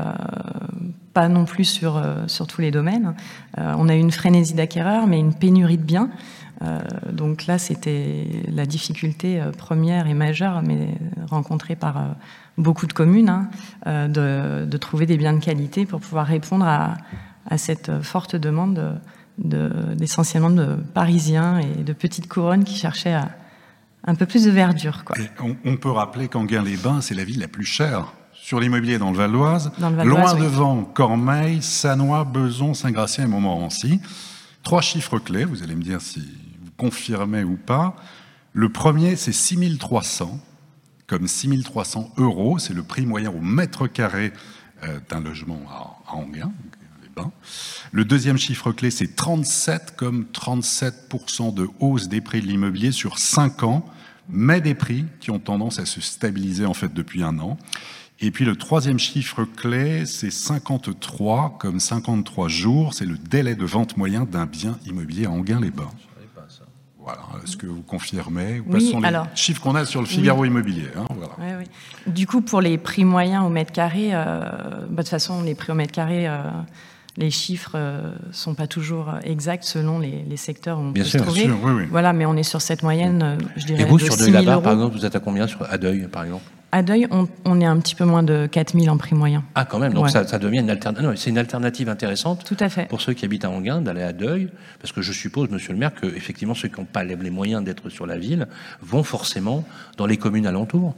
pas 1.12 1.28
non 1.28 1.44
plus 1.44 1.64
sur, 1.64 2.00
sur 2.28 2.46
tous 2.46 2.60
les 2.60 2.70
domaines. 2.70 3.14
on 3.58 3.88
a 3.88 3.94
eu 3.94 3.98
une 3.98 4.12
frénésie 4.12 4.54
d'acquéreurs, 4.54 5.06
mais 5.06 5.18
une 5.18 5.34
pénurie 5.34 5.78
de 5.78 5.82
biens. 5.82 6.10
Euh, 6.62 6.80
donc 7.10 7.46
là, 7.46 7.58
c'était 7.58 8.26
la 8.48 8.66
difficulté 8.66 9.40
euh, 9.40 9.50
première 9.50 10.06
et 10.06 10.14
majeure, 10.14 10.62
mais 10.62 10.96
rencontrée 11.26 11.76
par 11.76 11.96
euh, 11.96 12.00
beaucoup 12.56 12.86
de 12.86 12.92
communes, 12.92 13.28
hein, 13.28 14.08
de, 14.08 14.76
trouver 14.76 15.06
des 15.06 15.16
biens 15.16 15.32
de 15.32 15.42
qualité 15.42 15.86
pour 15.86 16.00
pouvoir 16.00 16.26
répondre 16.26 16.66
à, 16.66 16.96
cette 17.56 18.02
forte 18.02 18.36
demande 18.36 19.00
d'essentiellement 19.38 20.50
de, 20.50 20.76
Parisiens 20.94 21.58
et 21.58 21.82
de 21.82 21.92
petites 21.92 22.28
couronnes 22.28 22.64
qui 22.64 22.76
cherchaient 22.76 23.18
un 24.04 24.14
peu 24.14 24.26
plus 24.26 24.44
de 24.44 24.50
verdure. 24.50 25.02
On, 25.64 25.76
peut 25.76 25.90
rappeler 25.90 26.28
qu'Anguin-les-Bains, 26.28 27.00
c'est 27.00 27.14
la 27.14 27.24
ville 27.24 27.40
la 27.40 27.48
plus 27.48 27.64
chère 27.64 28.12
sur 28.32 28.60
l'immobilier 28.60 28.98
dans 28.98 29.10
le 29.10 29.16
Val 29.16 29.32
d'Oise, 29.32 29.72
loin 30.04 30.34
devant 30.34 30.84
Cormeil, 30.84 31.62
Sanois, 31.62 32.24
Beson, 32.24 32.74
Saint-Gratien 32.74 33.24
et 33.24 33.28
Montmorency. 33.28 34.00
Trois 34.62 34.82
chiffres 34.82 35.18
clés, 35.18 35.44
vous 35.44 35.62
allez 35.62 35.74
me 35.74 35.82
dire 35.82 36.00
si 36.00 36.22
confirmé 36.82 37.44
ou 37.44 37.56
pas. 37.56 37.94
Le 38.54 38.68
premier, 38.68 39.14
c'est 39.14 39.32
6300, 39.32 40.40
comme 41.06 41.28
6300 41.28 42.14
euros, 42.16 42.58
c'est 42.58 42.74
le 42.74 42.82
prix 42.82 43.06
moyen 43.06 43.30
au 43.30 43.40
mètre 43.40 43.86
carré 43.86 44.32
euh, 44.82 44.98
d'un 45.08 45.20
logement 45.20 45.60
à, 45.70 46.12
Anguin, 46.12 46.50
les 47.02 47.08
bains. 47.14 47.30
Le 47.92 48.04
deuxième 48.04 48.36
chiffre 48.36 48.72
clé, 48.72 48.90
c'est 48.90 49.14
37, 49.14 49.94
comme 49.96 50.26
37% 50.32 51.54
de 51.54 51.68
hausse 51.78 52.08
des 52.08 52.20
prix 52.20 52.42
de 52.42 52.46
l'immobilier 52.48 52.90
sur 52.90 53.18
5 53.18 53.62
ans, 53.62 53.86
mais 54.28 54.60
des 54.60 54.74
prix 54.74 55.04
qui 55.20 55.30
ont 55.30 55.38
tendance 55.38 55.78
à 55.78 55.86
se 55.86 56.00
stabiliser 56.00 56.66
en 56.66 56.74
fait 56.74 56.92
depuis 56.92 57.22
un 57.22 57.38
an. 57.38 57.58
Et 58.20 58.32
puis 58.32 58.44
le 58.44 58.56
troisième 58.56 58.98
chiffre 58.98 59.44
clé, 59.44 60.04
c'est 60.04 60.32
53, 60.32 61.58
comme 61.60 61.78
53 61.78 62.48
jours, 62.48 62.92
c'est 62.92 63.06
le 63.06 63.18
délai 63.18 63.54
de 63.54 63.64
vente 63.64 63.96
moyen 63.96 64.24
d'un 64.24 64.46
bien 64.46 64.78
immobilier 64.84 65.26
à 65.26 65.30
Anguin-les-Bains. 65.30 65.92
Voilà, 67.04 67.22
est-ce 67.42 67.56
que 67.56 67.66
vous 67.66 67.82
confirmez 67.82 68.60
Ou 68.60 68.74
oui, 68.74 68.94
les 68.94 69.10
chiffres 69.34 69.60
qu'on 69.60 69.74
a 69.74 69.84
sur 69.84 70.00
le 70.00 70.06
Figaro 70.06 70.44
immobilier 70.44 70.86
hein, 70.96 71.06
Du 72.06 72.28
coup, 72.28 72.42
pour 72.42 72.60
les 72.60 72.78
prix 72.78 73.04
moyens 73.04 73.44
au 73.44 73.48
mètre 73.48 73.72
carré, 73.72 74.10
euh, 74.12 74.40
bah, 74.88 74.88
de 74.88 74.96
toute 74.96 75.08
façon, 75.08 75.42
les 75.42 75.56
prix 75.56 75.72
au 75.72 75.74
mètre 75.74 75.92
carré, 75.92 76.28
euh, 76.28 76.42
les 77.16 77.30
chiffres 77.30 77.76
ne 77.76 77.82
euh, 77.82 78.12
sont 78.30 78.54
pas 78.54 78.68
toujours 78.68 79.12
exacts 79.24 79.64
selon 79.64 79.98
les, 79.98 80.36
secteurs 80.36 80.78
où 80.78 80.82
on 80.82 80.90
Bien 80.90 81.02
peut 81.02 81.08
se 81.08 81.18
trouver. 81.18 81.42
Sûr, 81.42 81.58
oui, 81.64 81.72
oui. 81.72 81.84
Voilà, 81.90 82.12
mais 82.12 82.24
on 82.24 82.36
est 82.36 82.44
sur 82.44 82.62
cette 82.62 82.84
moyenne, 82.84 83.36
je 83.56 83.66
dirais, 83.66 83.82
Et 83.82 83.84
vous, 83.84 83.98
de 83.98 84.04
sur 84.04 84.16
Deuil 84.16 84.30
la 84.30 84.60
par 84.60 84.72
exemple, 84.72 84.96
vous 84.96 85.04
êtes 85.04 85.16
à 85.16 85.20
combien 85.20 85.48
sur, 85.48 85.62
à 85.68 85.78
Deuil, 85.78 86.06
par 86.06 86.22
exemple? 86.22 86.44
À 86.72 86.82
Deuil, 86.82 87.06
on, 87.44 87.60
est 87.60 87.66
un 87.66 87.78
petit 87.78 87.94
peu 87.94 88.06
moins 88.06 88.22
de 88.22 88.46
4000 88.46 88.88
en 88.88 88.96
prix 88.96 89.14
moyen. 89.14 89.44
Ah, 89.54 89.66
quand 89.66 89.78
même, 89.78 89.92
donc 89.92 90.08
ça, 90.08 90.24
devient 90.38 90.60
une 90.60 90.70
alternative. 90.70 91.12
C'est 91.16 91.30
une 91.30 91.38
alternative 91.38 91.90
intéressante 91.90 92.44
Tout 92.44 92.56
à 92.60 92.70
fait. 92.70 92.88
pour 92.88 93.02
ceux 93.02 93.12
qui 93.12 93.26
habitent 93.26 93.44
à 93.44 93.50
Anguin 93.50 93.82
d'aller 93.82 94.02
à 94.02 94.14
Deuil, 94.14 94.48
parce 94.80 94.90
que 94.90 95.02
je 95.02 95.12
suppose, 95.12 95.50
monsieur 95.50 95.74
le 95.74 95.78
maire, 95.78 95.94
que 95.94 96.06
effectivement 96.06 96.54
ceux 96.54 96.68
qui 96.68 96.80
n'ont 96.80 96.86
pas 96.86 97.04
les 97.04 97.30
moyens 97.30 97.62
d'être 97.62 97.90
sur 97.90 98.06
la 98.06 98.16
ville 98.16 98.48
vont 98.80 99.02
forcément 99.02 99.64
dans 99.98 100.06
les 100.06 100.16
communes 100.16 100.46
alentours. 100.46 100.94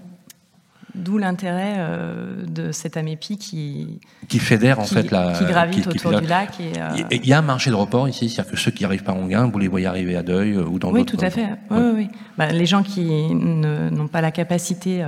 D'où 0.94 1.18
l'intérêt 1.18 1.74
euh, 1.78 2.44
de 2.46 2.70
cette 2.70 2.96
AMEPI 2.96 3.36
qui, 3.36 3.98
qui 4.28 4.38
fédère 4.38 4.78
en 4.78 4.84
fait 4.84 5.10
la. 5.10 5.32
Qui 5.32 5.44
gravite 5.44 5.88
autour 5.88 6.20
du 6.20 6.26
lac. 6.26 6.50
Euh, 6.60 6.90
il 7.10 7.26
y 7.26 7.32
a 7.32 7.38
un 7.38 7.42
marché 7.42 7.70
de 7.70 7.74
report 7.74 8.08
ici, 8.08 8.28
c'est-à-dire 8.28 8.52
que 8.52 8.56
ceux 8.56 8.70
qui 8.70 8.84
arrivent 8.84 9.02
par 9.02 9.16
Anguin, 9.16 9.50
vous 9.52 9.58
les 9.58 9.66
voyez 9.66 9.86
arriver 9.86 10.14
à 10.14 10.22
Deuil 10.22 10.52
euh, 10.52 10.62
ou 10.62 10.78
dans 10.78 10.92
d'autres. 10.92 11.14
Oui, 11.14 11.18
tout 11.18 11.24
à 11.24 11.30
fait. 11.30 11.48
Oui, 11.72 11.90
oui. 11.96 12.08
Bah, 12.38 12.52
les 12.52 12.66
gens 12.66 12.84
qui 12.84 13.34
n'ont 13.34 14.06
pas 14.06 14.20
la 14.20 14.30
capacité 14.30 15.04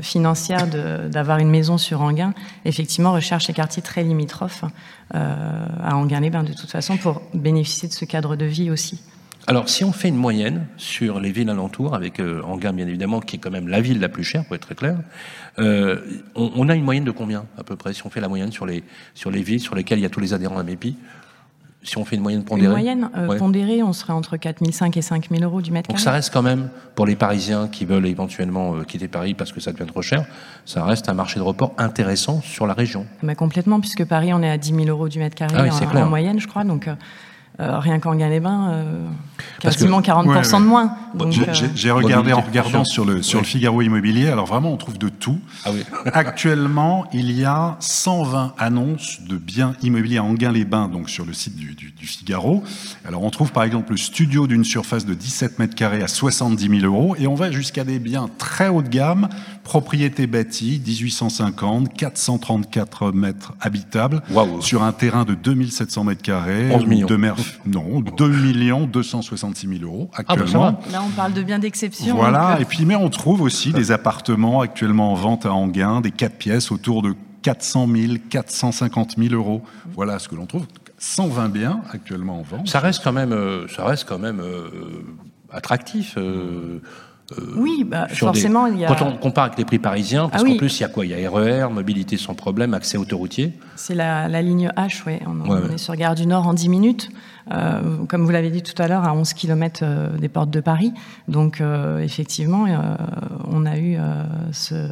financière 0.00 0.66
d'avoir 0.66 1.38
une 1.38 1.50
maison 1.50 1.78
sur 1.78 2.00
Anguin, 2.00 2.32
effectivement, 2.64 3.12
recherche 3.12 3.48
les 3.48 3.54
quartiers 3.54 3.82
très 3.82 4.02
limitrophes 4.02 4.64
à 5.12 5.94
Anguin-les-Bains, 5.94 6.42
de 6.42 6.52
toute 6.52 6.70
façon, 6.70 6.96
pour 6.96 7.22
bénéficier 7.34 7.88
de 7.88 7.92
ce 7.92 8.04
cadre 8.04 8.36
de 8.36 8.46
vie 8.46 8.70
aussi. 8.70 9.00
Alors, 9.48 9.68
si 9.68 9.84
on 9.84 9.92
fait 9.92 10.08
une 10.08 10.16
moyenne 10.16 10.66
sur 10.76 11.20
les 11.20 11.30
villes 11.30 11.50
alentours, 11.50 11.94
avec 11.94 12.18
euh, 12.18 12.42
bien 12.72 12.88
évidemment, 12.88 13.20
qui 13.20 13.36
est 13.36 13.38
quand 13.38 13.52
même 13.52 13.68
la 13.68 13.80
ville 13.80 14.00
la 14.00 14.08
plus 14.08 14.24
chère, 14.24 14.44
pour 14.44 14.56
être 14.56 14.66
très 14.66 14.74
clair, 14.74 14.98
euh, 15.60 16.00
on, 16.34 16.68
a 16.68 16.74
une 16.74 16.82
moyenne 16.82 17.04
de 17.04 17.12
combien 17.12 17.44
à 17.56 17.62
peu 17.62 17.76
près, 17.76 17.92
si 17.92 18.04
on 18.04 18.10
fait 18.10 18.20
la 18.20 18.28
moyenne 18.28 18.50
sur 18.50 18.66
les, 18.66 18.82
sur 19.14 19.30
les 19.30 19.42
villes 19.42 19.60
sur 19.60 19.76
lesquelles 19.76 20.00
il 20.00 20.02
y 20.02 20.06
a 20.06 20.10
tous 20.10 20.20
les 20.20 20.34
adhérents 20.34 20.58
à 20.58 20.64
MEPI 20.64 20.96
si 21.88 21.98
on 21.98 22.04
fait 22.04 22.16
une 22.16 22.22
moyenne 22.22 22.44
pondérée 22.44 22.66
Une 22.66 22.72
moyenne 22.72 23.10
euh, 23.16 23.38
pondérée, 23.38 23.82
on 23.82 23.92
serait 23.92 24.12
entre 24.12 24.36
4005 24.36 24.96
et 24.96 25.02
5000 25.02 25.44
euros 25.44 25.62
du 25.62 25.70
mètre 25.70 25.88
carré. 25.88 25.96
Donc 25.96 26.04
ça 26.04 26.12
reste 26.12 26.32
quand 26.32 26.42
même, 26.42 26.68
pour 26.94 27.06
les 27.06 27.16
Parisiens 27.16 27.68
qui 27.68 27.84
veulent 27.84 28.06
éventuellement 28.06 28.74
euh, 28.74 28.82
quitter 28.82 29.08
Paris 29.08 29.34
parce 29.34 29.52
que 29.52 29.60
ça 29.60 29.72
devient 29.72 29.86
trop 29.86 30.02
cher, 30.02 30.24
ça 30.64 30.84
reste 30.84 31.08
un 31.08 31.14
marché 31.14 31.38
de 31.38 31.44
report 31.44 31.72
intéressant 31.78 32.40
sur 32.42 32.66
la 32.66 32.74
région. 32.74 33.06
Mais 33.22 33.34
complètement, 33.34 33.80
puisque 33.80 34.04
Paris, 34.04 34.32
on 34.34 34.42
est 34.42 34.50
à 34.50 34.58
10 34.58 34.74
000 34.74 34.84
euros 34.88 35.08
du 35.08 35.18
mètre 35.18 35.36
carré 35.36 35.54
ah 35.56 36.02
en, 36.02 36.06
moyenne, 36.06 36.40
je 36.40 36.48
crois. 36.48 36.64
Donc 36.64 36.88
euh, 36.88 36.94
rien 37.58 37.98
qu'en 38.00 38.14
Gain-les-Bains, 38.14 38.70
euh, 38.70 39.06
quasiment 39.60 40.00
40% 40.00 40.60
de 40.60 40.66
moins. 40.66 40.96
J'ai 41.74 41.90
euh, 41.90 41.94
regardé 41.94 42.32
en 42.32 42.40
regardant 42.40 42.84
sur 42.84 43.04
le, 43.04 43.22
sur 43.22 43.38
le 43.38 43.46
Figaro 43.46 43.80
Immobilier, 43.82 44.28
alors 44.28 44.46
vraiment 44.46 44.72
on 44.72 44.76
trouve 44.76 44.98
de 44.98 45.08
tout. 45.08 45.38
Ah 45.64 45.70
Actuellement, 46.12 47.06
il 47.12 47.32
y 47.32 47.44
a 47.44 47.76
120 47.80 48.54
annonces 48.58 49.20
de 49.22 49.36
biens 49.36 49.74
immobiliers 49.82 50.18
à 50.18 50.24
Anguin-les-Bains, 50.24 50.88
donc 50.88 51.08
sur 51.08 51.24
le 51.24 51.32
site 51.32 51.56
du, 51.56 51.74
du, 51.74 52.06
Figaro. 52.06 52.62
Alors 53.06 53.24
on 53.24 53.30
trouve 53.30 53.52
par 53.52 53.64
exemple 53.64 53.92
le 53.92 53.96
studio 53.96 54.46
d'une 54.46 54.64
surface 54.64 55.06
de 55.06 55.14
17 55.14 55.58
mètres 55.58 55.74
carrés 55.74 56.02
à 56.02 56.08
70 56.08 56.80
000 56.80 56.92
euros, 56.94 57.16
et 57.18 57.26
on 57.26 57.34
va 57.34 57.50
jusqu'à 57.50 57.84
des 57.84 57.98
biens 57.98 58.28
très 58.38 58.68
haut 58.68 58.82
de 58.82 58.88
gamme, 58.88 59.28
propriété 59.64 60.26
bâtie, 60.26 60.80
1850, 60.86 61.94
434 61.94 63.12
mètres 63.12 63.54
habitables, 63.60 64.22
sur 64.60 64.82
un 64.82 64.92
terrain 64.92 65.24
de 65.24 65.34
2700 65.34 66.04
mètres 66.04 66.22
carrés, 66.22 66.70
11 66.70 66.86
millions. 66.86 67.06
de 67.06 67.16
non, 67.66 68.00
2 68.00 68.28
millions 68.28 68.86
266 68.86 69.68
000 69.68 69.80
euros 69.82 70.10
ah, 70.12 70.22
bah, 70.22 70.34
actuellement. 70.34 70.80
Là, 70.92 71.02
on 71.04 71.10
parle 71.10 71.32
de 71.32 71.42
biens 71.42 71.58
d'exception. 71.58 72.16
Voilà, 72.16 72.56
euh, 72.56 72.60
et 72.60 72.64
puis 72.64 72.84
mais 72.84 72.96
on 72.96 73.08
trouve 73.08 73.42
aussi 73.42 73.72
des 73.72 73.92
appartements 73.92 74.60
actuellement 74.60 75.12
en 75.12 75.14
vente 75.14 75.46
à 75.46 75.52
Anguin, 75.52 76.00
des 76.00 76.10
4 76.10 76.36
pièces 76.36 76.72
autour 76.72 77.02
de 77.02 77.14
400 77.42 77.88
000, 77.88 78.14
450 78.28 79.16
000 79.18 79.34
euros. 79.34 79.62
Voilà 79.94 80.18
ce 80.18 80.28
que 80.28 80.34
l'on 80.34 80.46
trouve. 80.46 80.66
120 80.98 81.48
biens 81.48 81.80
actuellement 81.92 82.40
en 82.40 82.42
vente. 82.42 82.68
Ça 82.68 82.80
reste 82.80 83.02
quand 83.04 83.12
même, 83.12 83.32
euh, 83.32 83.68
ça 83.68 83.84
reste 83.84 84.08
quand 84.08 84.18
même 84.18 84.40
euh, 84.40 84.68
attractif. 85.52 86.16
Euh, 86.16 86.80
oui, 87.56 87.84
bah, 87.84 88.06
forcément, 88.08 88.66
il 88.66 88.78
y 88.78 88.84
a... 88.84 88.88
Quand 88.88 89.04
on 89.04 89.16
compare 89.16 89.44
avec 89.44 89.58
les 89.58 89.64
prix 89.64 89.78
parisiens, 89.78 90.28
parce 90.28 90.44
ah 90.44 90.48
qu'en 90.48 90.56
plus, 90.56 90.78
il 90.78 90.82
y 90.82 90.84
a 90.84 90.88
quoi? 90.88 91.04
Il 91.04 91.10
y 91.10 91.26
a 91.26 91.30
RER, 91.30 91.68
mobilité 91.72 92.16
sans 92.16 92.34
problème, 92.34 92.72
accès 92.72 92.98
autoroutier. 92.98 93.52
C'est 93.74 93.94
la, 93.94 94.28
ligne 94.42 94.70
H, 94.76 95.04
ouais. 95.06 95.20
On, 95.26 95.70
est 95.70 95.78
sur 95.78 95.96
Gare 95.96 96.14
du 96.14 96.26
Nord 96.26 96.46
en 96.46 96.54
10 96.54 96.68
minutes. 96.68 97.10
Euh, 97.52 98.04
comme 98.08 98.24
vous 98.24 98.30
l'avez 98.30 98.50
dit 98.50 98.62
tout 98.62 98.80
à 98.80 98.88
l'heure, 98.88 99.04
à 99.04 99.14
11 99.14 99.32
km 99.34 99.80
euh, 99.82 100.16
des 100.16 100.28
portes 100.28 100.50
de 100.50 100.60
Paris. 100.60 100.92
Donc, 101.28 101.62
effectivement, 102.00 102.66
on 103.48 103.66
a 103.66 103.78
eu 103.78 103.96
ce 104.52 104.88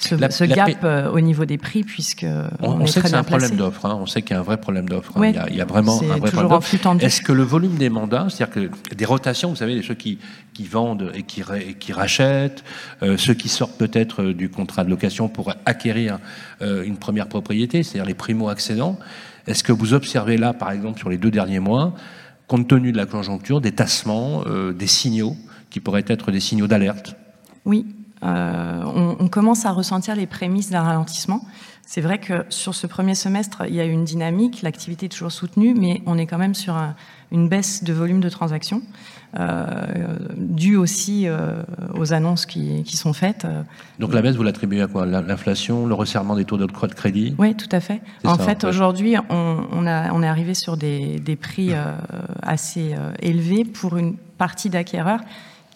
ce, 0.00 0.44
gap 0.44 0.78
euh, 0.82 1.10
au 1.10 1.20
niveau 1.20 1.44
des 1.44 1.58
prix, 1.58 1.82
puisque 1.82 2.26
on, 2.60 2.86
sait 2.86 3.02
que 3.02 3.08
c'est 3.08 3.14
un 3.14 3.22
problème 3.22 3.56
d'offre. 3.56 3.84
Hein. 3.86 3.98
on 4.00 4.06
sait 4.06 4.22
qu'il 4.22 4.32
y 4.32 4.36
a 4.36 4.40
un 4.40 4.44
vrai 4.44 4.56
problème 4.56 4.88
d'offre. 4.88 5.12
Hein. 5.16 5.32
il, 5.50 5.56
y 5.56 5.60
a 5.60 5.64
vraiment 5.64 6.00
un 6.00 6.18
vrai 6.18 6.30
problème 6.30 6.48
d'offre. 6.48 6.74
Est-ce 7.00 7.20
que 7.20 7.32
le 7.32 7.42
volume 7.42 7.76
des 7.76 7.90
mandats, 7.90 8.26
c'est-à-dire 8.30 8.70
que 8.88 8.94
des 8.94 9.04
rotations, 9.04 9.50
vous 9.50 9.56
savez, 9.56 9.82
ceux 9.82 9.94
qui, 9.94 10.18
qui 10.54 10.64
vendent 10.64 11.12
et 11.14 11.22
qui, 11.22 11.42
qui 11.78 11.92
rachètent, 11.92 12.64
euh, 13.02 13.16
ceux 13.16 13.34
qui 13.34 13.48
sortent 13.48 13.76
peut-être 13.76 14.22
euh, 14.22 14.34
du 14.34 14.48
contrat 14.48 14.84
de 14.84 14.90
location 14.90 15.28
pour 15.28 15.52
acquérir 15.66 16.18
une 16.60 16.98
première 16.98 17.26
propriété, 17.26 17.82
c'est-à-dire 17.82 18.06
les 18.06 18.14
primo-accédants, 18.14 18.98
est-ce 19.46 19.62
que 19.64 19.72
vous 19.72 19.94
observez 19.94 20.36
là, 20.36 20.52
par 20.52 20.70
exemple, 20.70 20.98
sur 20.98 21.10
les 21.10 21.18
deux 21.18 21.30
derniers 21.30 21.60
mois, 21.60 21.94
compte 22.46 22.68
tenu 22.68 22.92
de 22.92 22.96
la 22.96 23.06
conjoncture, 23.06 23.60
des 23.60 23.72
tassements, 23.72 24.42
des 24.72 24.86
signaux 24.86 25.36
qui 25.70 25.80
pourraient 25.80 26.04
être 26.06 26.30
des 26.32 26.40
signaux 26.40 26.66
d'alerte? 26.66 27.14
Oui, 27.64 27.86
euh, 28.22 29.16
on, 29.18 29.28
commence 29.28 29.64
à 29.64 29.70
ressentir 29.70 30.14
les 30.14 30.26
prémices 30.26 30.70
d'un 30.70 30.82
ralentissement. 30.82 31.42
C'est 31.92 32.02
vrai 32.02 32.18
que 32.18 32.44
sur 32.50 32.76
ce 32.76 32.86
premier 32.86 33.16
semestre, 33.16 33.64
il 33.66 33.74
y 33.74 33.80
a 33.80 33.84
une 33.84 34.04
dynamique, 34.04 34.62
l'activité 34.62 35.06
est 35.06 35.08
toujours 35.08 35.32
soutenue, 35.32 35.74
mais 35.74 36.02
on 36.06 36.18
est 36.18 36.26
quand 36.26 36.38
même 36.38 36.54
sur 36.54 36.80
une 37.32 37.48
baisse 37.48 37.82
de 37.82 37.92
volume 37.92 38.20
de 38.20 38.28
transactions, 38.28 38.80
euh, 39.36 40.14
due 40.36 40.76
aussi 40.76 41.26
euh, 41.26 41.64
aux 41.98 42.12
annonces 42.12 42.46
qui, 42.46 42.84
sont 42.96 43.12
faites. 43.12 43.44
Donc 43.98 44.14
la 44.14 44.22
baisse, 44.22 44.36
vous 44.36 44.44
l'attribuez 44.44 44.82
à 44.82 44.86
quoi? 44.86 45.04
L'inflation, 45.04 45.84
le 45.84 45.94
resserrement 45.94 46.36
des 46.36 46.44
taux 46.44 46.58
de 46.58 46.66
crédit? 46.94 47.34
Oui, 47.38 47.56
tout 47.56 47.68
à 47.72 47.80
fait. 47.80 48.00
En 48.24 48.38
fait, 48.38 48.62
aujourd'hui, 48.62 49.16
on, 49.28 49.84
est 49.84 50.28
arrivé 50.28 50.54
sur 50.54 50.76
des, 50.76 51.18
des 51.18 51.34
prix 51.34 51.72
assez 52.40 52.94
élevés 53.18 53.64
pour 53.64 53.96
une 53.96 54.14
partie 54.38 54.70
d'acquéreurs 54.70 55.22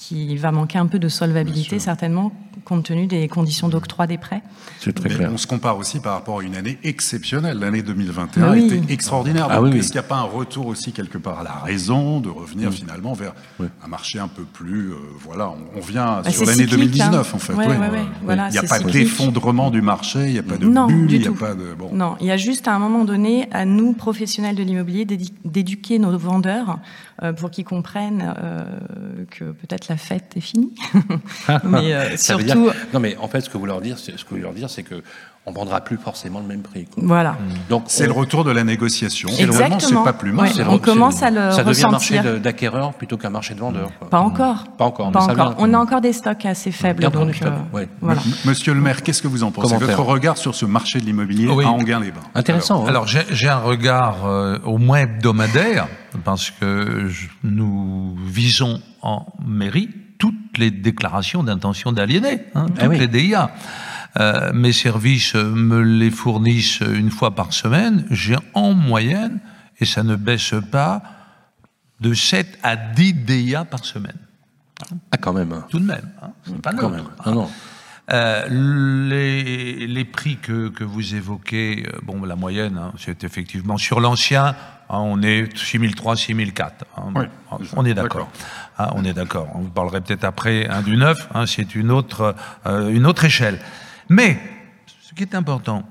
qui 0.09 0.37
va 0.37 0.53
manquer 0.53 0.79
un 0.79 0.87
peu 0.87 0.99
de 0.99 1.09
solvabilité 1.09 1.79
certainement 1.79 2.33
compte 2.65 2.85
tenu 2.85 3.07
des 3.07 3.29
conditions 3.29 3.69
d'octroi 3.69 4.07
des 4.07 4.19
prêts. 4.19 4.43
C'est 4.81 4.95
très 4.95 5.09
clair. 5.09 5.31
On 5.33 5.37
se 5.37 5.47
compare 5.47 5.77
aussi 5.77 6.01
par 6.01 6.15
rapport 6.15 6.41
à 6.41 6.43
une 6.43 6.57
année 6.57 6.79
exceptionnelle. 6.83 7.59
L'année 7.59 7.83
2021 7.83 8.53
a 8.53 8.57
été 8.57 8.83
extraordinaire. 8.89 9.49
Ah, 9.51 9.61
Est-ce 9.61 9.89
qu'il 9.89 9.95
n'y 9.95 10.07
a 10.07 10.09
pas 10.09 10.17
un 10.17 10.23
retour 10.23 10.67
aussi 10.67 10.93
quelque 10.93 11.19
part 11.19 11.41
à 11.41 11.43
la 11.43 11.53
raison 11.53 12.21
de 12.21 12.29
revenir 12.29 12.73
finalement 12.73 13.13
vers 13.13 13.35
un 13.61 13.89
marché 13.89 14.19
un 14.19 14.29
peu 14.29 14.45
plus... 14.45 14.93
Euh, 14.93 14.97
voilà, 15.21 15.53
on, 15.77 15.81
vient 15.81 16.23
bah, 16.23 16.31
sur 16.31 16.45
l'année 16.45 16.67
2019 16.67 17.15
hein. 17.15 17.37
en 17.37 17.39
fait. 17.39 17.53
Voilà, 18.23 18.49
il 18.49 18.53
n'y 18.53 18.59
a 18.59 18.63
pas 18.63 18.79
d'effondrement 18.79 19.71
du 19.71 19.83
marché, 19.83 20.27
il 20.27 20.33
n'y 20.33 20.39
a 20.39 20.43
pas 20.43 20.57
de 20.57 20.67
non, 20.67 20.87
bulle, 20.87 21.13
il 21.13 21.21
n'y 21.21 21.27
a 21.27 21.33
pas 21.33 21.55
de... 21.55 21.75
Bon. 21.75 21.91
Non, 21.93 22.17
il 22.21 22.27
y 22.27 22.31
a 22.31 22.37
juste 22.37 22.69
à 22.69 22.75
un 22.75 22.79
moment 22.79 23.05
donné, 23.05 23.49
à 23.53 23.65
nous, 23.65 23.93
professionnels 23.93 24.57
de 24.57 24.63
l'immobilier, 24.63 25.05
d'éduquer 25.45 25.99
nos 25.99 26.17
vendeurs 26.17 26.79
euh, 27.23 27.33
pour 27.33 27.51
qu'ils 27.51 27.65
comprennent 27.65 28.35
euh, 28.39 28.65
que 29.31 29.45
peut-être 29.45 29.89
la 29.89 29.94
fête 29.97 30.33
est 30.37 30.41
finie. 30.41 30.75
Mais 31.65 32.17
surtout... 32.17 32.71
Non 32.93 33.01
mais 33.01 33.17
en 33.17 33.29
fait, 33.29 33.41
ce 33.41 33.51
que 33.51 33.59
vous 33.59 33.67
leur 33.67 33.81
dire, 33.81 33.99
ce 33.99 34.11
que 34.11 34.31
vous 34.31 34.37
leur 34.37 34.53
dire, 34.53 34.71
c'est 34.71 34.83
que 34.83 35.03
on 35.47 35.53
vendra 35.53 35.83
plus 35.83 35.99
forcément 35.99 36.41
le 36.41 36.47
même 36.47 36.63
prix. 36.63 36.87
Voilà. 36.97 37.33
Mmh. 37.33 37.37
Donc 37.69 37.85
c'est 37.89 38.07
le 38.07 38.13
retour 38.13 38.45
de 38.45 38.51
la 38.51 38.65
négociation. 38.65 39.29
Exactement. 39.39 39.79
C'est 39.79 39.95
pas 39.95 40.13
plus 40.15 40.33
mal. 40.33 40.51
on 40.69 40.79
commence 40.79 41.23
à 41.23 41.31
le 41.31 41.51
Ça 41.51 41.65
devient 41.65 41.85
un 41.85 41.91
marché 41.91 42.21
d'acquéreur 42.43 42.95
plutôt 42.95 43.19
qu'un 43.19 43.31
marché 43.31 43.55
de 43.55 43.61
vendeur. 43.61 43.91
Pas 44.11 44.21
encore. 44.21 44.65
Pas 44.79 44.85
encore. 44.87 45.13
Pas 45.13 45.25
encore. 45.25 45.55
On 45.59 45.75
a 45.75 45.79
encore 45.79 46.01
des 46.01 46.13
stocks 46.13 46.47
assez 46.47 46.71
faibles. 46.71 47.11
Donc, 47.11 47.43
euh, 47.43 47.85
voilà. 48.01 48.21
Monsieur 48.45 48.73
le 48.73 48.81
maire, 48.81 49.03
qu'est-ce 49.03 49.23
que 49.23 49.29
vous 49.29 49.45
en 49.45 49.51
pensez? 49.51 49.77
Votre 49.77 50.03
regard 50.03 50.39
sur 50.39 50.55
ce 50.55 50.65
marché 50.65 51.01
de 51.01 51.05
l'immobilier 51.05 51.49
à 51.49 51.69
Anguin-les-Bains. 51.69 52.21
Intéressant. 52.35 52.87
Alors, 52.87 53.05
hein. 53.05 53.23
j'ai 53.31 53.49
un 53.49 53.59
regard 53.59 54.27
euh, 54.27 54.59
au 54.65 54.79
moins 54.79 55.01
hebdomadaire 55.01 55.89
parce 56.25 56.51
que 56.51 57.09
nous 57.43 58.17
visons 58.25 58.81
en 59.03 59.27
mairie 59.45 59.91
toutes 60.19 60.59
les 60.59 60.71
déclarations 60.71 61.43
d'intention 61.43 61.93
d'aliéner, 61.93 62.41
hein, 62.55 62.67
ah 62.79 62.85
toutes 62.85 62.99
les 62.99 63.09
DIA. 63.09 63.51
Euh, 64.21 64.53
mes 64.53 64.73
services 64.73 65.35
me 65.35 65.81
les 65.81 66.11
fournissent 66.11 66.81
une 66.81 67.11
fois 67.11 67.35
par 67.35 67.53
semaine. 67.53 68.07
J'ai 68.11 68.37
en 68.55 68.73
moyenne, 68.73 69.41
et 69.81 69.85
ça 69.85 70.03
ne 70.03 70.17
baisse 70.17 70.55
pas, 70.71 71.03
de 72.01 72.15
7 72.15 72.59
à 72.63 72.77
10 72.77 73.15
DIA 73.15 73.65
par 73.65 73.85
semaine. 73.85 74.19
Ah, 75.11 75.17
quand 75.17 75.33
même. 75.33 75.53
Hein. 75.53 75.65
Tout 75.69 75.81
de 75.81 75.87
même. 75.87 76.11
Hein. 76.23 76.31
C'est 76.45 76.61
pas 76.61 76.73
quand 76.73 76.91
même. 76.91 77.07
Ah, 77.25 77.31
non. 77.31 77.51
Euh, 78.13 78.47
les, 79.09 79.87
les, 79.87 80.05
prix 80.05 80.37
que, 80.37 80.69
que, 80.69 80.85
vous 80.85 81.15
évoquez, 81.15 81.87
euh, 81.87 81.99
bon, 82.03 82.23
la 82.25 82.37
moyenne, 82.37 82.77
hein, 82.77 82.93
c'est 82.99 83.25
effectivement 83.25 83.79
sur 83.79 83.99
l'ancien, 83.99 84.55
on 84.91 85.23
est 85.23 85.57
6003, 85.57 86.15
6004. 86.15 86.85
Oui, 87.15 87.25
on 87.75 87.87
est 87.87 87.95
d'accord. 87.95 88.29
on 88.79 89.05
est 89.05 89.15
d'accord. 89.15 89.49
On 89.55 89.61
vous 89.61 89.71
parlerait 89.71 90.03
peut-être 90.03 90.25
après 90.25 90.69
du 90.85 90.99
neuf, 90.99 91.27
c'est 91.47 91.75
une 91.75 91.91
autre, 91.91 92.35
une 92.67 93.07
autre 93.07 93.25
échelle. 93.25 93.59
Mais, 94.09 94.39
ce 95.01 95.15
qui 95.15 95.23
est 95.23 95.35
important, 95.35 95.85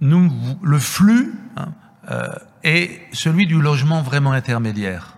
nous, 0.00 0.30
le 0.62 0.78
flux 0.78 1.34
hein, 1.56 1.68
euh, 2.10 2.28
est 2.64 3.00
celui 3.12 3.46
du 3.46 3.60
logement 3.60 4.02
vraiment 4.02 4.32
intermédiaire. 4.32 5.16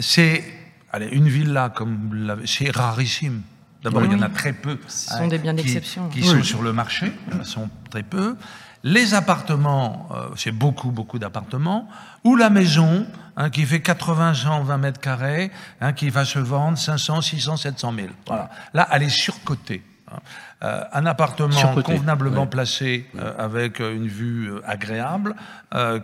C'est, 0.00 0.44
allez, 0.92 1.08
une 1.08 1.28
villa 1.28 1.70
comme 1.70 2.42
c'est 2.44 2.70
rarissime. 2.70 3.42
D'abord, 3.82 4.04
il 4.04 4.12
y 4.12 4.14
en 4.14 4.22
a 4.22 4.28
très 4.28 4.52
peu. 4.52 4.78
Ce 4.88 5.16
sont 5.16 5.28
des 5.28 5.38
biens 5.38 5.54
d'exception. 5.54 6.08
Qui, 6.08 6.24
sont 6.24 6.42
sur 6.42 6.62
le 6.62 6.72
marché, 6.72 7.12
sont 7.44 7.70
très 7.90 8.02
peu. 8.02 8.36
Les 8.82 9.14
appartements, 9.14 10.08
euh, 10.12 10.28
c'est 10.36 10.52
beaucoup, 10.52 10.90
beaucoup 10.90 11.18
d'appartements. 11.18 11.88
Ou 12.24 12.36
la 12.36 12.50
maison, 12.50 13.06
hein, 13.36 13.50
qui 13.50 13.64
fait 13.64 13.80
80, 13.80 14.34
120 14.34 14.78
mètres 14.78 15.00
carrés, 15.00 15.50
hein, 15.80 15.92
qui 15.92 16.10
va 16.10 16.24
se 16.24 16.38
vendre 16.38 16.78
500, 16.78 17.20
600, 17.20 17.56
700 17.56 17.94
000. 17.94 18.08
Voilà. 18.26 18.50
Là, 18.74 18.88
elle 18.92 19.04
est 19.04 19.08
surcotée. 19.08 19.82
Euh, 20.62 20.84
un 20.92 21.04
appartement 21.04 21.74
convenablement 21.82 22.46
placé 22.46 23.06
euh, 23.18 23.34
avec 23.36 23.80
euh, 23.80 23.94
une 23.94 24.08
vue 24.08 24.50
agréable, 24.64 25.34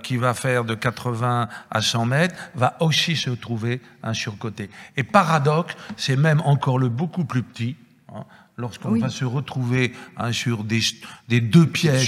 qui 0.03 0.18
va 0.18 0.34
faire 0.34 0.64
de 0.64 0.74
80 0.74 1.48
à 1.70 1.80
100 1.80 2.05
mètres, 2.05 2.34
va 2.55 2.76
aussi 2.80 3.16
se 3.16 3.30
trouver 3.30 3.80
un 4.03 4.12
surcoté. 4.12 4.68
Et 4.98 5.03
paradoxe, 5.03 5.74
c'est 5.96 6.16
même 6.16 6.42
encore 6.42 6.78
le 6.78 6.90
beaucoup 6.90 7.24
plus 7.24 7.42
petit, 7.42 7.76
hein, 8.14 8.24
lorsqu'on 8.59 8.98
va 8.98 9.09
se 9.09 9.24
retrouver 9.24 9.94
hein, 10.18 10.32
sur 10.32 10.64
des, 10.64 10.80
des, 11.28 11.40
deux 11.40 11.66
pièces 11.66 12.07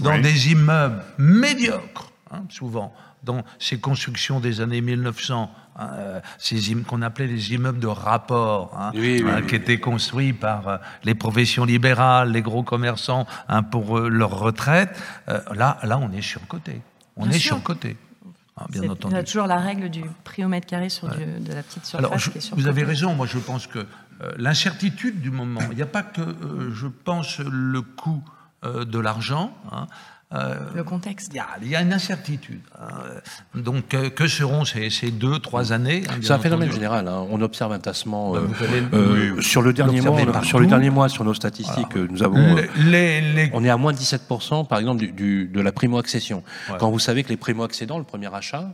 dans 0.00 0.18
des 0.18 0.52
immeubles 0.52 1.02
médiocres, 1.18 2.11
hein, 2.32 2.44
souvent, 2.48 2.92
dans 3.22 3.42
ces 3.58 3.78
constructions 3.78 4.40
des 4.40 4.60
années 4.60 4.80
1900, 4.80 5.50
hein, 5.76 5.90
euh, 5.92 6.20
ces 6.38 6.74
qu'on 6.86 7.02
appelait 7.02 7.26
les 7.26 7.52
immeubles 7.52 7.78
de 7.78 7.86
rapport, 7.86 8.76
hein, 8.78 8.92
qui 8.92 9.54
étaient 9.54 9.78
construits 9.78 10.32
par 10.32 10.68
euh, 10.68 10.76
les 11.04 11.14
professions 11.14 11.64
libérales, 11.64 12.32
les 12.32 12.42
gros 12.42 12.62
commerçants 12.62 13.26
pour 13.70 13.98
euh, 13.98 14.08
leur 14.08 14.38
retraite. 14.38 15.00
là, 15.26 15.78
là, 15.82 15.98
on 15.98 16.10
est 16.12 16.22
surcoté. 16.22 16.80
On 17.16 17.28
est 17.28 17.38
surcoté. 17.38 17.96
bien 18.70 18.88
entendu. 18.88 19.14
Il 19.14 19.16
y 19.16 19.20
a 19.20 19.24
toujours 19.24 19.46
la 19.46 19.58
règle 19.58 19.90
du 19.90 20.02
prix 20.24 20.44
au 20.44 20.48
mètre 20.48 20.66
carré 20.66 20.88
sur 20.88 21.08
de 21.08 21.52
la 21.52 21.62
petite 21.62 21.84
surface. 21.84 21.98
Alors, 21.98 22.16
vous 22.52 22.66
avez 22.66 22.84
raison. 22.84 23.14
Moi, 23.14 23.26
je 23.26 23.38
pense 23.38 23.66
que 23.66 23.86
l'incertitude 24.36 25.20
du 25.20 25.30
moment, 25.30 25.60
il 25.70 25.76
n'y 25.76 25.82
a 25.82 25.86
pas 25.86 26.02
que, 26.02 26.22
je 26.72 26.86
pense, 26.86 27.38
le 27.38 27.82
coût 27.82 28.22
de 28.64 28.98
l'argent. 28.98 29.54
Hein, 29.72 29.86
le 30.74 30.84
contexte. 30.84 31.32
Il 31.62 31.68
y, 31.68 31.76
a 31.76 31.82
une 31.82 31.92
incertitude. 31.92 32.60
Hein. 32.80 32.88
Donc, 33.54 33.88
que 33.88 34.26
seront 34.26 34.64
ces, 34.64 35.10
deux, 35.10 35.38
trois 35.38 35.72
années 35.72 36.02
hein, 36.08 36.14
C'est 36.22 36.32
un 36.32 36.38
phénomène 36.38 36.72
général. 36.72 37.08
Hein. 37.08 37.26
On 37.30 37.40
observe 37.42 37.72
un 37.72 37.78
tassement 37.78 38.32
bah, 38.32 38.40
euh, 38.62 38.82
euh, 38.92 39.40
sur 39.40 39.62
le 39.62 39.72
dernier 39.72 40.00
mois. 40.00 40.42
sur 40.42 40.60
le 40.60 40.66
dernier 40.66 40.90
mois, 40.90 41.08
sur 41.08 41.24
nos 41.24 41.34
statistiques, 41.34 41.96
nous 41.96 42.22
avons. 42.22 42.56
On 43.52 43.64
est 43.64 43.70
à 43.70 43.76
moins 43.76 43.92
de 43.92 43.98
17% 43.98 44.66
par 44.66 44.78
exemple 44.78 45.04
du, 45.04 45.46
de 45.46 45.60
la 45.60 45.72
primo-accession. 45.72 46.42
Quand 46.78 46.90
vous 46.90 46.98
savez 46.98 47.24
que 47.24 47.28
les 47.28 47.36
primo-accédants, 47.36 47.98
le 47.98 48.04
premier 48.04 48.32
achat, 48.34 48.72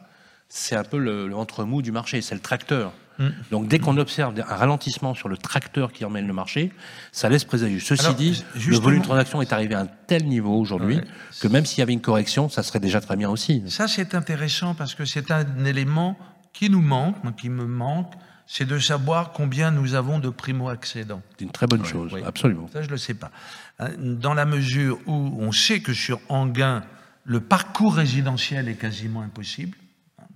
c'est 0.48 0.76
un 0.76 0.84
peu 0.84 0.98
le, 0.98 1.28
le 1.28 1.36
entre-mou 1.36 1.82
du 1.82 1.92
marché, 1.92 2.22
c'est 2.22 2.34
le 2.34 2.40
tracteur. 2.40 2.92
Mm. 3.18 3.28
Donc 3.50 3.68
dès 3.68 3.78
qu'on 3.78 3.96
observe 3.96 4.34
un 4.38 4.56
ralentissement 4.56 5.14
sur 5.14 5.28
le 5.28 5.36
tracteur 5.36 5.92
qui 5.92 6.04
emmène 6.04 6.26
le 6.26 6.32
marché, 6.32 6.72
ça 7.12 7.28
laisse 7.28 7.44
présager. 7.44 7.80
Ceci 7.80 8.14
dit, 8.14 8.44
le 8.54 8.78
volume 8.78 9.00
de 9.00 9.04
transaction 9.04 9.42
est 9.42 9.52
arrivé 9.52 9.74
à 9.74 9.80
un 9.80 9.88
tel 10.06 10.26
niveau 10.26 10.56
aujourd'hui 10.58 11.00
que 11.40 11.48
même 11.48 11.66
s'il 11.66 11.80
y 11.80 11.82
avait 11.82 11.92
une 11.92 12.00
correction, 12.00 12.48
ça 12.48 12.62
serait 12.62 12.80
déjà 12.80 13.00
très 13.00 13.16
bien 13.16 13.30
aussi. 13.30 13.62
Ça 13.68 13.88
c'est 13.88 14.14
intéressant 14.14 14.74
parce 14.74 14.94
que 14.94 15.04
c'est 15.04 15.30
un 15.30 15.64
élément 15.64 16.16
qui 16.52 16.70
nous 16.70 16.82
manque, 16.82 17.16
qui 17.36 17.50
me 17.50 17.66
manque, 17.66 18.12
c'est 18.46 18.64
de 18.64 18.78
savoir 18.78 19.32
combien 19.32 19.70
nous 19.70 19.94
avons 19.94 20.18
de 20.18 20.30
primo-accédants. 20.30 21.22
C'est 21.38 21.44
une 21.44 21.50
très 21.50 21.66
bonne 21.66 21.84
chose, 21.84 22.16
absolument. 22.26 22.68
Ça, 22.72 22.80
je 22.80 22.86
ne 22.86 22.92
le 22.92 22.96
sais 22.96 23.14
pas. 23.14 23.30
Hein, 23.78 23.90
dans 23.98 24.34
la 24.34 24.46
mesure 24.46 24.98
où 25.06 25.12
on 25.38 25.52
sait 25.52 25.80
que 25.80 25.92
sur 25.92 26.18
Anguin, 26.30 26.82
le 27.24 27.40
parcours 27.40 27.94
résidentiel 27.94 28.68
est 28.68 28.76
quasiment 28.76 29.20
impossible, 29.20 29.76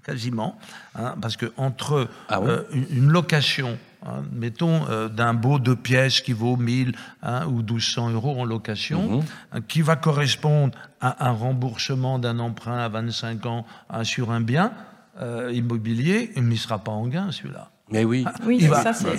quasiment, 0.04 0.58
hein, 0.94 1.14
parce 1.20 1.36
que 1.36 1.52
entre 1.56 2.08
ah 2.28 2.40
euh, 2.40 2.62
une, 2.90 3.10
location, 3.10 3.78
hein, 4.04 4.22
mettons 4.32 4.86
euh, 4.88 5.08
d'un 5.08 5.34
beau 5.34 5.58
deux 5.58 5.76
pièces 5.76 6.20
qui 6.20 6.32
vaut 6.32 6.56
1000 6.56 6.94
hein, 7.22 7.46
ou 7.46 7.58
1200 7.58 8.10
euros 8.10 8.40
en 8.40 8.44
location, 8.44 9.22
mhm. 9.52 9.62
qui 9.68 9.82
va 9.82 9.96
correspondre 9.96 10.76
à 11.00 11.28
un 11.28 11.32
remboursement 11.32 12.18
d'un 12.18 12.38
emprunt 12.38 12.78
à 12.78 12.88
25 12.88 13.46
ans 13.46 13.66
sur 14.02 14.30
un 14.30 14.40
bien 14.40 14.72
euh, 15.20 15.52
immobilier, 15.52 16.32
il 16.36 16.48
ne 16.48 16.56
sera 16.56 16.78
pas 16.78 16.92
en 16.92 17.06
gain 17.06 17.30
celui-là. 17.30 17.68
Mais 17.92 18.04
oui. 18.04 18.24
Oui, 18.46 18.58
il 18.60 18.68
va, 18.68 18.82
ça 18.82 18.92
c'est. 18.92 19.08
Il, 19.12 19.18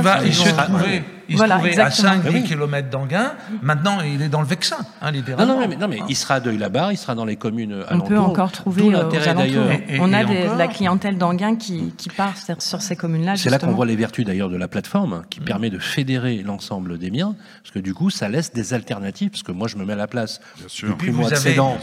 va, 0.00 0.24
il 0.24 0.34
se 0.34 0.48
trouver, 0.48 1.02
il 1.28 1.36
voilà, 1.36 1.60
se 1.60 1.80
à 1.80 1.88
5-10 1.88 2.44
km 2.44 2.88
d'Anguin. 2.88 3.32
Maintenant, 3.62 4.00
il 4.00 4.22
est 4.22 4.28
dans 4.28 4.40
le 4.40 4.46
Vexin, 4.46 4.78
hein, 5.02 5.10
littéralement. 5.10 5.54
Non, 5.54 5.60
non, 5.60 5.68
mais, 5.68 5.76
non, 5.76 5.88
mais 5.88 5.98
il 6.08 6.16
sera 6.16 6.40
de 6.40 6.50
là-bas, 6.50 6.92
il 6.92 6.96
sera 6.96 7.14
dans 7.14 7.24
les 7.24 7.36
communes 7.36 7.84
On 7.90 8.00
peut 8.00 8.18
encore 8.18 8.52
trouver 8.52 8.94
euh, 8.94 9.08
aux 9.08 9.28
alentours. 9.28 9.70
On 10.00 10.12
a 10.12 10.24
de 10.24 10.56
la 10.56 10.68
clientèle 10.68 11.18
d'Anguin 11.18 11.56
qui, 11.56 11.92
qui 11.96 12.08
part 12.08 12.34
sur 12.58 12.82
ces 12.82 12.96
communes-là. 12.96 13.36
C'est 13.36 13.50
là 13.50 13.58
qu'on 13.58 13.72
voit 13.72 13.86
les 13.86 13.96
vertus 13.96 14.24
d'ailleurs 14.24 14.50
de 14.50 14.56
la 14.56 14.68
plateforme, 14.68 15.24
qui 15.28 15.40
mm. 15.40 15.44
permet 15.44 15.70
de 15.70 15.78
fédérer 15.78 16.42
l'ensemble 16.42 16.98
des 16.98 17.10
biens, 17.10 17.34
parce 17.62 17.72
que 17.72 17.80
du 17.80 17.94
coup, 17.94 18.10
ça 18.10 18.28
laisse 18.28 18.52
des 18.52 18.74
alternatives, 18.74 19.30
parce 19.30 19.42
que 19.42 19.52
moi, 19.52 19.68
je 19.68 19.76
me 19.76 19.84
mets 19.84 19.94
à 19.94 19.96
la 19.96 20.06
place 20.06 20.40
du 20.78 20.94
primo-accédant. 20.94 21.78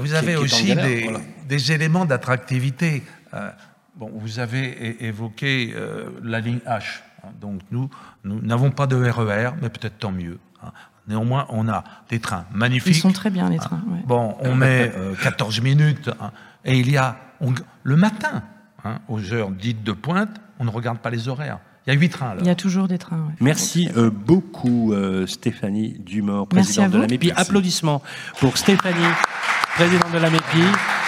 Vous 0.00 0.14
avez 0.14 0.34
euh, 0.34 0.40
aussi 0.40 0.74
des 1.48 1.72
éléments 1.72 2.04
d'attractivité. 2.04 3.02
Bon, 3.96 4.10
vous 4.14 4.40
avez 4.40 5.06
évoqué 5.06 5.72
euh, 5.74 6.10
la 6.22 6.40
ligne 6.40 6.60
H. 6.66 7.00
Hein. 7.24 7.28
donc 7.40 7.62
nous, 7.70 7.88
nous 8.24 8.40
n'avons 8.42 8.70
pas 8.70 8.86
de 8.86 8.96
RER, 8.96 9.46
e 9.46 9.52
mais 9.62 9.70
peut-être 9.70 9.98
tant 9.98 10.12
mieux. 10.12 10.38
Hein. 10.62 10.70
Néanmoins, 11.08 11.46
on 11.48 11.66
a 11.68 11.82
des 12.10 12.20
trains 12.20 12.44
magnifiques. 12.52 12.94
Ils 12.94 13.00
sont 13.00 13.12
très 13.12 13.30
bien, 13.30 13.48
les 13.48 13.56
trains. 13.56 13.82
Bon, 14.06 14.36
on 14.40 14.54
met 14.54 14.92
14 15.22 15.58
euh, 15.58 15.62
minutes, 15.62 16.10
hein. 16.20 16.30
et 16.66 16.78
il 16.78 16.90
y 16.90 16.98
a, 16.98 17.16
le 17.84 17.96
matin, 17.96 18.42
aux 19.08 19.32
heures 19.32 19.50
dites 19.50 19.82
de 19.82 19.92
pointe, 19.92 20.40
on 20.58 20.64
ne 20.64 20.70
regarde 20.70 20.98
pas 20.98 21.10
les 21.10 21.28
horaires. 21.28 21.58
Il 21.86 21.94
y 21.94 21.96
a 21.96 21.98
huit 21.98 22.10
trains. 22.10 22.34
Il 22.40 22.46
y 22.46 22.50
a 22.50 22.54
toujours 22.54 22.88
des 22.88 22.98
trains. 22.98 23.32
Merci 23.40 23.88
euh, 23.96 24.10
beaucoup, 24.10 24.92
Stéphanie 25.26 25.96
Dumort, 26.00 26.48
présidente 26.48 26.90
de 26.90 26.98
la 26.98 27.06
MEPI. 27.06 27.32
Applaudissements 27.34 28.02
pour 28.40 28.58
Stéphanie, 28.58 29.14
présidente 29.76 30.12
de 30.12 30.18
la 30.18 30.28
MEPI. 30.28 31.05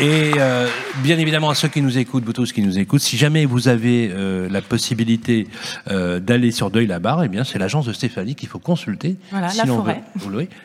Et 0.00 0.32
euh, 0.38 0.66
bien 1.02 1.18
évidemment 1.18 1.50
à 1.50 1.54
ceux 1.54 1.68
qui 1.68 1.82
nous 1.82 1.98
écoutent, 1.98 2.24
vous 2.24 2.32
tous 2.32 2.52
qui 2.52 2.62
nous 2.62 2.78
écoutent, 2.78 3.02
si 3.02 3.18
jamais 3.18 3.44
vous 3.44 3.68
avez 3.68 4.10
euh, 4.10 4.48
la 4.48 4.62
possibilité 4.62 5.46
euh, 5.90 6.20
d'aller 6.20 6.52
sur 6.52 6.70
Deuil 6.70 6.86
la 6.86 6.98
Barre, 6.98 7.24
eh 7.24 7.28
bien 7.28 7.44
c'est 7.44 7.58
l'agence 7.58 7.84
de 7.84 7.92
Stéphanie 7.92 8.34
qu'il 8.34 8.48
faut 8.48 8.58
consulter. 8.58 9.16
Voilà, 9.30 9.48
La 9.56 9.66
Forêt. 9.66 10.02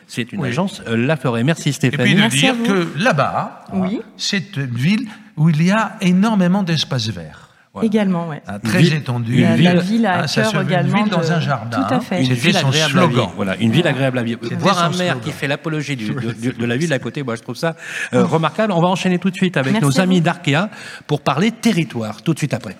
c'est 0.06 0.32
une 0.32 0.44
agence 0.44 0.82
La 0.86 1.16
Forêt. 1.16 1.44
Merci 1.44 1.74
Stéphanie. 1.74 2.12
Et 2.12 2.14
puis 2.14 2.24
de 2.24 2.28
dire 2.28 2.54
que 2.64 2.98
là-bas, 2.98 3.64
oui. 3.74 4.00
c'est 4.16 4.56
une 4.56 4.74
ville 4.74 5.06
où 5.36 5.50
il 5.50 5.62
y 5.62 5.70
a 5.70 5.96
énormément 6.00 6.62
d'espaces 6.62 7.08
verts. 7.08 7.45
Également, 7.82 8.28
ouais. 8.28 8.42
Ah, 8.46 8.58
très 8.58 8.84
étendue. 8.86 9.40
La, 9.40 9.56
ville, 9.56 9.64
la 9.64 9.74
ville 9.80 10.06
à 10.06 10.22
ah, 10.22 10.26
cœur 10.26 10.62
également. 10.62 10.98
Une 10.98 11.04
ville 11.04 11.12
dans 11.12 11.32
un 11.32 11.40
jardin. 11.40 11.82
Tout 11.82 11.94
à 11.94 12.00
fait. 12.00 12.24
Une 12.24 12.32
ville 12.32 12.56
agréable 12.56 12.98
à 12.98 13.06
vivre. 13.06 13.32
Voilà, 13.36 13.56
une 13.56 13.70
ville 13.70 13.86
agréable 13.86 14.18
à 14.18 14.22
vivre. 14.22 14.40
Voir 14.58 14.84
un 14.84 14.90
maire 14.96 15.20
qui 15.20 15.30
fait 15.30 15.48
l'apologie 15.48 15.96
de, 15.96 16.52
de, 16.58 16.64
la 16.66 16.76
ville 16.76 16.92
à 16.92 16.98
côté, 16.98 17.22
moi 17.22 17.36
je 17.36 17.42
trouve 17.42 17.56
ça 17.56 17.76
euh, 18.14 18.24
remarquable. 18.24 18.72
On 18.72 18.80
va 18.80 18.88
enchaîner 18.88 19.18
tout 19.18 19.30
de 19.30 19.36
suite 19.36 19.56
avec 19.56 19.80
nos 19.80 20.00
amis 20.00 20.20
d'Arkea 20.20 20.68
pour 21.06 21.20
parler 21.20 21.50
territoire, 21.50 22.22
tout 22.22 22.34
de 22.34 22.38
suite 22.38 22.54
après. 22.54 22.76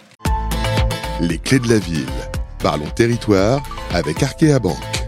Les 1.20 1.38
clés 1.38 1.59
de 1.59 1.68
la 1.68 1.78
ville. 1.78 2.07
Parlons 2.62 2.86
territoire 2.86 3.62
avec 3.94 4.22
Arkea 4.22 4.59
Banque. 4.59 5.05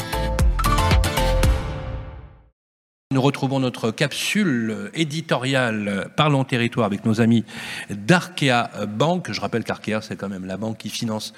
Nous 3.10 3.22
retrouvons 3.22 3.58
notre 3.58 3.90
capsule 3.90 4.90
éditoriale 4.92 6.10
Parlons 6.14 6.44
territoire 6.44 6.84
avec 6.84 7.06
nos 7.06 7.22
amis 7.22 7.42
d'Arkea 7.88 8.86
Banque. 8.86 9.32
Je 9.32 9.40
rappelle 9.40 9.64
qu'Arkea, 9.64 10.02
c'est 10.02 10.14
quand 10.14 10.28
même 10.28 10.44
la 10.44 10.58
banque 10.58 10.76
qui 10.76 10.90
finance 10.90 11.32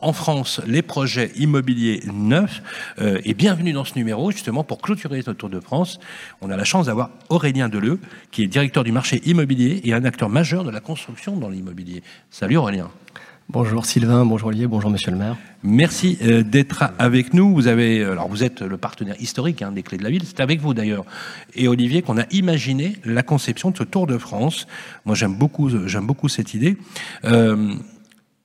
en 0.00 0.12
France 0.12 0.60
les 0.66 0.82
projets 0.82 1.32
immobiliers 1.36 2.02
neufs. 2.12 2.62
Euh, 3.00 3.22
et 3.24 3.32
bienvenue 3.32 3.72
dans 3.72 3.86
ce 3.86 3.94
numéro, 3.94 4.32
justement, 4.32 4.64
pour 4.64 4.82
clôturer 4.82 5.22
ce 5.22 5.30
Tour 5.30 5.48
de 5.48 5.60
France. 5.60 5.98
On 6.42 6.50
a 6.50 6.58
la 6.58 6.64
chance 6.64 6.86
d'avoir 6.86 7.08
Aurélien 7.30 7.70
Deleu, 7.70 8.00
qui 8.30 8.42
est 8.42 8.46
directeur 8.46 8.84
du 8.84 8.92
marché 8.92 9.22
immobilier 9.24 9.80
et 9.84 9.94
un 9.94 10.04
acteur 10.04 10.28
majeur 10.28 10.62
de 10.62 10.70
la 10.70 10.80
construction 10.80 11.38
dans 11.38 11.48
l'immobilier. 11.48 12.02
Salut 12.28 12.58
Aurélien. 12.58 12.90
Bonjour 13.50 13.84
Sylvain, 13.84 14.24
bonjour 14.24 14.48
Olivier, 14.48 14.66
bonjour 14.66 14.90
Monsieur 14.90 15.10
le 15.10 15.18
maire. 15.18 15.36
Merci 15.62 16.16
euh, 16.22 16.42
d'être 16.42 16.84
avec 16.98 17.34
nous. 17.34 17.60
Euh, 17.66 18.16
vous 18.30 18.42
êtes 18.42 18.62
le 18.62 18.78
partenaire 18.78 19.20
historique 19.20 19.60
hein, 19.60 19.70
des 19.70 19.82
Clés 19.82 19.98
de 19.98 20.02
la 20.02 20.08
Ville. 20.08 20.22
C'est 20.24 20.40
avec 20.40 20.60
vous 20.60 20.72
d'ailleurs 20.72 21.04
et 21.54 21.68
Olivier 21.68 22.00
qu'on 22.00 22.18
a 22.18 22.24
imaginé 22.30 22.96
la 23.04 23.22
conception 23.22 23.70
de 23.70 23.76
ce 23.76 23.82
Tour 23.84 24.06
de 24.06 24.16
France. 24.16 24.66
Moi 25.04 25.14
j'aime 25.14 25.34
beaucoup, 25.34 25.68
beaucoup 25.68 26.28
cette 26.28 26.54
idée. 26.54 26.78
Euh, 27.24 27.74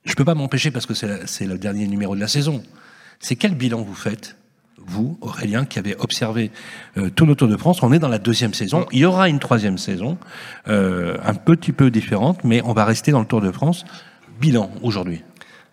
je 0.04 0.14
peux 0.14 0.24
pas 0.24 0.34
m'empêcher 0.34 0.70
parce 0.70 0.84
que 0.84 0.92
c'est 0.94 1.46
le 1.46 1.56
dernier 1.56 1.86
numéro 1.86 2.14
de 2.14 2.20
la 2.20 2.28
saison. 2.28 2.62
C'est 3.20 3.36
quel 3.36 3.54
bilan 3.54 3.80
vous 3.80 3.94
faites 3.94 4.36
vous, 4.86 5.18
Aurélien, 5.22 5.64
qui 5.64 5.78
avez 5.78 5.96
observé 5.96 6.50
euh, 6.96 7.10
tout 7.10 7.26
le 7.26 7.34
Tour 7.34 7.48
de 7.48 7.56
France, 7.56 7.82
on 7.82 7.92
est 7.92 7.98
dans 7.98 8.08
la 8.08 8.18
deuxième 8.18 8.54
saison. 8.54 8.86
Il 8.92 8.98
y 8.98 9.04
aura 9.04 9.28
une 9.28 9.38
troisième 9.38 9.78
saison, 9.78 10.18
un 10.66 11.34
petit 11.34 11.72
peu 11.72 11.90
différente, 11.90 12.44
mais 12.44 12.60
on 12.64 12.72
va 12.72 12.84
rester 12.84 13.12
dans 13.12 13.20
le 13.20 13.26
Tour 13.26 13.40
de 13.40 13.50
France 13.50 13.84
bilan 14.40 14.70
aujourd'hui 14.82 15.22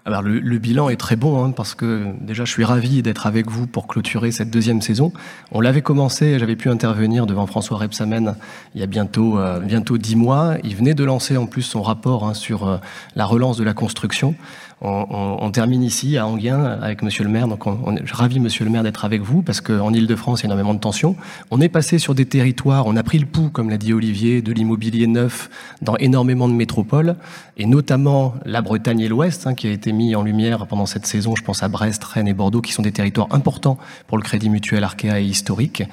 alors 0.07 0.21
le, 0.21 0.57
bilan 0.57 0.87
est 0.87 0.95
très 0.95 1.17
bon 1.17 1.43
hein, 1.43 1.51
parce 1.51 1.75
que 1.75 2.13
déjà 2.21 2.45
je 2.45 2.51
suis 2.53 2.63
ravi 2.63 3.01
d'être 3.01 3.27
avec 3.27 3.51
vous 3.51 3.67
pour 3.67 3.87
clôturer 3.87 4.31
cette 4.31 4.49
deuxième 4.49 4.81
saison. 4.81 5.11
On 5.51 5.59
l'avait 5.59 5.81
commencé, 5.81 6.39
j'avais 6.39 6.55
pu 6.55 6.69
intervenir 6.69 7.25
devant 7.25 7.45
François 7.45 7.77
Repsamen 7.77 8.37
il 8.73 8.79
y 8.79 8.83
a 8.85 8.87
bientôt 8.87 9.37
euh, 9.37 9.59
bientôt 9.59 9.97
dix 9.97 10.15
mois. 10.15 10.55
Il 10.63 10.77
venait 10.77 10.93
de 10.93 11.03
lancer 11.03 11.35
en 11.35 11.45
plus 11.45 11.63
son 11.63 11.81
rapport 11.81 12.23
hein, 12.23 12.33
sur 12.33 12.65
euh, 12.65 12.77
la 13.17 13.25
relance 13.25 13.57
de 13.57 13.65
la 13.65 13.73
construction. 13.73 14.33
On, 14.79 15.49
termine 15.49 15.81
ici 15.81 16.17
à 16.17 16.27
Anguien 16.27 16.63
avec 16.63 17.01
Monsieur 17.01 17.23
le 17.23 17.31
maire. 17.31 17.47
Donc, 17.47 17.65
on, 17.65 17.95
est 17.95 18.11
ravi 18.11 18.39
Monsieur 18.39 18.63
le 18.63 18.69
maire 18.69 18.83
d'être 18.83 19.05
avec 19.05 19.21
vous 19.21 19.41
parce 19.41 19.59
qu'en 19.59 19.91
Ile-de-France, 19.91 20.41
il 20.41 20.43
y 20.43 20.45
a 20.45 20.47
énormément 20.47 20.75
de 20.75 20.79
tensions. 20.79 21.15
On 21.49 21.59
est 21.61 21.69
passé 21.69 21.97
sur 21.97 22.13
des 22.13 22.25
territoires, 22.25 22.85
on 22.85 22.95
a 22.95 23.01
pris 23.01 23.17
le 23.17 23.25
pouls, 23.25 23.49
comme 23.49 23.71
l'a 23.71 23.77
dit 23.77 23.91
Olivier, 23.91 24.43
de 24.43 24.51
l'immobilier 24.53 25.07
neuf 25.07 25.49
dans 25.81 25.95
énormément 25.97 26.47
de 26.47 26.53
métropoles 26.53 27.15
et 27.57 27.65
notamment 27.65 28.35
la 28.45 28.61
Bretagne 28.61 28.99
et 28.99 29.07
l'Ouest, 29.07 29.47
hein, 29.47 29.55
qui 29.55 29.67
a 29.67 29.71
été 29.71 29.91
mis 29.91 30.15
en 30.15 30.21
lumière 30.21 30.67
pendant 30.67 30.85
cette 30.85 31.07
saison. 31.07 31.35
Je 31.35 31.43
pense 31.43 31.63
à 31.63 31.69
Brest, 31.69 32.03
Rennes 32.03 32.27
et 32.27 32.33
Bordeaux, 32.35 32.61
qui 32.61 32.71
sont 32.71 32.83
des 32.83 32.91
territoires 32.91 33.29
importants 33.31 33.79
pour 34.05 34.17
le 34.17 34.23
Crédit 34.23 34.49
Mutuel 34.49 34.83
Arkea 34.83 35.19
et 35.19 35.23
historique. 35.23 35.83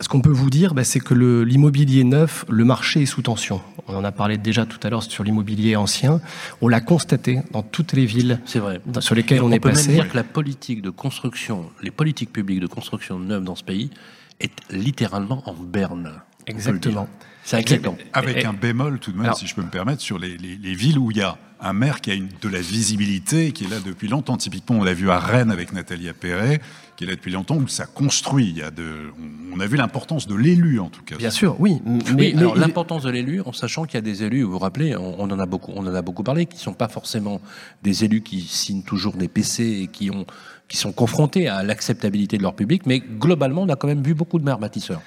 Ce 0.00 0.08
qu'on 0.08 0.20
peut 0.20 0.30
vous 0.30 0.50
dire, 0.50 0.74
bah, 0.74 0.84
c'est 0.84 1.00
que 1.00 1.14
l'immobilier 1.14 2.04
neuf, 2.04 2.44
le 2.48 2.64
marché 2.64 3.02
est 3.02 3.06
sous 3.06 3.22
tension. 3.22 3.60
On 3.88 3.96
en 3.96 4.04
a 4.04 4.12
parlé 4.12 4.36
déjà 4.36 4.66
tout 4.66 4.78
à 4.82 4.90
l'heure 4.90 5.02
sur 5.02 5.24
l'immobilier 5.24 5.76
ancien. 5.76 6.20
On 6.60 6.68
l'a 6.68 6.80
constaté 6.80 7.40
dans 7.52 7.62
toutes 7.62 7.92
les 7.92 8.06
villes 8.06 8.40
vrai. 8.54 8.80
sur 9.00 9.14
lesquelles 9.14 9.42
on, 9.42 9.50
est 9.50 9.60
passé. 9.60 9.82
On 9.82 9.86
peut 9.86 9.92
même 9.92 10.02
dire 10.02 10.12
que 10.12 10.16
la 10.16 10.24
politique 10.24 10.82
de 10.82 10.90
construction, 10.90 11.70
les 11.82 11.90
politiques 11.90 12.32
publiques 12.32 12.60
de 12.60 12.66
construction 12.66 13.18
neuve 13.18 13.44
dans 13.44 13.54
ce 13.54 13.64
pays 13.64 13.90
est 14.38 14.52
littéralement 14.70 15.42
en 15.46 15.54
berne. 15.54 16.12
Exactement. 16.46 17.08
C'est 17.42 17.56
inquiétant. 17.56 17.96
Avec 18.12 18.44
un 18.44 18.52
bémol 18.52 18.98
tout 18.98 19.12
de 19.12 19.18
même, 19.18 19.34
si 19.34 19.46
je 19.46 19.54
peux 19.54 19.62
me 19.62 19.70
permettre, 19.70 20.02
sur 20.02 20.18
les, 20.18 20.36
les, 20.36 20.74
villes 20.74 20.98
où 20.98 21.10
il 21.10 21.16
y 21.16 21.22
a 21.22 21.38
un 21.60 21.72
maire 21.72 22.00
qui 22.00 22.10
a 22.10 22.14
une, 22.14 22.28
de 22.40 22.48
la 22.48 22.60
visibilité, 22.60 23.52
qui 23.52 23.64
est 23.64 23.68
là 23.68 23.80
depuis 23.84 24.08
longtemps. 24.08 24.36
Typiquement, 24.36 24.76
on 24.76 24.84
l'a 24.84 24.94
vu 24.94 25.10
à 25.10 25.18
Rennes 25.18 25.50
avec 25.50 25.72
Nathalie 25.72 26.08
Appéré, 26.08 26.60
qui 27.00 27.04
est 27.04 27.06
là 27.06 27.16
depuis 27.16 27.32
longtemps, 27.32 27.56
où 27.56 27.66
ça 27.66 27.86
construit. 27.86 28.50
Il 28.50 28.58
y 28.58 28.62
a 28.62 28.70
de, 28.70 29.10
on 29.54 29.58
a 29.58 29.66
vu 29.66 29.78
l'importance 29.78 30.26
de 30.26 30.34
l'élu, 30.34 30.80
en 30.80 30.90
tout 30.90 31.02
cas. 31.02 31.16
Bien 31.16 31.30
sûr, 31.30 31.56
oui. 31.58 31.80
Mais, 32.14 32.36
alors, 32.36 32.54
l'importance 32.54 33.04
de 33.04 33.10
l'élu, 33.10 33.40
en 33.40 33.54
sachant 33.54 33.86
qu'il 33.86 33.94
y 33.94 33.96
a 33.96 34.02
des 34.02 34.22
élus, 34.22 34.42
vous 34.42 34.52
vous 34.52 34.58
rappelez, 34.58 34.94
on, 34.94 35.22
en 35.22 35.38
a 35.38 35.46
beaucoup, 35.46 35.72
on 35.74 35.86
en 35.86 35.94
a 35.94 36.02
beaucoup 36.02 36.22
parlé, 36.22 36.44
qui 36.44 36.56
ne 36.56 36.60
sont 36.60 36.74
pas 36.74 36.88
forcément 36.88 37.40
des 37.82 38.04
élus 38.04 38.20
qui 38.20 38.42
signent 38.42 38.82
toujours 38.82 39.14
des 39.14 39.28
PC 39.28 39.80
et 39.84 39.86
qui 39.86 40.10
ont 40.10 40.26
qui 40.68 40.76
sont 40.76 40.92
confrontés 40.92 41.48
à 41.48 41.64
l'acceptabilité 41.64 42.36
de 42.38 42.42
leur 42.42 42.54
public, 42.54 42.82
mais 42.86 43.00
globalement, 43.00 43.62
on 43.62 43.68
a 43.70 43.76
quand 43.76 43.88
même 43.88 44.02
vu 44.02 44.14
beaucoup 44.14 44.38
de 44.38 44.44
maires 44.44 44.60
bâtisseurs. 44.60 45.02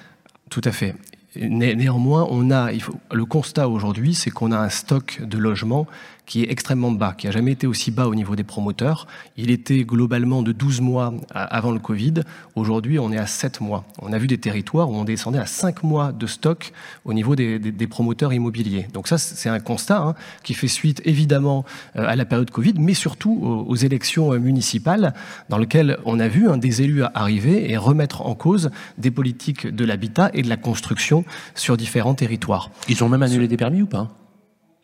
Tout 0.49 0.61
à 0.65 0.73
fait. 0.73 0.93
Néanmoins, 1.35 2.27
on 2.29 2.51
a, 2.51 2.73
il 2.73 2.81
faut, 2.81 2.95
le 3.13 3.23
constat 3.23 3.69
aujourd'hui, 3.69 4.13
c'est 4.13 4.29
qu'on 4.29 4.51
a 4.51 4.57
un 4.57 4.69
stock 4.69 5.21
de 5.23 5.37
logements 5.37 5.87
qui 6.26 6.43
est 6.43 6.51
extrêmement 6.51 6.91
bas, 6.91 7.13
qui 7.17 7.28
n'a 7.28 7.32
jamais 7.32 7.51
été 7.51 7.67
aussi 7.67 7.91
bas 7.91 8.07
au 8.07 8.15
niveau 8.15 8.36
des 8.36 8.43
promoteurs. 8.43 9.07
Il 9.38 9.51
était 9.51 9.84
globalement 9.84 10.41
de 10.41 10.51
12 10.51 10.82
mois 10.82 11.13
avant 11.34 11.71
le 11.71 11.80
Covid. 11.80 12.13
Aujourd'hui, 12.55 12.99
on 12.99 13.11
est 13.11 13.17
à 13.17 13.28
7 13.28 13.61
mois. 13.61 13.86
On 14.01 14.13
a 14.13 14.17
vu 14.17 14.28
des 14.28 14.38
territoires 14.38 14.89
où 14.89 14.95
on 14.95 15.03
descendait 15.03 15.39
à 15.39 15.45
5 15.45 15.84
mois 15.84 16.11
de 16.11 16.28
stock 16.28 16.71
au 17.05 17.13
niveau 17.13 17.36
des, 17.36 17.59
des, 17.59 17.88
promoteurs 17.88 18.34
immobiliers. 18.34 18.88
Donc 18.93 19.07
ça, 19.07 19.17
c'est 19.17 19.49
un 19.49 19.59
constat 19.59 20.01
hein, 20.01 20.15
qui 20.43 20.53
fait 20.53 20.67
suite 20.67 21.01
évidemment 21.05 21.65
euh, 21.95 22.05
à 22.07 22.15
la 22.15 22.26
période 22.26 22.49
Covid, 22.49 22.74
mais 22.78 22.93
surtout 22.93 23.65
aux, 23.67 23.76
élections 23.76 24.34
euh, 24.34 24.39
municipales 24.39 25.13
dans 25.49 25.57
lesquelles 25.57 25.97
on 26.05 26.19
a 26.19 26.28
vu 26.28 26.47
un 26.47 26.57
des 26.57 26.82
élus 26.82 27.03
arriver 27.13 27.69
et 27.71 27.78
remettre 27.78 28.26
en 28.26 28.36
cause 28.36 28.71
des 28.97 29.11
politiques 29.11 29.67
de 29.67 29.86
l'habitat 29.86 30.30
et 30.34 30.41
de 30.41 30.49
la 30.49 30.57
construction 30.57 31.26
sur 31.55 31.76
différents 31.76 32.15
territoires. 32.15 32.69
Ils 32.88 33.03
ont 33.03 33.09
même 33.09 33.24
annulé 33.24 33.47
des 33.47 33.57
permis 33.57 33.82
ou 33.82 33.88
pas? 33.88 34.09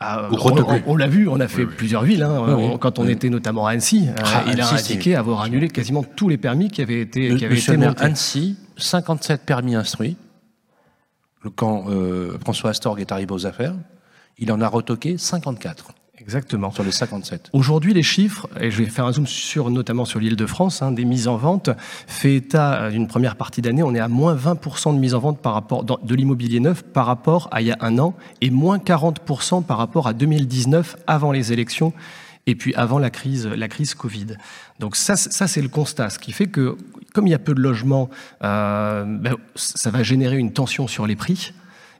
Ah, 0.01 0.29
on, 0.87 0.95
l'a 0.95 1.07
vu, 1.07 1.27
on 1.27 1.41
a 1.41 1.49
fait 1.49 1.65
plusieurs 1.65 2.03
villes. 2.03 2.23
Hein, 2.23 2.77
quand 2.79 2.99
on 2.99 3.07
était 3.07 3.29
notamment 3.29 3.67
à 3.67 3.71
Annecy, 3.71 4.07
euh, 4.07 4.13
ah, 4.23 4.45
il 4.47 4.61
a 4.61 4.73
indiqué 4.73 5.15
avoir 5.15 5.41
annulé 5.41 5.67
quasiment 5.67 6.03
tous 6.03 6.29
les 6.29 6.37
permis 6.37 6.69
qui 6.69 6.81
avaient 6.81 7.01
été, 7.01 7.35
qui 7.35 7.43
avaient 7.43 7.59
été 7.59 7.75
montés. 7.75 8.01
Annecy, 8.03 8.55
57 8.77 9.41
permis 9.45 9.75
instruits. 9.75 10.15
Quand 11.55 11.89
euh, 11.89 12.37
François 12.39 12.69
Astorg 12.69 13.01
est 13.01 13.11
arrivé 13.11 13.33
aux 13.33 13.45
affaires, 13.45 13.75
il 14.37 14.51
en 14.53 14.61
a 14.61 14.67
retoqué 14.69 15.17
54. 15.17 15.93
Exactement. 16.21 16.71
Sur 16.71 16.83
les 16.83 16.91
57. 16.91 17.49
Aujourd'hui, 17.53 17.93
les 17.93 18.03
chiffres, 18.03 18.47
et 18.59 18.71
je 18.71 18.83
vais 18.83 18.89
faire 18.89 19.05
un 19.05 19.13
zoom 19.13 19.27
sur, 19.27 19.69
notamment 19.69 20.05
sur 20.05 20.19
l'île 20.19 20.35
de 20.35 20.45
France, 20.45 20.81
hein, 20.81 20.91
des 20.91 21.05
mises 21.05 21.27
en 21.27 21.37
vente, 21.37 21.69
fait 22.07 22.35
état 22.35 22.83
euh, 22.83 22.91
d'une 22.91 23.07
première 23.07 23.35
partie 23.35 23.61
d'année, 23.61 23.83
on 23.83 23.95
est 23.95 23.99
à 23.99 24.07
moins 24.07 24.35
20% 24.35 24.93
de 24.93 24.99
mises 24.99 25.13
en 25.13 25.19
vente 25.19 25.39
par 25.39 25.53
rapport, 25.53 25.83
de 25.83 26.15
l'immobilier 26.15 26.59
neuf 26.59 26.83
par 26.83 27.05
rapport 27.05 27.47
à 27.51 27.61
il 27.61 27.67
y 27.67 27.71
a 27.71 27.77
un 27.81 27.97
an, 27.99 28.15
et 28.41 28.49
moins 28.49 28.77
40% 28.77 29.63
par 29.63 29.77
rapport 29.77 30.07
à 30.07 30.13
2019, 30.13 30.97
avant 31.07 31.31
les 31.31 31.53
élections, 31.53 31.93
et 32.47 32.55
puis 32.55 32.73
avant 32.75 32.99
la 32.99 33.09
crise, 33.09 33.47
la 33.47 33.67
crise 33.67 33.93
Covid. 33.93 34.27
Donc 34.79 34.95
ça, 34.95 35.15
ça 35.15 35.47
c'est 35.47 35.61
le 35.61 35.69
constat, 35.69 36.09
ce 36.09 36.19
qui 36.19 36.31
fait 36.31 36.47
que, 36.47 36.77
comme 37.13 37.27
il 37.27 37.31
y 37.31 37.35
a 37.35 37.39
peu 37.39 37.53
de 37.53 37.61
logements, 37.61 38.09
euh, 38.43 39.05
ben, 39.05 39.35
ça 39.55 39.91
va 39.91 40.03
générer 40.03 40.37
une 40.37 40.51
tension 40.51 40.87
sur 40.87 41.05
les 41.07 41.15
prix. 41.15 41.53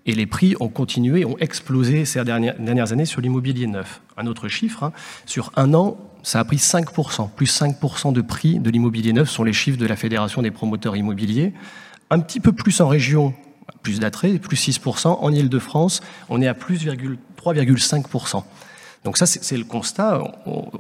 Et 0.06 0.14
les 0.14 0.26
prix 0.26 0.56
ont 0.60 0.70
continué, 0.70 1.26
ont 1.26 1.38
explosé 1.38 2.06
ces 2.06 2.24
dernières, 2.24 2.92
années 2.92 3.06
sur 3.06 3.22
l'immobilier 3.22 3.68
neuf. 3.68 4.02
Un 4.18 4.28
autre 4.28 4.48
chiffre, 4.48 4.84
hein, 4.84 4.94
sur 5.26 5.52
un 5.56 5.74
an, 5.74 5.98
ça 6.24 6.40
a 6.40 6.46
pris 6.46 6.58
5%, 6.58 7.30
plus 7.36 7.46
5% 7.46 8.14
de 8.14 8.22
prix 8.22 8.60
de 8.60 8.70
l'immobilier 8.70 9.14
neuf 9.14 9.30
sont 9.30 9.44
les 9.44 9.54
chiffres 9.54 9.78
de 9.78 9.86
la 9.86 9.96
Fédération 9.96 10.42
des 10.42 10.52
promoteurs 10.52 10.96
immobiliers. 10.96 11.54
Un 12.10 12.20
petit 12.20 12.40
peu 12.40 12.52
plus 12.52 12.82
en 12.82 12.88
région, 12.88 13.34
plus 13.84 14.00
d'attrait, 14.00 14.40
plus 14.40 14.58
6%. 14.58 15.08
En 15.08 15.32
Ile-de-France, 15.32 16.02
on 16.30 16.42
est 16.42 16.48
à 16.48 16.54
plus 16.54 16.86
3,5%. 16.86 18.44
Donc 19.04 19.18
ça, 19.18 19.26
c'est 19.26 19.58
le 19.58 19.64
constat. 19.64 20.22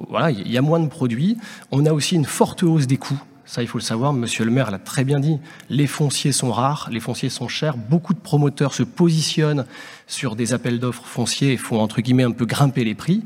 voilà, 0.09 0.31
il 0.31 0.51
y 0.51 0.57
a 0.57 0.61
moins 0.61 0.79
de 0.79 0.87
produits. 0.87 1.37
On 1.71 1.85
a 1.85 1.93
aussi 1.93 2.15
une 2.15 2.25
forte 2.25 2.63
hausse 2.63 2.87
des 2.87 2.97
coûts 2.97 3.21
ça, 3.49 3.63
il 3.63 3.67
faut 3.67 3.79
le 3.79 3.83
savoir, 3.83 4.13
monsieur 4.13 4.45
le 4.45 4.51
maire 4.51 4.69
l'a 4.69 4.77
très 4.77 5.03
bien 5.03 5.19
dit. 5.19 5.39
Les 5.71 5.87
fonciers 5.87 6.31
sont 6.31 6.51
rares, 6.51 6.87
les 6.91 6.99
fonciers 6.99 7.29
sont 7.29 7.47
chers. 7.47 7.77
Beaucoup 7.77 8.13
de 8.13 8.19
promoteurs 8.19 8.75
se 8.75 8.83
positionnent 8.83 9.65
sur 10.05 10.35
des 10.35 10.53
appels 10.53 10.79
d'offres 10.79 11.07
fonciers 11.07 11.53
et 11.53 11.57
font, 11.57 11.79
entre 11.79 12.01
guillemets, 12.01 12.25
un 12.25 12.31
peu 12.31 12.45
grimper 12.45 12.83
les 12.83 12.93
prix. 12.93 13.23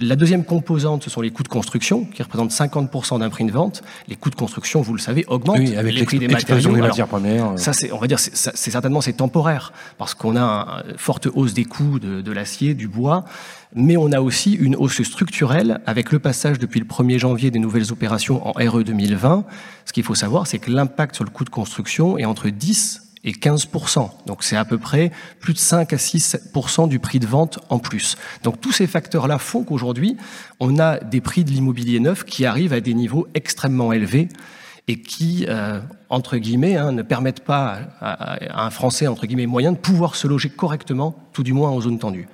La 0.00 0.14
deuxième 0.14 0.44
composante, 0.44 1.02
ce 1.02 1.10
sont 1.10 1.20
les 1.20 1.30
coûts 1.30 1.42
de 1.42 1.48
construction, 1.48 2.04
qui 2.04 2.22
représentent 2.22 2.52
50% 2.52 3.18
d'un 3.18 3.30
prix 3.30 3.44
de 3.44 3.50
vente. 3.50 3.82
Les 4.06 4.14
coûts 4.14 4.30
de 4.30 4.36
construction, 4.36 4.80
vous 4.80 4.92
le 4.92 5.00
savez, 5.00 5.24
augmentent. 5.26 5.58
Oui, 5.58 5.76
avec 5.76 5.92
les 5.92 6.04
prix 6.04 6.20
des 6.20 6.28
matériaux. 6.28 6.72
Des 6.72 6.80
matières 6.80 7.08
premières. 7.08 7.50
Euh. 7.50 7.56
Ça, 7.56 7.72
c'est, 7.72 7.90
on 7.90 7.98
va 7.98 8.06
dire, 8.06 8.20
c'est, 8.20 8.54
certainement 8.54 9.00
c'est 9.00 9.14
temporaire, 9.14 9.72
parce 9.98 10.14
qu'on 10.14 10.36
a 10.36 10.84
une 10.88 10.98
forte 10.98 11.26
hausse 11.26 11.52
des 11.52 11.64
coûts 11.64 11.98
de, 11.98 12.20
de 12.20 12.32
l'acier, 12.32 12.74
du 12.74 12.86
bois, 12.86 13.24
mais 13.74 13.96
on 13.96 14.12
a 14.12 14.20
aussi 14.20 14.52
une 14.52 14.76
hausse 14.76 15.02
structurelle 15.02 15.80
avec 15.84 16.12
le 16.12 16.20
passage 16.20 16.60
depuis 16.60 16.78
le 16.78 16.86
1er 16.86 17.18
janvier 17.18 17.50
des 17.50 17.58
nouvelles 17.58 17.90
opérations 17.90 18.46
en 18.46 18.52
RE 18.52 18.84
2020. 18.84 19.44
Ce 19.84 19.92
qu'il 19.92 20.04
faut 20.04 20.14
savoir, 20.14 20.46
c'est 20.46 20.60
que 20.60 20.70
l'impact 20.70 21.16
sur 21.16 21.24
le 21.24 21.30
coût 21.30 21.44
de 21.44 21.50
construction 21.50 22.18
est 22.18 22.24
entre 22.24 22.50
10 22.50 23.07
et 23.24 23.32
15%. 23.32 24.10
Donc 24.26 24.42
c'est 24.42 24.56
à 24.56 24.64
peu 24.64 24.78
près 24.78 25.10
plus 25.40 25.54
de 25.54 25.58
5 25.58 25.92
à 25.92 25.96
6% 25.96 26.88
du 26.88 26.98
prix 26.98 27.18
de 27.18 27.26
vente 27.26 27.58
en 27.68 27.78
plus. 27.78 28.16
Donc 28.42 28.60
tous 28.60 28.72
ces 28.72 28.86
facteurs-là 28.86 29.38
font 29.38 29.64
qu'aujourd'hui, 29.64 30.16
on 30.60 30.78
a 30.78 30.98
des 30.98 31.20
prix 31.20 31.44
de 31.44 31.50
l'immobilier 31.50 32.00
neuf 32.00 32.24
qui 32.24 32.46
arrivent 32.46 32.72
à 32.72 32.80
des 32.80 32.94
niveaux 32.94 33.26
extrêmement 33.34 33.92
élevés 33.92 34.28
et 34.88 35.00
qui, 35.00 35.44
euh, 35.48 35.80
entre 36.08 36.38
guillemets, 36.38 36.76
hein, 36.76 36.92
ne 36.92 37.02
permettent 37.02 37.44
pas 37.44 37.78
à, 38.00 38.34
à, 38.34 38.64
un 38.64 38.70
Français, 38.70 39.06
entre 39.06 39.26
guillemets, 39.26 39.46
moyen 39.46 39.72
de 39.72 39.76
pouvoir 39.76 40.14
se 40.14 40.26
loger 40.26 40.48
correctement, 40.48 41.14
tout 41.34 41.42
du 41.42 41.52
moins 41.52 41.68
en 41.70 41.80
zone 41.80 41.98
tendue. 41.98 42.26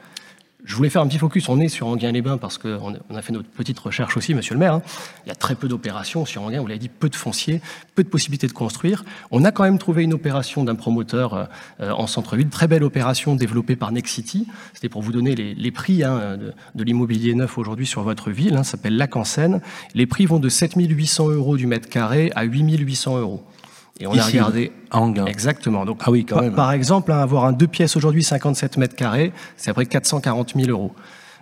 Je 0.65 0.77
voulais 0.77 0.89
faire 0.89 1.03
un 1.03 1.07
petit 1.07 1.19
focus. 1.19 1.49
On 1.51 1.61
est 1.61 1.69
sur 1.69 1.87
Anguin-les-Bains 1.89 2.39
parce 2.39 2.57
qu'on 2.57 2.95
a 2.95 3.23
fait 3.23 3.33
notre 3.35 3.49
petite 3.49 3.79
recherche 3.79 4.17
aussi, 4.17 4.35
monsieur 4.35 4.55
le 4.55 4.61
maire. 4.61 4.75
Hein. 4.75 4.83
Il 5.27 5.29
y 5.29 5.33
a 5.33 5.35
très 5.35 5.55
peu 5.55 5.69
d'opérations 5.69 6.25
sur 6.25 6.43
Anguin, 6.43 6.61
vous 6.61 6.67
l'avez 6.67 6.79
dit, 6.79 6.89
peu 6.89 7.11
de 7.11 7.17
fonciers, 7.17 7.61
peu 7.95 8.03
de 8.03 8.09
possibilités 8.09 8.47
de 8.47 8.53
construire. 8.53 9.05
On 9.31 9.45
a 9.45 9.53
quand 9.53 9.65
même 9.65 9.79
trouvé 9.79 10.05
une 10.05 10.15
opération 10.15 10.65
d'un 10.65 10.75
promoteur 10.75 11.49
euh, 11.81 11.91
en 11.91 12.07
centre-ville, 12.07 12.49
très 12.49 12.67
belle 12.67 12.83
opération 12.83 13.37
développée 13.37 13.77
par 13.77 13.93
Nexity. 13.93 14.47
C'était 14.73 14.89
pour 14.89 15.03
vous 15.03 15.13
donner 15.13 15.35
les, 15.35 15.71
prix 15.71 16.03
hein, 16.03 16.39
de, 16.75 16.83
l'immobilier 16.83 17.35
neuf 17.35 17.59
aujourd'hui 17.59 17.87
sur 17.87 18.03
votre 18.03 18.31
ville. 18.31 18.55
Hein, 18.55 18.63
ça 18.63 18.73
s'appelle 18.73 18.97
Lac 18.97 19.17
en 19.17 19.25
Seine. 19.25 19.61
Les 19.95 20.07
prix 20.07 20.25
vont 20.25 20.39
de 20.39 20.49
7800 20.49 21.29
euros 21.29 21.59
du 21.59 21.67
mètre 21.67 21.91
carré 21.91 22.33
à 22.35 22.45
8800 22.45 23.19
euros. 23.19 23.45
Et 24.01 24.07
on 24.07 24.15
a 24.19 24.25
regardé. 24.25 24.73
Anguin. 24.91 25.27
Exactement. 25.27 25.85
Donc, 25.85 26.01
ah 26.05 26.11
oui, 26.11 26.25
quand 26.25 26.37
par, 26.37 26.45
même. 26.45 26.55
par 26.55 26.73
exemple, 26.73 27.13
hein, 27.13 27.19
avoir 27.19 27.45
un 27.45 27.53
deux 27.53 27.69
pièces 27.69 27.97
aujourd'hui 27.97 28.23
57 28.23 28.77
mètres 28.77 28.97
carrés, 28.97 29.33
c'est 29.57 29.71
à 29.71 29.75
peu 29.75 29.83
près 29.83 29.87
440 29.87 30.55
000 30.57 30.69
euros. 30.71 30.93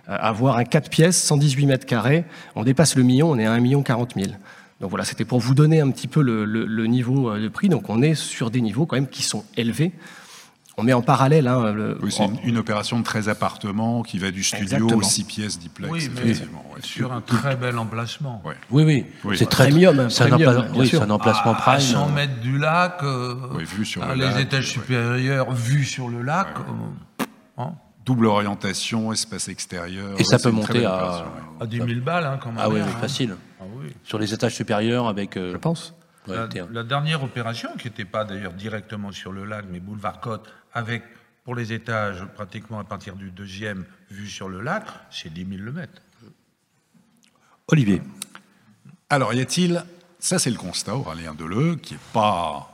Euh, 0.09 0.17
avoir 0.19 0.57
un 0.57 0.63
4 0.63 0.89
pièces 0.89 1.21
118 1.23 1.65
mètres 1.65 1.85
carrés, 1.85 2.25
on 2.55 2.63
dépasse 2.63 2.95
le 2.95 3.03
million, 3.03 3.31
on 3.31 3.39
est 3.39 3.45
à 3.45 3.51
1 3.53 3.59
million 3.59 3.81
40 3.81 4.13
000. 4.15 4.27
Donc 4.81 4.89
voilà, 4.89 5.05
c'était 5.05 5.25
pour 5.25 5.39
vous 5.39 5.55
donner 5.55 5.79
un 5.79 5.89
petit 5.91 6.07
peu 6.07 6.21
le, 6.21 6.45
le, 6.45 6.65
le, 6.65 6.87
niveau 6.87 7.29
euh, 7.29 7.41
de 7.41 7.47
prix. 7.47 7.69
Donc 7.69 7.89
on 7.89 8.01
est 8.01 8.15
sur 8.15 8.51
des 8.51 8.61
niveaux 8.61 8.85
quand 8.85 8.97
même 8.97 9.07
qui 9.07 9.23
sont 9.23 9.45
élevés 9.55 9.93
on 10.77 10.83
met 10.83 10.93
en 10.93 11.01
parallèle. 11.01 11.47
Hein, 11.47 11.71
le, 11.71 11.97
c'est 12.09 12.25
une, 12.43 12.57
opération 12.57 12.99
de 12.99 13.03
13 13.03 13.29
appartements 13.29 14.01
qui 14.01 14.17
va 14.17 14.31
du 14.31 14.43
studio 14.43 14.89
aux 14.89 15.01
6 15.01 15.23
pièces 15.25 15.59
diplex. 15.59 15.91
Oui, 15.91 16.05
effectivement. 16.05 16.65
Sur 16.81 17.13
un 17.13 17.21
très 17.21 17.55
bel 17.55 17.77
emplacement. 17.77 18.41
Oui, 18.71 18.83
oui. 19.23 19.35
c'est 19.37 19.49
très 19.49 19.69
premium. 19.69 20.09
C'est 20.09 20.31
un, 20.31 20.37
oui, 20.75 20.91
un, 20.95 21.09
emplacement 21.09 21.53
prime. 21.53 21.75
À 21.75 21.79
100 21.79 22.09
mètres 22.09 22.39
du 22.39 22.57
lac, 22.57 23.03
euh, 23.03 23.35
vu 23.59 23.85
sur 23.85 24.05
le 24.05 24.13
les 24.15 24.41
étages 24.41 24.71
supérieurs 24.71 25.51
vus 25.51 25.85
sur 25.85 26.09
le 26.09 26.21
lac. 26.21 26.47
Euh, 26.57 27.23
hein. 27.57 27.73
Double 28.05 28.25
orientation, 28.25 29.13
espace 29.13 29.47
extérieur. 29.47 30.19
Et 30.19 30.25
ça 30.25 30.37
peut 30.37 30.51
monter 30.51 30.85
à... 30.85 31.25
à 31.61 31.65
10 31.65 31.77
000 31.77 31.87
balles, 32.01 32.25
hein, 32.25 32.37
quand 32.41 32.49
même. 32.49 32.59
Ah 32.61 32.69
oui, 32.69 32.81
hein. 32.81 32.87
facile. 32.99 33.35
Ah 33.61 33.63
sur 34.03 34.19
les 34.19 34.33
étages 34.33 34.55
supérieurs, 34.55 35.07
avec. 35.07 35.37
Euh, 35.37 35.53
Je 35.53 35.57
pense. 35.57 35.93
La, 36.27 36.47
la, 36.71 36.83
dernière 36.83 37.21
opération, 37.21 37.69
qui 37.77 37.87
n'était 37.87 38.05
pas 38.05 38.23
d'ailleurs 38.23 38.53
directement 38.53 39.11
sur 39.11 39.33
le 39.33 39.43
lac, 39.43 39.65
mais 39.69 39.81
boulevard 39.81 40.21
Côte, 40.21 40.49
avec 40.73 41.03
pour 41.43 41.55
les 41.55 41.73
étages 41.73 42.25
pratiquement 42.35 42.79
à 42.79 42.83
partir 42.83 43.15
du 43.15 43.31
deuxième 43.31 43.85
vue 44.09 44.29
sur 44.29 44.49
le 44.49 44.61
lac, 44.61 44.85
c'est 45.11 45.31
10 45.31 45.45
000 45.45 45.61
le 45.61 45.71
mètre. 45.71 46.01
Olivier. 47.67 48.01
Alors, 49.09 49.33
y 49.33 49.41
a-t-il, 49.41 49.83
ça 50.19 50.39
c'est 50.39 50.49
le 50.49 50.57
constat, 50.57 50.95
Aurélien 50.95 51.33
Deleu, 51.33 51.75
qui 51.75 51.93
n'est 51.93 51.99
pas 52.13 52.69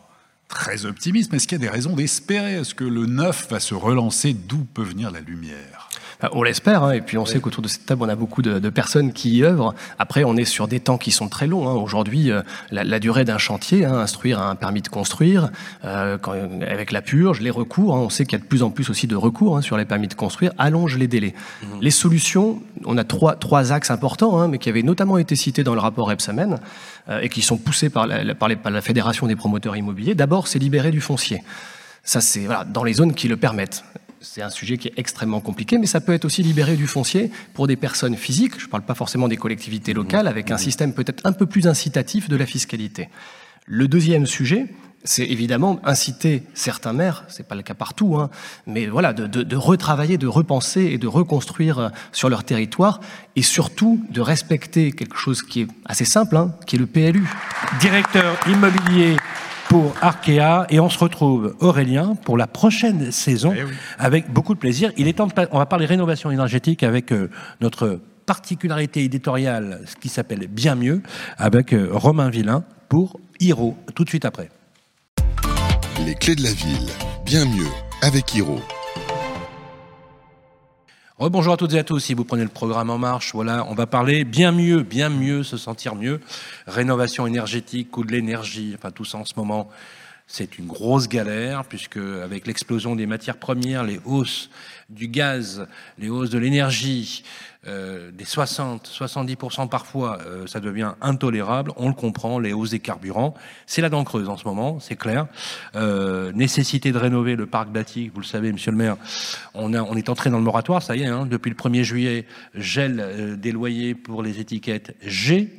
très 0.48 0.86
optimiste, 0.86 1.32
mais 1.32 1.38
est-ce 1.38 1.48
qu'il 1.48 1.60
y 1.60 1.62
a 1.62 1.66
des 1.68 1.70
raisons 1.70 1.96
d'espérer? 1.96 2.56
Est-ce 2.56 2.76
que 2.76 2.84
le 2.84 3.06
neuf 3.06 3.50
va 3.50 3.60
se 3.60 3.76
relancer? 3.76 4.34
D'où 4.34 4.66
peut 4.66 4.84
venir 4.84 5.12
la 5.12 5.22
lumière? 5.22 5.79
On 6.34 6.44
l'espère, 6.44 6.84
hein, 6.84 6.92
et 6.92 7.00
puis 7.00 7.18
on 7.18 7.26
sait 7.26 7.40
qu'autour 7.40 7.64
de 7.64 7.70
cette 7.70 7.86
table, 7.86 8.04
on 8.04 8.10
a 8.10 8.16
beaucoup 8.16 8.42
de, 8.42 8.70
personnes 8.70 9.14
qui 9.14 9.38
y 9.38 9.44
œuvrent. 9.44 9.74
Après, 10.00 10.26
on 10.26 10.36
est 10.36 10.46
sur 10.46 10.68
des 10.68 10.82
temps 10.82 10.98
qui 10.98 11.12
sont 11.12 11.30
très 11.30 11.48
longs. 11.48 11.70
Hein. 11.70 11.74
Aujourd'hui, 11.74 12.30
euh, 12.30 12.42
la, 12.72 13.00
durée 13.00 13.24
d'un 13.24 13.38
chantier, 13.38 13.86
hein, 13.86 13.94
instruire 13.94 14.42
un 14.42 14.56
permis 14.56 14.82
de 14.82 14.90
construire, 14.90 15.50
euh, 15.86 16.18
quand, 16.18 16.34
avec 16.62 16.92
la 16.92 17.02
purge, 17.02 17.40
les 17.40 17.50
recours, 17.50 17.94
on 17.94 18.10
sait 18.10 18.26
qu'il 18.26 18.38
y 18.38 18.42
a 18.42 18.44
de 18.44 18.48
plus 18.48 18.64
en 18.64 18.70
plus 18.70 18.90
aussi 18.90 19.08
de 19.08 19.16
recours 19.16 19.64
sur 19.64 19.78
les 19.78 19.86
permis 19.86 20.10
de 20.10 20.14
construire, 20.14 20.52
allonge 20.58 20.98
les 20.98 21.08
délais. 21.08 21.34
Mmh. 21.64 21.68
Les 21.82 21.92
solutions, 21.92 22.62
on 22.86 22.98
a 22.98 23.06
trois, 23.06 23.36
trois 23.36 23.72
axes 23.72 23.92
importants, 23.92 24.46
mais 24.50 24.58
qui 24.58 24.68
avaient 24.68 24.84
notamment 24.84 25.18
été 25.18 25.38
cités 25.38 25.64
dans 25.64 25.74
le 25.74 25.80
rapport 25.80 26.12
Epsamen, 26.12 26.60
euh, 27.08 27.22
et 27.22 27.30
qui 27.30 27.42
sont 27.42 27.58
poussés 27.58 27.90
par 27.90 28.08
la, 28.08 28.36
par 28.36 28.50
la 28.50 28.82
Fédération 28.82 29.26
des 29.26 29.38
promoteurs 29.38 29.78
immobiliers. 29.78 30.16
D'abord, 30.16 30.48
c'est 30.48 30.60
libérer 30.60 30.92
du 30.92 31.00
foncier. 31.00 31.42
Ça, 32.04 32.20
c'est 32.20 32.42
voilà, 32.42 32.66
dans 32.66 32.84
les 32.84 32.94
zones 32.94 33.14
qui 33.14 33.30
le 33.30 33.38
permettent. 33.38 33.84
C'est 34.22 34.42
un 34.42 34.50
sujet 34.50 34.78
qui 34.78 34.90
est 34.90 34.94
extrêmement 34.98 35.40
compliqué, 35.40 35.78
mais 35.78 35.86
ça 35.86 36.02
peut 36.02 36.14
être 36.14 36.26
aussi 36.26 36.44
libéré 36.44 36.76
du 36.76 36.88
foncier 36.88 37.32
pour 37.54 37.68
des 37.68 37.78
personnes 37.78 38.18
physiques. 38.18 38.60
Je 38.60 38.66
ne 38.66 38.70
parle 38.70 38.84
pas 38.84 38.96
forcément 38.96 39.30
des 39.30 39.38
collectivités 39.38 39.94
locales, 39.94 40.28
avec 40.28 40.52
un 40.52 40.58
système 40.58 40.94
peut-être 40.94 41.26
un 41.26 41.32
peu 41.32 41.46
plus 41.46 41.68
incitatif 41.68 42.28
de 42.28 42.36
la 42.36 42.46
fiscalité. 42.46 43.08
Le 43.66 43.88
deuxième 43.88 44.26
sujet, 44.26 44.68
c'est 45.06 45.24
évidemment 45.24 45.80
inciter 45.86 46.44
certains 46.54 46.92
maires, 46.92 47.24
c'est 47.30 47.48
pas 47.48 47.56
le 47.56 47.62
cas 47.62 47.74
partout, 47.74 48.18
hein, 48.18 48.30
mais 48.68 48.88
voilà, 48.88 49.14
de, 49.14 49.26
de, 49.28 49.56
retravailler, 49.56 50.18
de 50.18 50.28
repenser 50.28 50.82
et 50.82 50.98
de 50.98 51.08
reconstruire 51.08 51.80
euh, 51.80 51.90
sur 52.12 52.30
leur 52.30 52.44
territoire, 52.44 53.00
et 53.38 53.42
surtout 53.42 54.04
de 54.10 54.20
respecter 54.20 54.92
quelque 54.92 55.16
chose 55.16 55.42
qui 55.44 55.62
est 55.62 55.68
assez 55.86 56.06
simple, 56.06 56.36
hein, 56.36 56.54
qui 56.68 56.76
est 56.76 56.80
le 56.80 56.88
PLU. 56.88 57.26
Directeur 57.80 58.36
immobilier 58.48 59.16
pour 59.70 59.94
Arkea 60.02 60.66
et 60.70 60.80
on 60.80 60.90
se 60.90 60.98
retrouve 60.98 61.56
Aurélien 61.60 62.16
pour 62.16 62.38
la 62.38 62.48
prochaine 62.48 63.12
saison 63.12 63.54
eh 63.56 63.64
avec 63.98 64.30
beaucoup 64.34 64.56
de 64.56 64.60
plaisir. 64.60 64.92
Il 64.98 65.08
est 65.08 65.14
temps 65.14 65.28
de 65.28 65.34
on 65.52 65.60
va 65.60 65.66
parler 65.68 65.86
rénovation 65.86 66.32
énergétique 66.32 66.84
avec 66.84 67.14
euh, 67.14 67.30
notre 67.62 68.02
particularité 68.26 69.04
éditoriale, 69.04 69.82
ce 69.86 69.96
qui 69.96 70.10
s'appelle 70.10 70.48
Bien 70.48 70.76
mieux, 70.76 71.02
avec 71.38 71.74
euh, 71.74 71.88
Romain 71.92 72.30
Villain 72.30 72.64
pour 72.90 73.20
Hiro, 73.40 73.78
tout 73.96 74.04
de 74.04 74.10
suite 74.10 74.26
après. 74.26 74.50
Les 76.06 76.16
clés 76.16 76.36
de 76.36 76.44
la 76.44 76.52
ville, 76.52 76.90
Bien 77.26 77.46
mieux, 77.46 77.70
avec 78.02 78.34
Hiro. 78.34 78.60
Bonjour 81.22 81.52
à 81.52 81.58
toutes 81.58 81.74
et 81.74 81.80
à 81.80 81.84
tous, 81.84 82.00
si 82.00 82.14
vous 82.14 82.24
prenez 82.24 82.44
le 82.44 82.50
programme 82.50 82.90
en 82.90 82.98
marche, 82.98 83.34
voilà, 83.34 83.66
on 83.68 83.74
va 83.74 83.86
parler 83.86 84.24
bien 84.24 84.54
mieux, 84.54 84.84
bien 84.84 85.10
mieux, 85.10 85.44
se 85.44 85.58
sentir 85.58 85.96
mieux. 85.96 86.22
Rénovation 86.66 87.28
énergétique, 87.28 87.92
coût 87.92 88.06
de 88.06 88.14
l'énergie, 88.14 88.74
enfin 88.78 88.90
tout 88.90 89.04
ça 89.04 89.18
en 89.18 89.26
ce 89.26 89.34
moment, 89.36 89.70
c'est 90.32 90.60
une 90.60 90.68
grosse 90.68 91.10
galère, 91.10 91.66
puisque 91.66 91.98
avec 91.98 92.46
l'explosion 92.46 92.96
des 92.96 93.08
matières 93.08 93.38
premières, 93.38 93.84
les 93.84 94.00
hausses 94.06 94.52
du 94.88 95.08
gaz, 95.08 95.68
les 95.98 96.08
hausses 96.08 96.30
de 96.30 96.38
l'énergie, 96.38 97.24
euh, 97.68 98.12
des 98.12 98.26
60, 98.26 98.88
70% 98.88 99.68
parfois, 99.70 100.20
euh, 100.22 100.46
ça 100.46 100.60
devient 100.60 100.94
intolérable. 101.02 101.72
On 101.78 101.88
le 101.88 101.96
comprend, 101.96 102.38
les 102.38 102.54
hausses 102.54 102.70
des 102.70 102.80
carburants. 102.80 103.34
C'est 103.66 103.82
la 103.82 103.90
dent 103.90 104.04
creuse 104.04 104.30
en 104.30 104.38
ce 104.38 104.46
moment, 104.46 104.80
c'est 104.80 104.96
clair. 104.96 105.26
Euh, 105.76 106.32
nécessité 106.34 106.92
de 106.92 107.00
rénover 107.00 107.36
le 107.36 107.48
parc 107.48 107.70
bâti, 107.70 108.10
vous 108.10 108.22
le 108.22 108.26
savez, 108.26 108.52
monsieur 108.52 108.70
le 108.70 108.78
maire. 108.78 108.98
On, 109.56 109.74
a, 109.74 109.82
on 109.82 109.96
est 109.96 110.10
entré 110.10 110.30
dans 110.30 110.38
le 110.38 110.44
moratoire, 110.44 110.84
ça 110.84 110.96
y 110.96 111.02
est, 111.02 111.08
hein, 111.08 111.26
depuis 111.26 111.50
le 111.50 111.56
1er 111.56 111.82
juillet, 111.82 112.28
gel 112.54 113.40
des 113.40 113.52
loyers 113.52 113.96
pour 113.96 114.22
les 114.22 114.40
étiquettes 114.40 114.96
G 115.02 115.59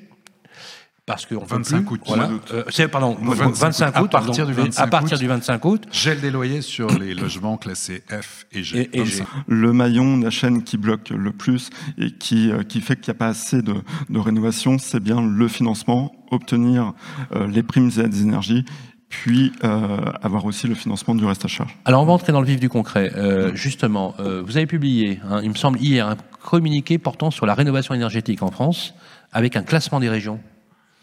parce 1.11 1.27
qu'on 1.27 1.45
25 1.45 1.91
août. 1.91 2.01
Voilà. 2.07 2.31
Euh, 2.53 2.89
pardon, 2.89 3.17
25, 3.21 4.01
août. 4.01 4.15
À 4.15 4.21
partir, 4.21 4.47
du 4.47 4.53
25 4.53 4.83
à 4.83 4.87
partir 4.87 5.19
du 5.19 5.27
25 5.27 5.65
août. 5.65 5.83
Gel 5.91 6.21
des 6.21 6.31
loyers 6.31 6.63
sur 6.63 6.89
les 6.99 7.15
logements 7.15 7.57
classés 7.57 8.05
F 8.09 8.47
et 8.53 8.63
G. 8.63 8.89
Et, 8.93 9.05
G. 9.05 9.25
Le 9.49 9.73
maillon 9.73 10.19
de 10.19 10.25
la 10.25 10.31
chaîne 10.31 10.63
qui 10.63 10.77
bloque 10.77 11.11
le 11.11 11.33
plus 11.33 11.71
et 11.99 12.13
qui, 12.13 12.53
euh, 12.53 12.63
qui 12.63 12.81
fait 12.81 12.95
qu'il 12.95 13.13
n'y 13.13 13.17
a 13.17 13.19
pas 13.19 13.29
assez 13.29 13.61
de, 13.61 13.75
de 14.09 14.19
rénovation, 14.19 14.79
c'est 14.79 15.01
bien 15.01 15.21
le 15.21 15.49
financement, 15.49 16.13
obtenir 16.31 16.93
euh, 17.35 17.49
les 17.49 17.65
primes 17.65 17.91
et 17.97 18.01
aides 18.01 18.11
d'énergie 18.11 18.65
puis 19.11 19.53
euh, 19.65 19.99
avoir 20.23 20.47
aussi 20.47 20.67
le 20.67 20.75
financement 20.75 21.15
du 21.15 21.27
reste 21.27 21.45
à 21.45 21.49
charge. 21.49 21.77
Alors 21.85 22.03
on 22.03 22.07
va 22.07 22.13
entrer 22.13 22.33
dans 22.33 22.41
le 22.41 22.47
vif 22.47 22.61
du 22.61 22.71
concret. 22.71 23.13
Euh, 23.17 23.55
justement, 23.55 24.15
euh, 24.21 24.41
vous 24.41 24.57
avez 24.57 24.67
publié, 24.67 25.21
hein, 25.29 25.41
il 25.43 25.51
me 25.51 25.57
semble 25.57 25.79
hier, 25.81 26.09
un 26.09 26.17
communiqué 26.43 26.97
portant 26.97 27.31
sur 27.31 27.45
la 27.45 27.55
rénovation 27.55 27.93
énergétique 27.93 28.43
en 28.43 28.51
France, 28.51 28.95
avec 29.33 29.57
un 29.57 29.63
classement 29.63 30.01
des 30.01 30.09
régions 30.09 30.41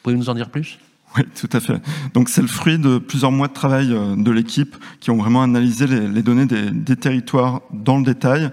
pouvez 0.03 0.15
nous 0.15 0.29
en 0.29 0.33
dire 0.33 0.49
plus? 0.49 0.79
Oui, 1.15 1.23
tout 1.39 1.49
à 1.53 1.59
fait. 1.59 1.81
Donc 2.13 2.27
c'est 2.27 2.41
le 2.41 2.47
fruit 2.47 2.77
de 2.77 2.97
plusieurs 2.97 3.31
mois 3.31 3.47
de 3.47 3.53
travail 3.53 3.91
euh, 3.91 4.15
de 4.15 4.29
l'équipe 4.29 4.75
qui 4.99 5.09
ont 5.09 5.15
vraiment 5.15 5.41
analysé 5.41 5.87
les, 5.87 6.21
données 6.21 6.45
des, 6.45 6.95
territoires 6.95 7.61
dans 7.71 7.97
le 7.97 8.03
détail 8.03 8.49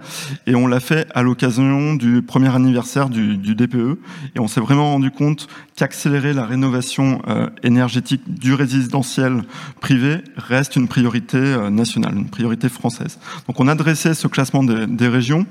et 0.46 0.54
on 0.54 0.66
l'a 0.66 0.78
fait 0.78 1.08
à 1.14 1.22
l'occasion 1.22 1.94
du 1.94 2.22
premier 2.22 2.54
anniversaire 2.54 3.08
du, 3.08 3.36
DPE 3.36 3.98
et 4.36 4.40
on 4.40 4.46
s'est 4.46 4.60
vraiment 4.60 4.92
rendu 4.92 5.10
compte 5.10 5.48
qu'accélérer 5.76 6.32
la 6.32 6.46
rénovation 6.46 7.20
euh, 7.26 7.48
énergétique 7.64 8.22
du 8.26 8.54
résidentiel 8.54 9.42
privé 9.80 10.18
reste 10.36 10.76
une 10.76 10.86
priorité 10.86 11.38
euh, 11.38 11.70
nationale, 11.70 12.16
une 12.16 12.30
priorité 12.30 12.68
française. 12.68 13.18
Donc 13.48 13.58
on 13.58 13.66
a 13.66 13.74
dressé 13.74 14.14
ce 14.14 14.28
classement 14.28 14.62
des, 14.62 14.86
des 14.86 15.08
régions. 15.08 15.46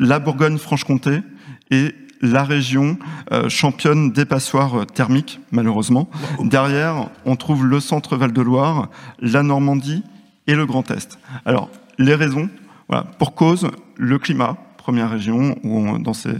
la 0.00 0.18
Bourgogne-Franche-Comté 0.18 1.20
et 1.70 1.94
la 2.20 2.44
région 2.44 2.98
euh, 3.32 3.48
championne 3.48 4.12
des 4.12 4.24
passoires 4.24 4.80
euh, 4.80 4.84
thermiques, 4.84 5.40
malheureusement. 5.52 6.08
Derrière, 6.42 7.10
on 7.24 7.36
trouve 7.36 7.66
le 7.66 7.80
centre 7.80 8.16
Val-de-Loire, 8.16 8.88
la 9.20 9.42
Normandie 9.42 10.02
et 10.46 10.54
le 10.54 10.66
Grand 10.66 10.90
Est. 10.90 11.18
Alors, 11.44 11.70
les 11.98 12.14
raisons, 12.14 12.48
pour 13.18 13.34
cause, 13.34 13.68
le 13.96 14.18
climat, 14.18 14.56
première 14.78 15.10
région, 15.10 15.58
où 15.64 15.98
dans 15.98 16.14
ces 16.14 16.30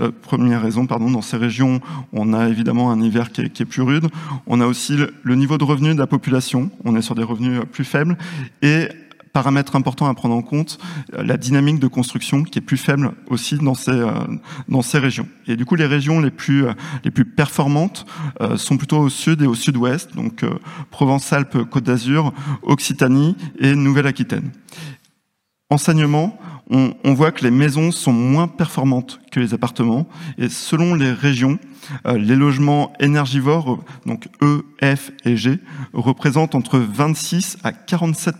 euh, 0.00 0.12
premières 0.22 0.62
raisons, 0.62 0.86
pardon, 0.86 1.10
dans 1.10 1.22
ces 1.22 1.36
régions, 1.36 1.80
on 2.12 2.32
a 2.34 2.48
évidemment 2.48 2.92
un 2.92 3.00
hiver 3.00 3.32
qui 3.32 3.40
est, 3.40 3.50
qui 3.50 3.64
est 3.64 3.66
plus 3.66 3.82
rude. 3.82 4.06
On 4.46 4.60
a 4.60 4.66
aussi 4.66 4.96
le, 4.96 5.12
le, 5.24 5.34
niveau 5.34 5.58
de 5.58 5.64
revenu 5.64 5.92
de 5.92 5.98
la 5.98 6.06
population. 6.06 6.70
On 6.84 6.94
est 6.94 7.02
sur 7.02 7.16
des 7.16 7.24
revenus 7.24 7.62
plus 7.72 7.84
faibles 7.84 8.16
et 8.62 8.88
paramètre 9.36 9.76
important 9.76 10.06
à 10.06 10.14
prendre 10.14 10.34
en 10.34 10.40
compte, 10.40 10.78
euh, 11.12 11.22
la 11.22 11.36
dynamique 11.36 11.78
de 11.78 11.88
construction 11.88 12.42
qui 12.42 12.58
est 12.58 12.62
plus 12.62 12.78
faible 12.78 13.12
aussi 13.26 13.58
dans 13.58 13.74
ces, 13.74 13.90
euh, 13.90 14.10
dans 14.66 14.80
ces 14.80 14.98
régions. 14.98 15.28
Et 15.46 15.56
du 15.56 15.66
coup, 15.66 15.74
les 15.74 15.84
régions 15.84 16.20
les 16.20 16.30
plus, 16.30 16.64
euh, 16.64 16.72
les 17.04 17.10
plus 17.10 17.26
performantes 17.26 18.06
sont 18.56 18.78
plutôt 18.78 18.96
au 18.98 19.10
sud 19.10 19.42
et 19.42 19.46
au 19.46 19.54
sud-ouest, 19.54 20.14
donc 20.14 20.42
Provence-Alpes, 20.90 21.64
Côte 21.70 21.84
d'Azur, 21.84 22.32
Occitanie 22.62 23.36
et 23.58 23.74
Nouvelle-Aquitaine. 23.74 24.52
Enseignement, 25.68 26.38
on, 26.70 26.94
on, 27.04 27.12
voit 27.12 27.30
que 27.30 27.44
les 27.44 27.50
maisons 27.50 27.90
sont 27.90 28.12
moins 28.12 28.48
performantes 28.48 29.20
que 29.30 29.40
les 29.40 29.52
appartements 29.52 30.06
et 30.38 30.48
selon 30.48 30.94
les 30.94 31.12
régions, 31.12 31.58
les 32.06 32.36
logements 32.36 32.92
énergivores, 33.00 33.84
donc 34.06 34.28
E, 34.42 34.62
F 34.82 35.10
et 35.24 35.36
G, 35.36 35.58
représentent 35.92 36.54
entre 36.54 36.78
26 36.78 37.58
à 37.64 37.72
47 37.72 38.36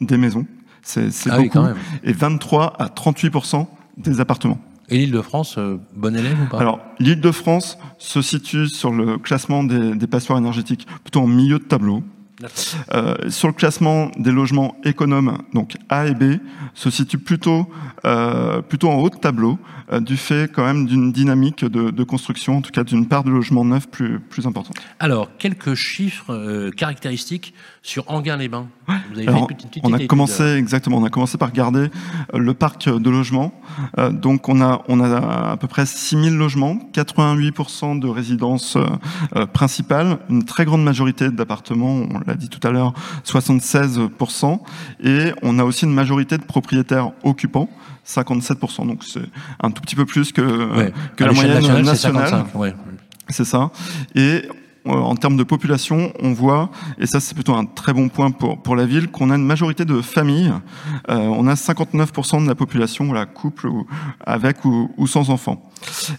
des 0.00 0.16
maisons, 0.16 0.46
c'est 0.82 1.08
ah 1.30 1.38
beaucoup, 1.38 1.60
et 2.04 2.12
23 2.12 2.76
à 2.78 2.86
38% 2.86 3.66
des 3.96 4.20
appartements. 4.20 4.58
Et 4.90 4.98
l'Île-de-France, 4.98 5.56
euh, 5.56 5.76
bon 5.94 6.16
élève 6.16 6.36
ou 6.42 6.46
pas? 6.46 6.58
Alors, 6.58 6.80
l'Île-de-France 6.98 7.78
se 7.98 8.20
situe 8.20 8.66
sur 8.66 8.92
le 8.92 9.18
classement 9.18 9.62
des, 9.62 9.94
des 9.94 10.06
passoires 10.08 10.38
énergétiques 10.38 10.86
plutôt 11.04 11.20
en 11.20 11.28
milieu 11.28 11.58
de 11.58 11.64
tableau. 11.64 12.02
Euh, 12.94 13.28
sur 13.28 13.48
le 13.48 13.52
classement 13.52 14.10
des 14.16 14.32
logements 14.32 14.74
économes, 14.82 15.42
donc 15.52 15.76
A 15.90 16.06
et 16.06 16.14
B, 16.14 16.38
se 16.72 16.88
situe 16.88 17.18
plutôt, 17.18 17.70
euh, 18.06 18.62
plutôt 18.62 18.88
en 18.88 18.94
haut 18.94 19.10
de 19.10 19.16
tableau, 19.16 19.58
du 20.00 20.16
fait 20.16 20.50
quand 20.50 20.64
même 20.64 20.86
d'une 20.86 21.12
dynamique 21.12 21.64
de, 21.64 21.90
de, 21.90 22.04
construction, 22.04 22.58
en 22.58 22.62
tout 22.62 22.70
cas 22.70 22.84
d'une 22.84 23.06
part 23.06 23.24
de 23.24 23.30
logements 23.30 23.64
neufs 23.64 23.88
plus, 23.88 24.20
plus 24.20 24.46
importante. 24.46 24.76
Alors, 25.00 25.36
quelques 25.36 25.74
chiffres 25.74 26.70
caractéristiques 26.76 27.52
sur 27.82 28.04
Anguin-les-Bains. 28.10 28.66
Vous 28.86 29.18
avez 29.18 29.26
fait 29.26 29.32
une 29.32 29.46
petite, 29.46 29.68
petite 29.68 29.84
on 29.86 29.92
a 29.92 30.06
commencé 30.06 30.42
exactement, 30.42 30.98
on 30.98 31.04
a 31.04 31.10
commencé 31.10 31.38
par 31.38 31.48
regarder 31.48 31.88
euh, 32.34 32.38
le 32.38 32.54
parc 32.54 32.88
de 32.88 33.10
logements. 33.10 33.52
donc, 34.10 34.48
on 34.48 34.60
a, 34.60 34.82
on 34.88 35.00
a 35.00 35.50
à 35.52 35.56
peu 35.56 35.66
près 35.66 35.86
6000 35.86 36.36
logements, 36.36 36.78
88% 36.92 37.98
de 37.98 38.08
résidences 38.08 38.76
principales, 39.52 40.18
une 40.28 40.44
très 40.44 40.64
grande 40.64 40.84
majorité 40.84 41.30
d'appartements, 41.30 42.02
on 42.10 42.20
l'a 42.26 42.34
dit 42.34 42.48
tout 42.48 42.66
à 42.66 42.70
l'heure, 42.70 42.92
76%, 43.24 44.60
et 45.02 45.32
on 45.42 45.58
a 45.58 45.64
aussi 45.64 45.84
une 45.84 45.94
majorité 45.94 46.36
de 46.38 46.44
propriétaires 46.44 47.12
occupants, 47.22 47.68
57%. 48.06 48.86
Donc 48.86 49.04
c'est 49.04 49.20
un 49.62 49.70
tout 49.70 49.82
petit 49.82 49.96
peu 49.96 50.06
plus 50.06 50.32
que, 50.32 50.90
que 51.16 51.24
la 51.24 51.32
moyenne 51.32 51.82
nationale. 51.82 52.44
C'est 53.28 53.44
ça. 53.44 53.70
Et 54.14 54.42
en 54.86 55.14
termes 55.14 55.36
de 55.36 55.44
population, 55.44 56.12
on 56.20 56.32
voit, 56.32 56.70
et 56.98 57.06
ça 57.06 57.20
c'est 57.20 57.34
plutôt 57.34 57.54
un 57.54 57.64
très 57.64 57.92
bon 57.92 58.08
point 58.08 58.30
pour, 58.30 58.76
la 58.76 58.86
ville, 58.86 59.10
qu'on 59.10 59.30
a 59.30 59.36
une 59.36 59.44
majorité 59.44 59.84
de 59.84 60.00
familles. 60.00 60.52
Euh, 61.10 61.16
on 61.16 61.46
a 61.46 61.54
59% 61.54 62.42
de 62.42 62.48
la 62.48 62.54
population, 62.54 63.06
voilà, 63.06 63.26
couple 63.26 63.66
ou, 63.66 63.86
avec 64.24 64.64
ou, 64.64 65.06
sans 65.06 65.30
enfants. 65.30 65.70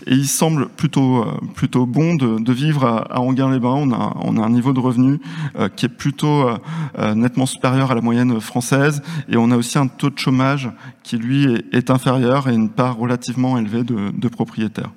Et 0.07 0.13
il 0.13 0.27
semble 0.27 0.69
plutôt, 0.69 1.23
euh, 1.23 1.39
plutôt 1.55 1.85
bon 1.85 2.15
de, 2.15 2.51
vivre 2.53 2.85
à, 2.85 3.15
à 3.15 3.19
Anguin-les-Bains. 3.19 3.69
On 3.69 3.91
a, 3.91 4.17
on 4.21 4.37
a 4.37 4.41
un 4.41 4.49
niveau 4.49 4.73
de 4.73 4.79
revenu 4.79 5.19
euh, 5.57 5.69
qui 5.69 5.85
est 5.85 5.89
plutôt 5.89 6.47
euh, 6.47 7.15
nettement 7.15 7.45
supérieur 7.45 7.91
à 7.91 7.95
la 7.95 8.01
moyenne 8.01 8.39
française. 8.41 9.01
Et 9.29 9.37
on 9.37 9.51
a 9.51 9.57
aussi 9.57 9.77
un 9.77 9.87
taux 9.87 10.09
de 10.09 10.17
chômage 10.17 10.69
qui, 11.03 11.17
lui, 11.17 11.45
est, 11.71 11.89
inférieur 11.89 12.47
et 12.47 12.53
une 12.53 12.69
part 12.69 12.97
relativement 12.97 13.57
élevée 13.57 13.83
de 13.83 14.27
propriétaires. 14.27 14.91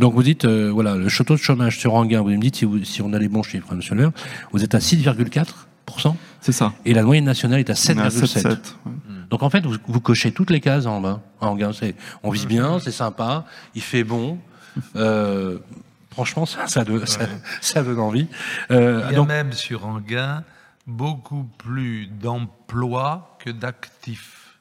Donc 0.00 0.14
vous 0.14 0.22
dites, 0.22 0.46
euh, 0.46 0.70
voilà, 0.72 0.94
le 0.94 1.10
château 1.10 1.34
de 1.34 1.40
chômage 1.40 1.78
sur 1.78 1.92
Anguin, 1.92 2.22
vous 2.22 2.30
me 2.30 2.38
dites 2.38 2.56
si, 2.56 2.64
vous, 2.64 2.82
si 2.84 3.02
on 3.02 3.12
a 3.12 3.18
les 3.18 3.28
bons 3.28 3.42
chiffres, 3.42 3.66
hein, 3.70 3.74
monsieur 3.76 3.94
Leur, 3.94 4.12
vous 4.50 4.64
êtes 4.64 4.74
à 4.74 4.78
6,4%. 4.78 6.14
C'est 6.40 6.52
ça. 6.52 6.72
Et 6.86 6.94
la 6.94 7.02
moyenne 7.02 7.26
nationale 7.26 7.60
est 7.60 7.68
à 7.68 7.74
7,7%. 7.74 8.48
Ouais. 8.48 8.56
Donc 9.28 9.42
en 9.42 9.50
fait, 9.50 9.60
vous, 9.60 9.76
vous, 9.86 10.00
cochez 10.00 10.32
toutes 10.32 10.48
les 10.48 10.60
cases 10.60 10.86
en 10.86 11.02
bas. 11.02 11.20
En 11.40 11.48
Anguin, 11.48 11.72
on 12.22 12.30
vit 12.30 12.46
bien, 12.46 12.78
c'est 12.78 12.92
sympa, 12.92 13.44
il 13.74 13.82
fait 13.82 14.02
bon. 14.02 14.38
Euh, 14.96 15.58
franchement, 16.10 16.46
ça, 16.46 16.66
ça, 16.66 16.82
de, 16.82 16.92
ouais. 16.92 17.06
ça, 17.06 17.26
ça, 17.60 17.82
donne 17.82 17.98
envie. 17.98 18.26
Euh, 18.70 19.02
il 19.04 19.10
y 19.10 19.14
a 19.14 19.16
donc, 19.16 19.28
même 19.28 19.52
sur 19.52 19.84
Anguin 19.84 20.44
beaucoup 20.86 21.44
plus 21.58 22.06
d'emplois 22.06 23.36
que 23.38 23.50
d'actifs. 23.50 24.58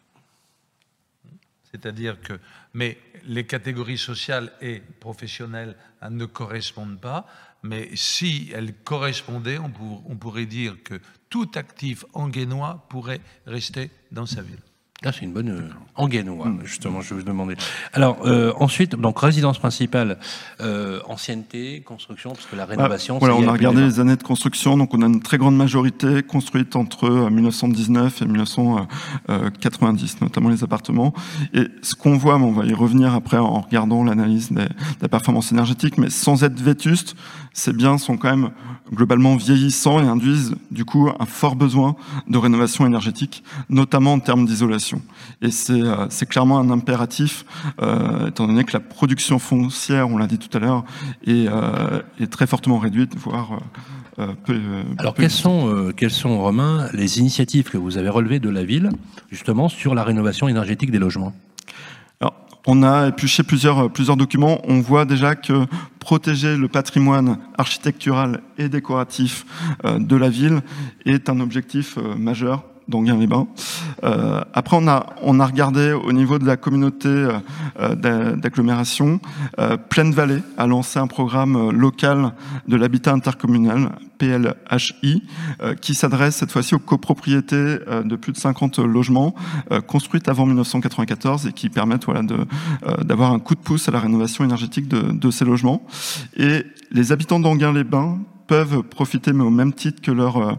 C'est-à-dire 1.71 2.19
que, 2.21 2.33
mais 2.73 2.97
les 3.26 3.45
catégories 3.45 3.97
sociales 3.97 4.51
et 4.61 4.82
professionnelles 4.99 5.76
ne 6.09 6.26
correspondent 6.26 6.99
pas, 6.99 7.28
mais 7.63 7.89
si 7.95 8.51
elles 8.53 8.74
correspondaient, 8.74 9.57
on, 9.57 9.70
pour, 9.70 10.09
on 10.09 10.15
pourrait 10.15 10.45
dire 10.45 10.78
que 10.84 10.99
tout 11.30 11.49
actif 11.55 12.05
anguénois 12.13 12.86
pourrait 12.89 13.22
rester 13.45 13.91
dans 14.11 14.26
sa 14.26 14.41
ville. 14.41 14.61
Là, 15.02 15.14
c'est 15.14 15.24
une 15.24 15.32
bonne 15.32 15.72
euh, 15.97 16.06
mmh. 16.06 16.60
justement, 16.66 17.00
je 17.00 17.14
vais 17.14 17.22
vous 17.22 17.26
demander. 17.26 17.56
Alors, 17.93 18.18
euh, 18.26 18.52
ensuite, 18.58 18.97
donc 18.97 19.18
résidence 19.22 19.58
principale, 19.58 20.18
euh, 20.60 21.00
ancienneté, 21.08 21.80
construction, 21.80 22.32
parce 22.32 22.45
que 22.45 22.58
la 22.58 22.66
rénovation... 22.66 23.16
Ah, 23.16 23.20
voilà, 23.20 23.36
on 23.36 23.47
a 23.47 23.54
regardé 23.54 23.82
les 23.82 24.02
années 24.02 24.18
de 24.18 24.24
construction, 24.24 24.76
donc 24.76 24.93
on 24.93 25.02
a 25.02 25.06
une 25.06 25.22
très 25.22 25.38
grande 25.38 25.56
majorité 25.56 26.22
construite 26.22 26.76
entre 26.76 27.30
1919 27.30 28.24
et 28.24 28.26
1990, 28.26 30.20
notamment 30.20 30.50
les 30.50 30.66
appartements. 30.66 31.14
Et 31.54 31.68
ce 31.82 31.95
qu'on 31.95 32.18
voit, 32.18 32.36
on 32.36 32.52
va 32.52 32.66
y 32.66 32.74
revenir 32.74 33.14
après 33.14 33.38
en 33.38 33.62
regardant 33.62 34.04
l'analyse 34.04 34.52
des, 34.52 34.68
des 35.02 35.08
performances 35.08 35.54
énergétiques, 35.54 35.97
mais 35.97 36.10
sans 36.10 36.43
être 36.43 36.60
vétuste, 36.60 37.16
ces 37.54 37.74
biens 37.74 37.97
sont 37.97 38.18
quand 38.18 38.30
même 38.30 38.52
globalement 38.93 39.36
vieillissants 39.36 40.00
et 40.00 40.08
induisent 40.08 40.56
du 40.72 40.86
coup 40.86 41.10
un 41.20 41.26
fort 41.26 41.56
besoin 41.56 41.95
de 42.28 42.38
rénovation 42.38 42.86
énergétique, 42.86 43.43
notamment 43.70 44.14
en 44.14 44.20
termes 44.20 44.45
d'isolation. 44.45 45.02
Et 45.41 45.52
c'est 45.52 45.82
euh, 45.82 46.08
clairement 46.28 46.60
un 46.60 46.70
impératif, 46.70 47.45
euh, 47.82 48.28
étant 48.28 48.47
donné 48.47 48.64
que 48.64 48.74
la 48.74 48.80
production 48.80 49.39
foncière, 49.39 50.10
on 50.10 50.18
l'a 50.18 50.28
dit 50.28 50.38
tout 50.38 50.56
à 50.58 50.60
l'heure, 50.60 50.84
est, 51.26 51.47
euh, 51.47 52.02
est, 52.20 52.28
très 52.28 52.47
fortement 52.47 52.80
réduite, 52.80 53.16
voire 53.16 53.60
euh, 54.20 54.28
peu, 54.45 54.60
Alors 54.97 55.14
peu 55.14 55.24
quelles 55.24 55.32
sont, 55.32 55.91
quelles 55.95 56.12
sont, 56.12 56.39
Romain, 56.39 56.88
les 56.93 57.20
initiatives 57.20 57.70
que 57.70 57.78
vous 57.78 57.97
avez 57.97 58.10
relevées 58.10 58.39
de 58.39 58.50
la 58.50 58.64
ville, 58.64 58.89
justement, 59.32 59.70
sur 59.70 59.95
la 59.95 60.04
rénovation 60.04 60.47
énergétique 60.47 60.91
des 60.91 61.00
logements? 61.00 61.34
On 62.68 62.84
a 62.84 63.07
épluché 63.07 63.43
plusieurs, 63.43 63.91
plusieurs 63.91 64.18
documents. 64.18 64.62
On 64.68 64.80
voit 64.82 65.05
déjà 65.05 65.36
que 65.36 65.66
protéger 65.99 66.57
le 66.57 66.68
patrimoine 66.68 67.39
architectural 67.57 68.41
et 68.57 68.70
décoratif 68.70 69.45
de 69.84 70.16
la 70.16 70.30
ville 70.30 70.62
est 71.05 71.30
un 71.30 71.39
objectif 71.39 71.97
majeur 71.97 72.64
d'Anguin-les-Bains. 72.89 73.47
Euh, 74.03 74.41
après, 74.53 74.77
on 74.77 74.87
a, 74.87 75.05
on 75.21 75.39
a 75.39 75.45
regardé 75.45 75.93
au 75.93 76.11
niveau 76.11 76.39
de 76.39 76.45
la 76.45 76.57
communauté 76.57 77.07
euh, 77.09 78.35
d'agglomération. 78.35 79.19
Euh, 79.59 79.77
Plaine 79.77 80.11
Vallée 80.11 80.41
a 80.57 80.67
lancé 80.67 80.99
un 80.99 81.07
programme 81.07 81.71
local 81.71 82.33
de 82.67 82.75
l'habitat 82.75 83.13
intercommunal, 83.13 83.91
PLHI, 84.19 85.23
euh, 85.61 85.73
qui 85.73 85.95
s'adresse 85.95 86.35
cette 86.35 86.51
fois-ci 86.51 86.75
aux 86.75 86.79
copropriétés 86.79 87.55
euh, 87.55 88.03
de 88.03 88.15
plus 88.15 88.33
de 88.33 88.37
50 88.37 88.79
logements 88.79 89.33
euh, 89.71 89.81
construites 89.81 90.27
avant 90.27 90.45
1994 90.45 91.47
et 91.47 91.53
qui 91.53 91.69
permettent 91.69 92.05
voilà, 92.05 92.21
d'avoir 93.03 93.31
un 93.31 93.39
coup 93.39 93.55
de 93.55 93.59
pouce 93.59 93.87
à 93.87 93.91
la 93.91 93.99
rénovation 93.99 94.43
énergétique 94.43 94.87
de, 94.87 95.11
de 95.11 95.31
ces 95.31 95.45
logements. 95.45 95.81
Et 96.37 96.65
les 96.91 97.11
habitants 97.11 97.39
d'Anguin-les-Bains 97.39 98.19
peuvent 98.50 98.82
profiter, 98.82 99.32
mais 99.32 99.43
au 99.43 99.52
même 99.52 99.74
titre 99.74 100.02
que 100.02 100.12
leurs 100.12 100.38
euh, 100.39 100.54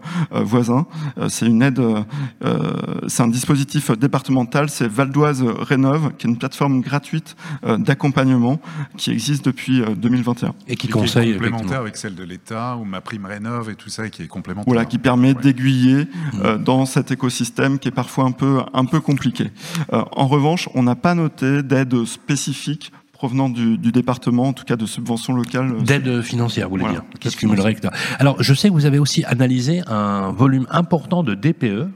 voisins. 0.45 0.87
Euh, 1.19 1.29
c'est 1.29 1.47
une 1.47 1.61
aide, 1.61 1.81
euh, 1.81 2.73
c'est 3.09 3.25
un 3.25 3.29
dispositif 3.29 3.91
départemental, 3.91 4.71
c'est 4.71 4.87
Valdoise 4.87 5.43
Rénove, 5.43 6.13
qui 6.17 6.29
est 6.29 6.31
une 6.31 6.39
plateforme 6.39 6.81
gratuite 6.81 7.37
d'accompagnement 7.65 8.61
qui 8.97 9.11
existe 9.11 9.45
depuis 9.45 9.83
2021. 9.97 10.55
Et 10.69 10.77
qui 10.77 10.87
et 10.87 10.91
conseille. 10.91 11.25
Qui 11.25 11.31
est 11.31 11.35
complémentaire 11.35 11.81
avec 11.81 11.97
celle 11.97 12.15
de 12.15 12.23
l'État, 12.23 12.77
ou 12.77 12.85
ma 12.85 13.01
prime 13.01 13.27
Rénove 13.27 13.71
et 13.71 13.75
tout 13.75 13.91
ça, 13.91 14.07
et 14.07 14.11
qui 14.11 14.23
est 14.23 14.29
complémentaire. 14.29 14.73
Voilà, 14.73 14.85
qui 14.85 14.99
permet 14.99 15.35
ouais. 15.35 15.43
d'aiguiller 15.43 16.05
mmh. 16.05 16.59
dans 16.65 16.87
cet 16.87 17.11
écosystème 17.11 17.81
qui 17.81 17.89
est 17.89 17.93
parfois 18.03 18.25
un 18.25 18.33
peu, 18.33 18.61
un 18.73 18.85
peu 18.85 19.01
compliqué. 19.01 19.51
en 19.91 20.29
revanche, 20.29 20.69
on 20.75 20.85
n'a 20.85 20.95
pas 20.95 21.17
noté 21.17 21.65
d'aide 21.65 22.05
spécifique 22.05 22.93
provenant 23.21 23.51
du, 23.51 23.77
du, 23.77 23.93
département, 23.93 24.45
en 24.45 24.55
tout 24.55 24.65
cas 24.65 24.77
de 24.77 24.87
subventions 24.87 25.35
locales. 25.35 25.83
D'aide 25.83 26.23
financière, 26.23 26.69
vous 26.69 26.77
voulez 26.77 26.85
voilà, 26.85 27.01
dire 27.01 27.19
Qui 27.21 27.31
se 27.31 27.37
cumulerait 27.37 27.77
Alors, 28.19 28.43
je 28.43 28.55
sais 28.55 28.69
que 28.69 28.73
vous 28.73 28.87
avez 28.87 28.99
aussi 28.99 29.27
analysé 29.27 29.83
un 29.89 30.33
volume 30.33 30.67
important 30.71 31.23
de 31.23 31.35
DPE, 31.35 31.91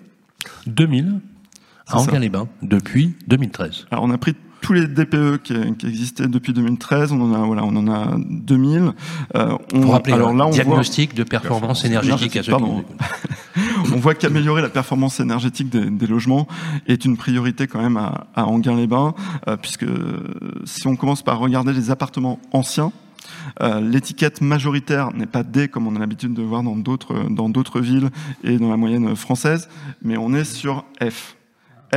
2000, 0.66 1.20
à 1.86 1.98
Anguin-les-Bains, 1.98 2.46
depuis 2.60 3.14
2013. 3.26 3.86
Alors, 3.90 4.04
on 4.04 4.10
a 4.10 4.18
pris 4.18 4.34
tous 4.64 4.72
les 4.72 4.86
DPE 4.86 5.42
qui, 5.42 5.54
qui, 5.76 5.86
existaient 5.86 6.26
depuis 6.26 6.54
2013, 6.54 7.12
on 7.12 7.20
en 7.20 7.34
a, 7.34 7.44
voilà, 7.44 7.64
on 7.64 7.76
en 7.76 7.86
a 7.86 8.16
2000. 8.16 8.92
Euh, 9.34 9.58
on, 9.74 9.80
Pour 9.80 9.92
rappeler, 9.92 10.14
alors 10.14 10.32
là, 10.32 10.46
on 10.46 10.50
diagnostic 10.50 11.10
voit... 11.10 11.22
de 11.22 11.28
performance 11.28 11.84
énergétique 11.84 12.34
à 12.36 12.42
ceux 12.42 12.50
pardon. 12.50 12.82
on 13.94 13.98
voit 13.98 14.14
qu'améliorer 14.14 14.62
la 14.62 14.70
performance 14.70 15.20
énergétique 15.20 15.68
des, 15.68 15.90
des, 15.90 16.06
logements 16.06 16.48
est 16.86 17.04
une 17.04 17.18
priorité 17.18 17.66
quand 17.66 17.82
même 17.82 17.98
à, 17.98 18.26
à 18.34 18.46
Anguin-les-Bains, 18.46 19.14
euh, 19.48 19.58
puisque 19.58 19.84
si 20.64 20.86
on 20.86 20.96
commence 20.96 21.20
par 21.20 21.40
regarder 21.40 21.74
les 21.74 21.90
appartements 21.90 22.40
anciens, 22.52 22.90
euh, 23.60 23.80
L'étiquette 23.80 24.40
majoritaire 24.40 25.14
n'est 25.14 25.26
pas 25.26 25.42
D 25.42 25.68
comme 25.68 25.86
on 25.86 25.96
a 25.96 25.98
l'habitude 25.98 26.34
de 26.34 26.42
voir 26.42 26.62
dans 26.62 26.76
d'autres 26.76 27.14
dans 27.30 27.48
d'autres 27.48 27.80
villes 27.80 28.10
et 28.42 28.58
dans 28.58 28.68
la 28.68 28.76
moyenne 28.76 29.16
française, 29.16 29.68
mais 30.02 30.18
on 30.18 30.34
est 30.34 30.44
sur 30.44 30.84
F. 31.02 31.36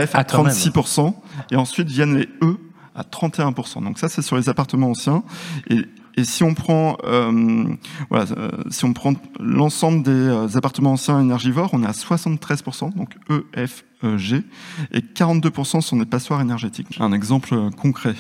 F 0.06 0.16
à 0.16 0.20
ah, 0.20 0.24
36%, 0.24 1.14
et 1.52 1.56
ensuite 1.56 1.90
viennent 1.90 2.18
les 2.18 2.30
E 2.42 2.58
à 2.96 3.04
31%. 3.04 3.84
Donc 3.84 4.00
ça, 4.00 4.10
c'est 4.10 4.22
sur 4.22 4.36
les 4.36 4.50
appartements 4.50 4.90
anciens. 4.90 5.24
Et, 5.70 5.82
et 6.18 6.24
si 6.24 6.44
on 6.44 6.54
prend, 6.54 6.98
euh, 7.04 7.66
voilà, 8.10 8.26
euh, 8.32 8.50
si 8.70 8.86
on 8.86 8.94
prend 8.94 9.14
l'ensemble 9.40 10.04
des 10.04 10.12
euh, 10.12 10.48
appartements 10.56 10.94
anciens 10.94 11.22
énergivores, 11.22 11.70
on 11.74 11.84
est 11.84 11.88
à 11.88 11.92
73%, 11.92 12.96
donc 12.96 13.16
E, 13.30 13.46
F, 13.68 13.86
G, 14.18 14.44
et 14.92 15.00
42% 15.00 15.82
sont 15.82 15.98
des 15.98 16.06
passoires 16.06 16.42
énergétiques. 16.42 16.88
Un 17.00 17.14
exemple 17.14 17.56
concret. 17.80 18.16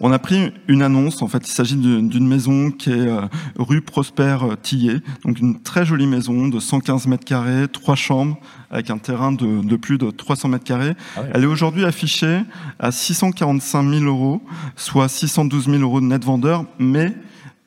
On 0.00 0.12
a 0.12 0.18
pris 0.18 0.52
une 0.68 0.82
annonce, 0.82 1.22
en 1.22 1.28
fait, 1.28 1.48
il 1.48 1.52
s'agit 1.52 1.76
d'une 1.76 2.26
maison 2.26 2.70
qui 2.70 2.90
est 2.90 3.08
rue 3.58 3.80
Prosper 3.80 4.36
Tillet, 4.62 5.00
donc 5.24 5.38
une 5.40 5.60
très 5.60 5.86
jolie 5.86 6.06
maison 6.06 6.48
de 6.48 6.60
115 6.60 7.06
mètres 7.06 7.24
carrés, 7.24 7.66
trois 7.68 7.96
chambres, 7.96 8.38
avec 8.70 8.90
un 8.90 8.98
terrain 8.98 9.32
de, 9.32 9.62
de 9.62 9.76
plus 9.76 9.98
de 9.98 10.10
300 10.10 10.48
mètres 10.48 10.64
carrés. 10.64 10.94
Ah 11.16 11.20
oui. 11.22 11.28
Elle 11.34 11.44
est 11.44 11.46
aujourd'hui 11.46 11.84
affichée 11.84 12.42
à 12.78 12.90
645 12.90 13.88
000 13.88 14.04
euros, 14.04 14.42
soit 14.76 15.08
612 15.08 15.66
000 15.66 15.78
euros 15.78 16.00
de 16.00 16.06
net 16.06 16.24
vendeur, 16.24 16.64
mais 16.78 17.14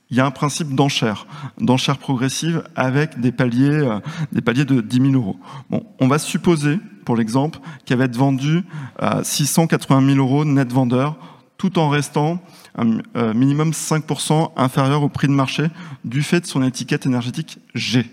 il 0.09 0.17
y 0.17 0.19
a 0.19 0.25
un 0.25 0.31
principe 0.31 0.75
d'enchère, 0.75 1.25
d'enchère 1.59 1.97
progressive 1.97 2.63
avec 2.75 3.19
des 3.19 3.31
paliers, 3.31 3.69
euh, 3.69 3.99
des 4.31 4.41
paliers 4.41 4.65
de 4.65 4.81
10 4.81 5.11
000 5.11 5.13
euros. 5.13 5.37
Bon, 5.69 5.83
on 5.99 6.07
va 6.07 6.19
supposer, 6.19 6.79
pour 7.05 7.15
l'exemple, 7.15 7.59
qu'elle 7.85 7.97
va 7.97 8.05
être 8.05 8.15
vendue 8.15 8.63
à 8.99 9.23
680 9.23 10.13
000 10.13 10.17
euros 10.19 10.45
net 10.45 10.71
vendeur, 10.71 11.17
tout 11.57 11.79
en 11.79 11.89
restant 11.89 12.39
un 12.77 12.97
euh, 13.15 13.33
minimum 13.33 13.71
5% 13.71 14.51
inférieur 14.57 15.01
au 15.03 15.09
prix 15.09 15.27
de 15.27 15.33
marché 15.33 15.67
du 16.03 16.21
fait 16.21 16.41
de 16.41 16.45
son 16.45 16.63
étiquette 16.63 17.05
énergétique 17.05 17.59
G. 17.73 18.05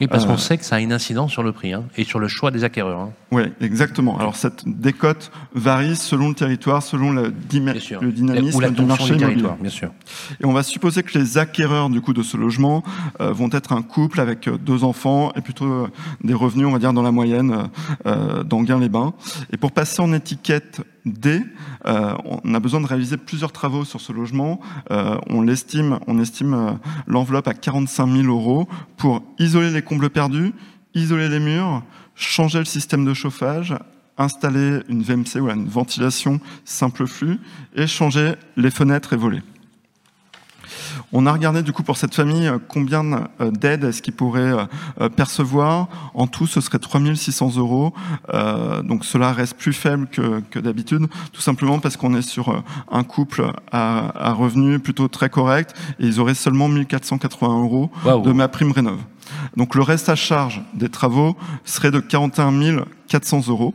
Et 0.00 0.08
parce 0.08 0.24
euh, 0.24 0.28
qu'on 0.28 0.38
sait 0.38 0.56
que 0.56 0.64
ça 0.64 0.76
a 0.76 0.80
une 0.80 0.92
incidence 0.92 1.30
sur 1.30 1.42
le 1.42 1.52
prix 1.52 1.72
hein, 1.72 1.84
et 1.96 2.04
sur 2.04 2.18
le 2.18 2.28
choix 2.28 2.50
des 2.50 2.64
acquéreurs. 2.64 3.00
Hein. 3.00 3.12
Oui, 3.32 3.42
exactement. 3.60 4.18
Alors 4.18 4.34
cette 4.36 4.64
décote 4.66 5.30
varie 5.54 5.96
selon 5.96 6.30
le 6.30 6.34
territoire, 6.34 6.82
selon 6.82 7.12
le, 7.12 7.24
le 7.24 8.12
dynamisme 8.12 8.60
la, 8.60 8.70
du 8.70 8.82
marché 8.82 9.12
du 9.12 9.18
territoire, 9.18 9.56
bien 9.56 9.70
sûr. 9.70 9.90
Et 10.40 10.46
on 10.46 10.52
va 10.52 10.62
supposer 10.62 11.02
que 11.02 11.18
les 11.18 11.38
acquéreurs 11.38 11.90
du 11.90 12.00
coup 12.00 12.12
de 12.12 12.22
ce 12.22 12.36
logement 12.36 12.82
euh, 13.20 13.32
vont 13.32 13.50
être 13.52 13.72
un 13.72 13.82
couple 13.82 14.20
avec 14.20 14.48
euh, 14.48 14.56
deux 14.58 14.84
enfants 14.84 15.32
et 15.36 15.40
plutôt 15.40 15.66
euh, 15.66 15.88
des 16.24 16.34
revenus, 16.34 16.66
on 16.66 16.72
va 16.72 16.78
dire 16.78 16.92
dans 16.92 17.02
la 17.02 17.12
moyenne, 17.12 17.68
euh, 18.06 18.42
d'Anguin-les-Bains. 18.42 19.12
Et 19.52 19.56
pour 19.56 19.72
passer 19.72 20.00
en 20.00 20.12
étiquette 20.12 20.80
D, 21.04 21.42
euh, 21.86 22.14
on 22.24 22.54
a 22.54 22.60
besoin 22.60 22.80
de 22.80 22.86
réaliser 22.86 23.16
plusieurs 23.16 23.52
travaux 23.52 23.84
sur 23.84 24.00
ce 24.00 24.12
logement. 24.12 24.60
Euh, 24.90 25.18
on 25.28 25.46
estime, 25.48 25.98
euh, 26.08 26.72
l'enveloppe 27.06 27.48
à 27.48 27.54
45 27.54 28.06
000 28.06 28.28
euros 28.28 28.68
pour 28.96 29.22
isoler 29.38 29.70
les 29.70 29.82
combles 29.82 30.10
perdus, 30.10 30.52
isoler 30.94 31.28
les 31.28 31.40
murs, 31.40 31.82
changer 32.14 32.58
le 32.58 32.64
système 32.64 33.04
de 33.04 33.14
chauffage, 33.14 33.74
installer 34.18 34.80
une 34.88 35.02
VMC 35.02 35.40
ou 35.40 35.48
une 35.48 35.68
ventilation 35.68 36.40
simple 36.64 37.06
flux 37.06 37.38
et 37.74 37.86
changer 37.86 38.34
les 38.56 38.70
fenêtres 38.70 39.14
et 39.14 39.16
volets. 39.16 39.42
On 41.12 41.26
a 41.26 41.32
regardé 41.32 41.62
du 41.62 41.72
coup 41.72 41.82
pour 41.82 41.96
cette 41.96 42.14
famille 42.14 42.46
euh, 42.46 42.58
combien 42.68 43.28
euh, 43.40 43.50
d'aides 43.50 43.84
est-ce 43.84 44.00
qu'ils 44.00 44.14
pourraient 44.14 44.54
euh, 45.00 45.08
percevoir. 45.08 45.88
En 46.14 46.26
tout, 46.26 46.46
ce 46.46 46.60
serait 46.60 46.78
3600 46.78 47.56
euros. 47.56 47.92
donc 48.84 49.04
cela 49.04 49.32
reste 49.32 49.54
plus 49.56 49.72
faible 49.72 50.06
que, 50.06 50.58
d'habitude, 50.58 51.06
tout 51.32 51.40
simplement 51.40 51.78
parce 51.78 51.96
qu'on 51.96 52.14
est 52.14 52.22
sur 52.22 52.62
un 52.90 53.04
couple 53.04 53.44
à, 53.72 54.32
revenus 54.32 54.80
plutôt 54.80 55.08
très 55.08 55.28
correct 55.28 55.74
et 55.98 56.06
ils 56.06 56.20
auraient 56.20 56.34
seulement 56.34 56.68
1480 56.68 57.62
euros 57.62 57.90
de 58.04 58.32
ma 58.32 58.48
prime 58.48 58.72
rénov. 58.72 58.98
Donc 59.56 59.74
le 59.74 59.82
reste 59.82 60.08
à 60.08 60.16
charge 60.16 60.62
des 60.74 60.88
travaux 60.88 61.36
serait 61.64 61.90
de 61.90 62.00
41 62.00 62.84
400 63.08 63.48
euros. 63.48 63.74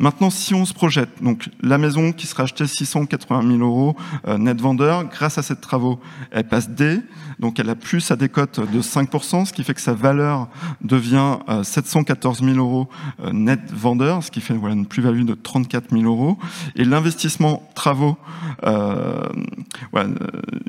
Maintenant, 0.00 0.30
si 0.30 0.54
on 0.54 0.64
se 0.64 0.72
projette, 0.72 1.10
donc 1.20 1.50
la 1.60 1.76
maison 1.76 2.12
qui 2.12 2.28
sera 2.28 2.44
achetée 2.44 2.68
680 2.68 3.42
000 3.42 3.58
euros 3.58 3.96
euh, 4.28 4.38
net 4.38 4.60
vendeur, 4.60 5.04
grâce 5.08 5.38
à 5.38 5.42
ces 5.42 5.56
travaux, 5.56 5.98
elle 6.30 6.46
passe 6.46 6.70
D, 6.70 7.00
donc 7.40 7.58
elle 7.58 7.68
a 7.68 7.74
plus 7.74 8.00
sa 8.00 8.14
décote 8.14 8.60
de 8.60 8.80
5%, 8.80 9.46
ce 9.46 9.52
qui 9.52 9.64
fait 9.64 9.74
que 9.74 9.80
sa 9.80 9.94
valeur 9.94 10.46
devient 10.82 11.38
714 11.64 12.42
euh, 12.42 12.54
000 12.54 12.58
euros 12.58 12.88
euh, 13.24 13.32
net 13.32 13.58
vendeur, 13.72 14.22
ce 14.22 14.30
qui 14.30 14.40
fait 14.40 14.54
une 14.54 14.86
plus-value 14.86 15.24
de 15.24 15.34
34 15.34 15.90
000 15.90 16.04
euros. 16.04 16.38
Et 16.76 16.84
l'investissement 16.84 17.68
travaux, 17.74 18.16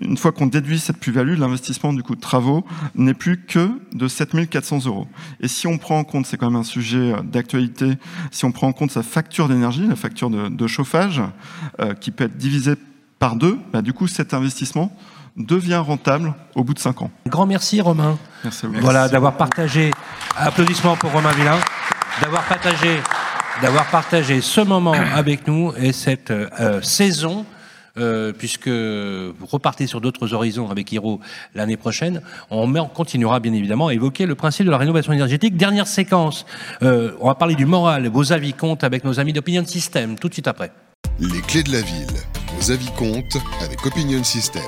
une 0.02 0.18
fois 0.18 0.32
qu'on 0.32 0.48
déduit 0.48 0.80
cette 0.80 0.98
plus-value, 0.98 1.38
l'investissement 1.38 1.94
du 1.94 2.02
coup 2.02 2.16
de 2.16 2.22
travaux 2.22 2.66
n'est 2.96 3.14
plus 3.14 3.46
que 3.46 3.80
de 3.94 4.08
7 4.08 4.50
400 4.50 4.88
euros. 4.88 5.08
Et 5.40 5.48
si 5.48 5.68
on 5.68 5.78
prend 5.78 6.00
en 6.00 6.04
compte, 6.04 6.26
c'est 6.26 6.38
quand 6.38 6.50
même 6.50 6.60
un 6.60 6.64
sujet 6.64 7.14
d'actualité, 7.24 7.94
si 8.32 8.46
on 8.46 8.52
prend 8.52 8.68
en 8.68 8.74
compte 8.74 8.92
sa 8.92 9.04
facture 9.20 9.50
d'énergie, 9.50 9.86
la 9.86 9.98
facture 9.98 10.30
de, 10.30 10.68
chauffage, 10.68 11.22
euh, 11.82 11.94
qui 11.94 12.10
peut 12.12 12.24
être 12.24 12.38
divisée 12.38 12.76
par 13.20 13.36
deux, 13.36 13.60
bah, 13.74 13.82
du 13.82 13.92
coup, 13.92 14.08
cet 14.08 14.34
investissement 14.34 14.96
devient 15.36 15.84
rentable 15.86 16.34
au 16.56 16.64
bout 16.64 16.74
de 16.74 16.80
cinq 16.80 17.02
ans. 17.02 17.12
Grand 17.28 17.46
merci, 17.46 17.82
Romain. 17.82 18.18
Merci 18.46 18.68
Voilà, 18.80 19.10
d'avoir 19.10 19.34
partagé, 19.36 19.92
applaudissements 20.38 20.96
pour 20.96 21.12
Romain 21.12 21.34
Villain, 21.34 21.60
d'avoir 22.22 22.44
partagé, 22.46 23.02
d'avoir 23.62 23.88
partagé 23.88 24.40
ce 24.40 24.62
moment 24.62 24.94
avec 24.94 25.46
nous 25.46 25.74
et 25.76 25.92
cette 25.92 26.32
euh, 26.32 26.82
saison 26.82 27.46
euh, 28.00 28.32
puisque 28.32 28.68
vous 28.68 29.46
repartez 29.46 29.88
sur 29.88 30.02
d'autres 30.02 30.34
horizons 30.34 30.70
avec 30.70 30.92
Hiro 30.92 31.20
l'année 31.56 31.78
prochaine, 31.78 32.22
on, 32.50 32.70
continuera 32.88 33.40
bien 33.40 33.54
évidemment 33.54 33.88
à 33.88 33.94
évoquer 33.94 34.26
le 34.26 34.36
principe 34.36 34.66
de 34.66 34.72
la 34.72 34.78
rénovation 34.78 35.14
énergétique. 35.14 35.58
Dernière 35.58 35.88
séquence, 35.88 36.46
euh, 36.84 37.12
on 37.20 37.28
va 37.28 37.36
parler 37.36 37.56
du 37.56 37.66
moral, 37.66 38.08
vos 38.08 38.32
avis 38.32 38.54
comptent 38.54 38.84
avec 38.84 39.04
nos 39.04 39.20
amis 39.20 39.34
d'Opinion 39.34 39.66
System, 39.66 40.18
tout 40.18 40.30
de 40.30 40.34
suite 40.34 40.48
après. 40.48 40.72
Les 41.20 41.42
clés 41.42 41.64
de 41.64 41.72
la 41.72 41.82
ville, 41.82 42.18
vos 42.58 42.72
avis 42.72 42.90
comptent 42.98 43.38
avec 43.62 43.86
Opinion 43.86 44.24
System 44.24 44.62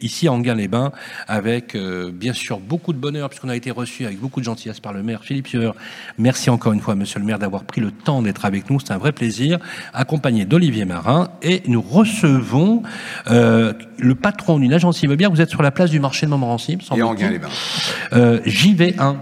ici 0.00 0.28
à 0.28 0.32
Anguin-les-Bains, 0.32 0.92
avec 1.28 1.74
euh, 1.74 2.10
bien 2.12 2.32
sûr 2.32 2.60
beaucoup 2.60 2.92
de 2.92 2.98
bonheur, 2.98 3.28
puisqu'on 3.28 3.48
a 3.48 3.56
été 3.56 3.70
reçu 3.70 4.04
avec 4.04 4.18
beaucoup 4.18 4.40
de 4.40 4.44
gentillesse 4.44 4.80
par 4.80 4.92
le 4.92 5.02
maire 5.02 5.22
Philippe 5.22 5.48
Sueur. 5.48 5.74
Merci 6.18 6.50
encore 6.50 6.72
une 6.72 6.80
fois, 6.80 6.94
monsieur 6.94 7.20
le 7.20 7.26
maire, 7.26 7.38
d'avoir 7.38 7.64
pris 7.64 7.80
le 7.80 7.90
temps 7.90 8.22
d'être 8.22 8.44
avec 8.44 8.70
nous. 8.70 8.80
C'est 8.80 8.92
un 8.92 8.98
vrai 8.98 9.12
plaisir, 9.12 9.58
accompagné 9.92 10.44
d'Olivier 10.44 10.84
Marin. 10.84 11.30
Et 11.42 11.62
nous 11.66 11.82
recevons 11.82 12.82
euh, 13.30 13.72
le 13.98 14.14
patron 14.14 14.58
d'une 14.58 14.72
agence 14.72 15.02
immobilière. 15.02 15.30
Vous 15.30 15.40
êtes 15.40 15.50
sur 15.50 15.62
la 15.62 15.70
place 15.70 15.90
du 15.90 16.00
marché 16.00 16.26
de 16.26 16.30
Montmorency, 16.30 16.78
Et 16.96 17.02
Anguin-les-Bains. 17.02 17.48
Euh, 18.12 18.40
JV1. 18.44 19.16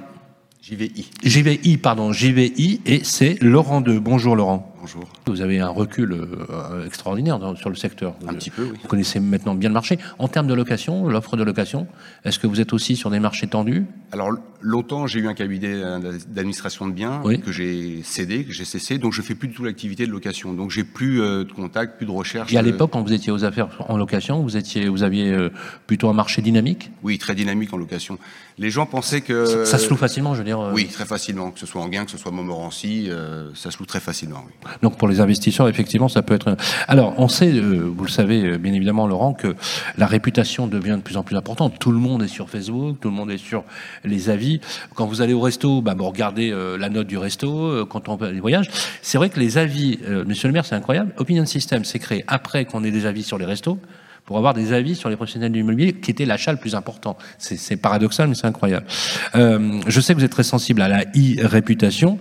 JVI. 0.63 1.11
JVI, 1.25 1.77
pardon, 1.77 2.13
JVI, 2.13 2.81
et 2.87 3.01
c'est 3.03 3.37
Laurent 3.43 3.81
2. 3.81 3.99
Bonjour 3.99 4.37
Laurent. 4.37 4.72
Bonjour. 4.83 5.05
Vous 5.27 5.41
avez 5.43 5.61
un 5.61 5.69
recul 5.69 6.13
euh, 6.13 6.85
extraordinaire 6.85 7.39
sur 7.57 7.71
le 7.71 7.77
secteur. 7.77 8.17
Un 8.27 8.35
petit 8.35 8.51
peu, 8.51 8.65
oui. 8.65 8.79
Vous 8.83 8.89
connaissez 8.89 9.21
maintenant 9.21 9.55
bien 9.55 9.69
le 9.69 9.75
marché. 9.75 9.97
En 10.19 10.27
termes 10.27 10.49
de 10.49 10.55
location, 10.55 11.09
l'offre 11.09 11.37
de 11.37 11.45
location, 11.45 11.87
est-ce 12.25 12.41
que 12.41 12.49
vous 12.49 12.61
êtes 12.61 12.73
aussi 12.73 12.97
sur 12.97 13.09
des 13.09 13.21
marchés 13.21 13.47
tendus? 13.47 13.87
Alors, 14.11 14.33
longtemps, 14.61 15.07
j'ai 15.07 15.21
eu 15.21 15.29
un 15.29 15.35
cabinet 15.35 15.81
d'administration 16.27 16.89
de 16.89 16.93
biens 16.93 17.23
que 17.23 17.53
j'ai 17.53 18.03
cédé, 18.03 18.45
que 18.45 18.53
j'ai 18.53 18.65
cessé, 18.65 18.99
donc 18.99 19.13
je 19.13 19.23
fais 19.23 19.37
plus 19.37 19.47
du 19.47 19.55
tout 19.55 19.63
l'activité 19.63 20.05
de 20.05 20.11
location. 20.11 20.53
Donc, 20.53 20.73
j'ai 20.73 20.83
plus 20.83 21.23
euh, 21.23 21.45
de 21.45 21.53
contact, 21.53 21.97
plus 21.97 22.07
de 22.07 22.11
recherche. 22.11 22.53
Et 22.53 22.59
à 22.59 22.63
l'époque, 22.63 22.91
quand 22.91 23.03
vous 23.03 23.13
étiez 23.13 23.31
aux 23.31 23.45
affaires 23.45 23.69
en 23.89 23.97
location, 23.97 24.43
vous, 24.43 24.57
étiez, 24.57 24.89
vous 24.89 25.05
aviez 25.05 25.33
euh, 25.33 25.51
plutôt 25.87 26.09
un 26.09 26.13
marché 26.13 26.43
dynamique? 26.43 26.91
Oui, 27.05 27.19
très 27.19 27.37
dynamique 27.37 27.73
en 27.73 27.77
location. 27.77 28.19
Les 28.59 28.71
gens 28.71 28.87
pensaient 28.87 29.21
que... 29.21 29.65
Ça, 29.65 29.79
se 29.79 29.89
loue 29.89 29.97
facilement, 29.97 30.35
je 30.35 30.41
veux 30.41 30.45
dire 30.45 30.59
Oui, 30.75 30.89
très 30.89 31.07
facilement. 31.07 31.53
Que 31.53 31.61
ce 31.61 31.67
soit 31.67 31.81
en 31.81 31.89
gain, 31.89 32.05
que 32.05 32.11
ce 32.11 32.19
soit 32.19 32.33
Montmorency, 32.33 33.09
ça 33.55 33.71
se 33.71 33.79
loue 33.79 33.87
très 33.87 34.01
facilement, 34.01 34.43
oui. 34.45 34.72
Donc, 34.83 34.97
pour 34.97 35.09
les 35.09 35.21
investisseurs, 35.21 35.69
effectivement, 35.69 36.09
ça 36.09 36.23
peut 36.23 36.35
être. 36.35 36.57
Alors, 36.89 37.15
on 37.19 37.29
sait, 37.29 37.53
euh, 37.53 37.91
vous 37.95 38.05
le 38.05 38.11
savez 38.11 38.45
euh, 38.45 38.59
bien 38.59 38.73
évidemment, 38.73 39.07
Laurent, 39.07 39.35
que 39.35 39.55
la 39.99 40.07
réputation 40.07 40.67
devient 40.67 40.97
de 40.97 41.03
plus 41.03 41.17
en 41.17 41.23
plus 41.23 41.37
importante. 41.37 41.79
Tout 41.79 41.93
le 41.93 41.99
monde 41.99 42.23
est 42.23 42.29
sur 42.29 42.49
Facebook, 42.49 42.99
tout 43.01 43.09
le 43.09 43.15
monde 43.15 43.31
est 43.31 43.39
sur 43.39 43.65
les 44.05 44.31
avis. 44.31 44.61
Quand 44.95 45.07
vous 45.07 45.21
allez 45.21 45.33
au 45.33 45.41
resto, 45.41 45.83
bah, 45.83 45.95
vous 45.97 46.07
regardez 46.07 46.51
euh, 46.51 46.79
la 46.79 46.89
note 46.89 47.07
du 47.07 47.19
resto. 47.19 47.87
quand 47.87 48.09
on 48.09 48.19
les 48.23 48.41
voyages, 48.41 48.71
c'est 49.03 49.19
vrai 49.19 49.31
que 49.31 49.41
les 49.41 49.59
avis, 49.59 49.99
Monsieur 50.27 50.49
le 50.49 50.53
Maire, 50.53 50.65
c'est 50.65 50.75
incroyable. 50.75 51.13
Opinion 51.17 51.45
System 51.47 51.85
s'est 51.85 51.99
créé 51.99 52.25
après 52.29 52.65
qu'on 52.65 52.85
ait 52.85 52.91
des 52.91 53.07
avis 53.07 53.23
sur 53.23 53.39
les 53.39 53.45
restos 53.45 53.79
pour 54.25 54.39
avoir 54.39 54.55
des 54.55 54.73
avis 54.73 54.95
sur 54.95 55.09
les 55.09 55.17
professionnels 55.17 55.51
de 55.51 55.57
l'immobilier, 55.57 55.93
qui 55.95 56.11
était 56.11 56.25
l'achat 56.25 56.53
le 56.53 56.59
plus 56.59 56.75
important. 56.75 57.17
C'est 57.39 57.77
paradoxal, 57.77 58.29
mais 58.29 58.35
c'est 58.35 58.47
incroyable. 58.47 58.87
je 59.35 60.01
sais 60.01 60.15
que 60.15 60.19
vous 60.19 60.25
êtes 60.25 60.33
très 60.33 60.43
sensible 60.43 60.83
à 60.83 60.89
la 60.89 61.03
e-réputation. 61.03 62.19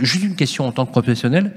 juste 0.00 0.24
une 0.24 0.36
question 0.36 0.66
en 0.66 0.72
tant 0.72 0.86
que 0.86 0.92
professionnel 0.92 1.52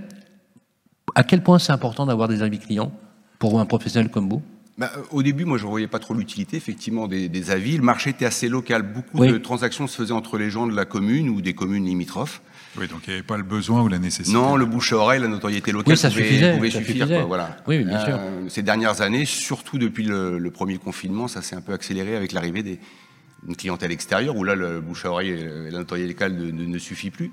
à 1.15 1.23
quel 1.23 1.41
point 1.41 1.59
c'est 1.59 1.71
important 1.71 2.05
d'avoir 2.05 2.27
des 2.27 2.43
avis 2.43 2.59
clients 2.59 2.91
pour 3.39 3.59
un 3.59 3.65
professionnel 3.65 4.09
comme 4.09 4.29
vous? 4.29 4.41
Bah, 4.77 4.91
au 5.09 5.23
début, 5.23 5.45
moi, 5.45 5.57
je 5.57 5.63
ne 5.63 5.69
voyais 5.69 5.87
pas 5.87 5.97
trop 5.97 6.13
l'utilité, 6.13 6.55
effectivement, 6.55 7.07
des, 7.07 7.49
avis. 7.49 7.77
Le 7.77 7.83
marché 7.83 8.11
était 8.11 8.25
assez 8.25 8.47
local. 8.47 8.83
Beaucoup 8.83 9.25
de 9.25 9.37
transactions 9.39 9.87
se 9.87 9.95
faisaient 9.95 10.13
entre 10.13 10.37
les 10.37 10.51
gens 10.51 10.67
de 10.67 10.75
la 10.75 10.85
commune 10.85 11.29
ou 11.29 11.41
des 11.41 11.53
communes 11.53 11.85
limitrophes. 11.85 12.41
Oui, 12.79 12.87
donc 12.87 12.99
il 13.07 13.09
n'y 13.09 13.13
avait 13.15 13.25
pas 13.25 13.37
le 13.37 13.43
besoin 13.43 13.81
ou 13.81 13.87
la 13.87 13.97
nécessité. 13.97 14.37
Non, 14.37 14.55
le 14.55 14.65
bouche 14.65 14.93
à 14.93 14.97
oreille, 14.97 15.19
la 15.19 15.27
notoriété 15.27 15.71
locale 15.71 15.97
ça 15.97 16.11
pouvait, 16.11 16.69
suffire. 16.69 17.25
voilà. 17.25 17.57
Oui, 17.65 17.83
bien 17.83 17.99
sûr. 17.99 18.17
Euh, 18.19 18.47
ces 18.49 18.61
dernières 18.61 19.01
années, 19.01 19.25
surtout 19.25 19.79
depuis 19.79 20.03
le, 20.03 20.51
premier 20.51 20.77
confinement, 20.77 21.27
ça 21.27 21.41
s'est 21.41 21.55
un 21.55 21.61
peu 21.61 21.73
accéléré 21.73 22.15
avec 22.15 22.33
l'arrivée 22.33 22.61
d'une 22.61 23.55
clientèle 23.55 23.91
extérieure, 23.91 24.35
où 24.35 24.43
là, 24.43 24.53
le 24.53 24.79
bouche 24.79 25.05
à 25.05 25.09
oreille 25.09 25.31
et 25.31 25.71
la 25.71 25.79
notoriété 25.79 26.09
locale 26.09 26.35
ne, 26.35 26.51
ne 26.51 26.77
suffit 26.77 27.09
plus. 27.09 27.31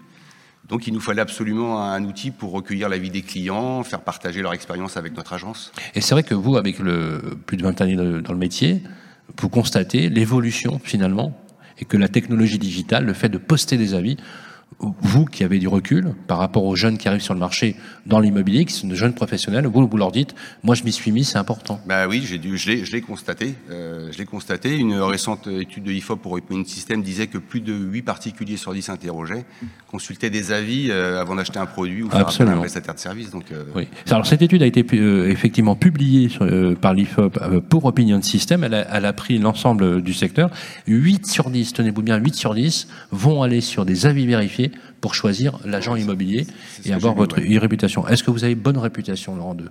Donc 0.69 0.87
il 0.87 0.95
nous 0.95 1.01
fallait 1.01 1.21
absolument 1.21 1.83
un 1.83 2.05
outil 2.05 2.31
pour 2.31 2.53
recueillir 2.53 2.89
l'avis 2.89 3.11
des 3.11 3.23
clients, 3.23 3.83
faire 3.83 4.01
partager 4.01 4.41
leur 4.41 4.55
expérience 4.55 4.97
avec 4.97 5.15
notre 5.17 5.35
agence. 5.35 5.73
Et 5.95 6.01
c'est 6.01 6.15
vrai 6.15 6.23
que 6.23 6.35
vous, 6.35 6.57
avec 6.57 6.79
le, 6.79 7.21
plus 7.47 7.57
de 7.57 7.63
20 7.63 7.81
années 7.83 7.97
dans 7.97 8.33
le 8.33 8.39
métier, 8.39 8.83
vous 9.39 9.49
constatez 9.49 10.09
l'évolution 10.09 10.81
finalement, 10.83 11.39
et 11.79 11.85
que 11.85 11.97
la 11.97 12.09
technologie 12.09 12.59
digitale, 12.59 13.05
le 13.05 13.13
fait 13.13 13.29
de 13.29 13.39
poster 13.39 13.77
des 13.77 13.95
avis, 13.95 14.17
vous 14.79 15.25
qui 15.25 15.45
avez 15.45 15.59
du 15.59 15.69
recul 15.69 16.15
par 16.27 16.39
rapport 16.39 16.65
aux 16.65 16.77
jeunes 16.77 16.99
qui 16.99 17.09
arrivent 17.09 17.23
sur 17.23 17.35
le 17.35 17.41
marché 17.41 17.77
dans 18.07 18.21
l'immobilier, 18.21 18.65
qui 18.65 18.73
sont 18.73 18.87
de 18.87 18.95
jeunes 18.95 19.15
professionnels, 19.15 19.67
vous, 19.67 19.87
vous 19.87 19.97
leur 19.97 20.13
dites, 20.13 20.35
moi 20.63 20.75
je 20.75 20.85
m'y 20.85 20.93
suis 20.93 21.13
mis, 21.13 21.25
c'est 21.25 21.39
important. 21.39 21.81
Bah 21.87 22.07
oui, 22.09 22.25
j'ai 22.27 22.39
dû, 22.39 22.57
je 22.59 22.93
l'ai 22.93 23.01
constaté. 23.01 23.55
Euh, 23.71 24.11
je 24.13 24.19
l'ai 24.19 24.25
constaté. 24.25 24.77
Une 24.77 24.95
récente 24.95 25.47
étude 25.47 25.85
de 25.85 25.93
IFOP 25.93 26.21
pour 26.21 26.33
Open 26.33 26.65
System 26.65 27.03
disait 27.03 27.27
que 27.27 27.39
plus 27.39 27.61
de 27.61 27.73
8 27.73 28.03
particuliers 28.03 28.57
sur 28.57 28.73
10 28.73 28.89
interrogeaient 28.89 29.45
consultaient 29.91 30.31
des 30.31 30.53
avis 30.53 30.91
euh, 30.91 31.21
avant 31.21 31.37
d'acheter 31.37 31.59
un 31.59 31.67
produit 31.67 32.03
ou 32.03 32.11
faire 32.11 32.29
un 32.49 32.57
prestataire 32.59 32.95
de 32.95 32.99
service. 32.99 33.31
Donc, 33.31 33.45
euh, 33.53 33.65
oui. 33.75 33.89
Alors 34.11 34.27
cette 34.27 34.43
étude 34.43 34.63
a 34.63 34.67
été 34.67 34.85
effectivement 35.29 35.77
publiée 35.77 36.29
par 36.81 36.95
l'IFOP 36.95 37.39
pour 37.69 37.85
Opinion 37.85 38.21
System. 38.23 38.65
Elle 38.65 38.75
a, 38.75 38.87
elle 38.97 39.05
a 39.05 39.13
pris 39.13 39.39
l'ensemble 39.39 40.03
du 40.03 40.15
secteur. 40.15 40.51
8 40.87 41.27
sur 41.27 41.51
10, 41.51 41.73
tenez-vous 41.73 42.03
bien, 42.03 42.17
8 42.17 42.35
sur 42.35 42.55
10 42.55 42.89
vont 43.11 43.43
aller 43.43 43.61
sur 43.61 43.85
des 43.85 44.07
avis 44.07 44.27
vérifiés 44.27 44.73
pour 45.05 45.15
choisir 45.15 45.59
l'agent 45.67 45.97
immobilier 45.97 46.47
et 46.87 46.95
avoir 46.95 47.13
votre 47.13 47.37
réputation. 47.37 48.09
Est-ce 48.09 48.25
que 48.25 48.31
vous 48.31 48.43
avez 48.43 48.55
bonne 48.55 48.79
réputation, 48.79 49.37
Laurent 49.37 49.55
II 49.55 49.67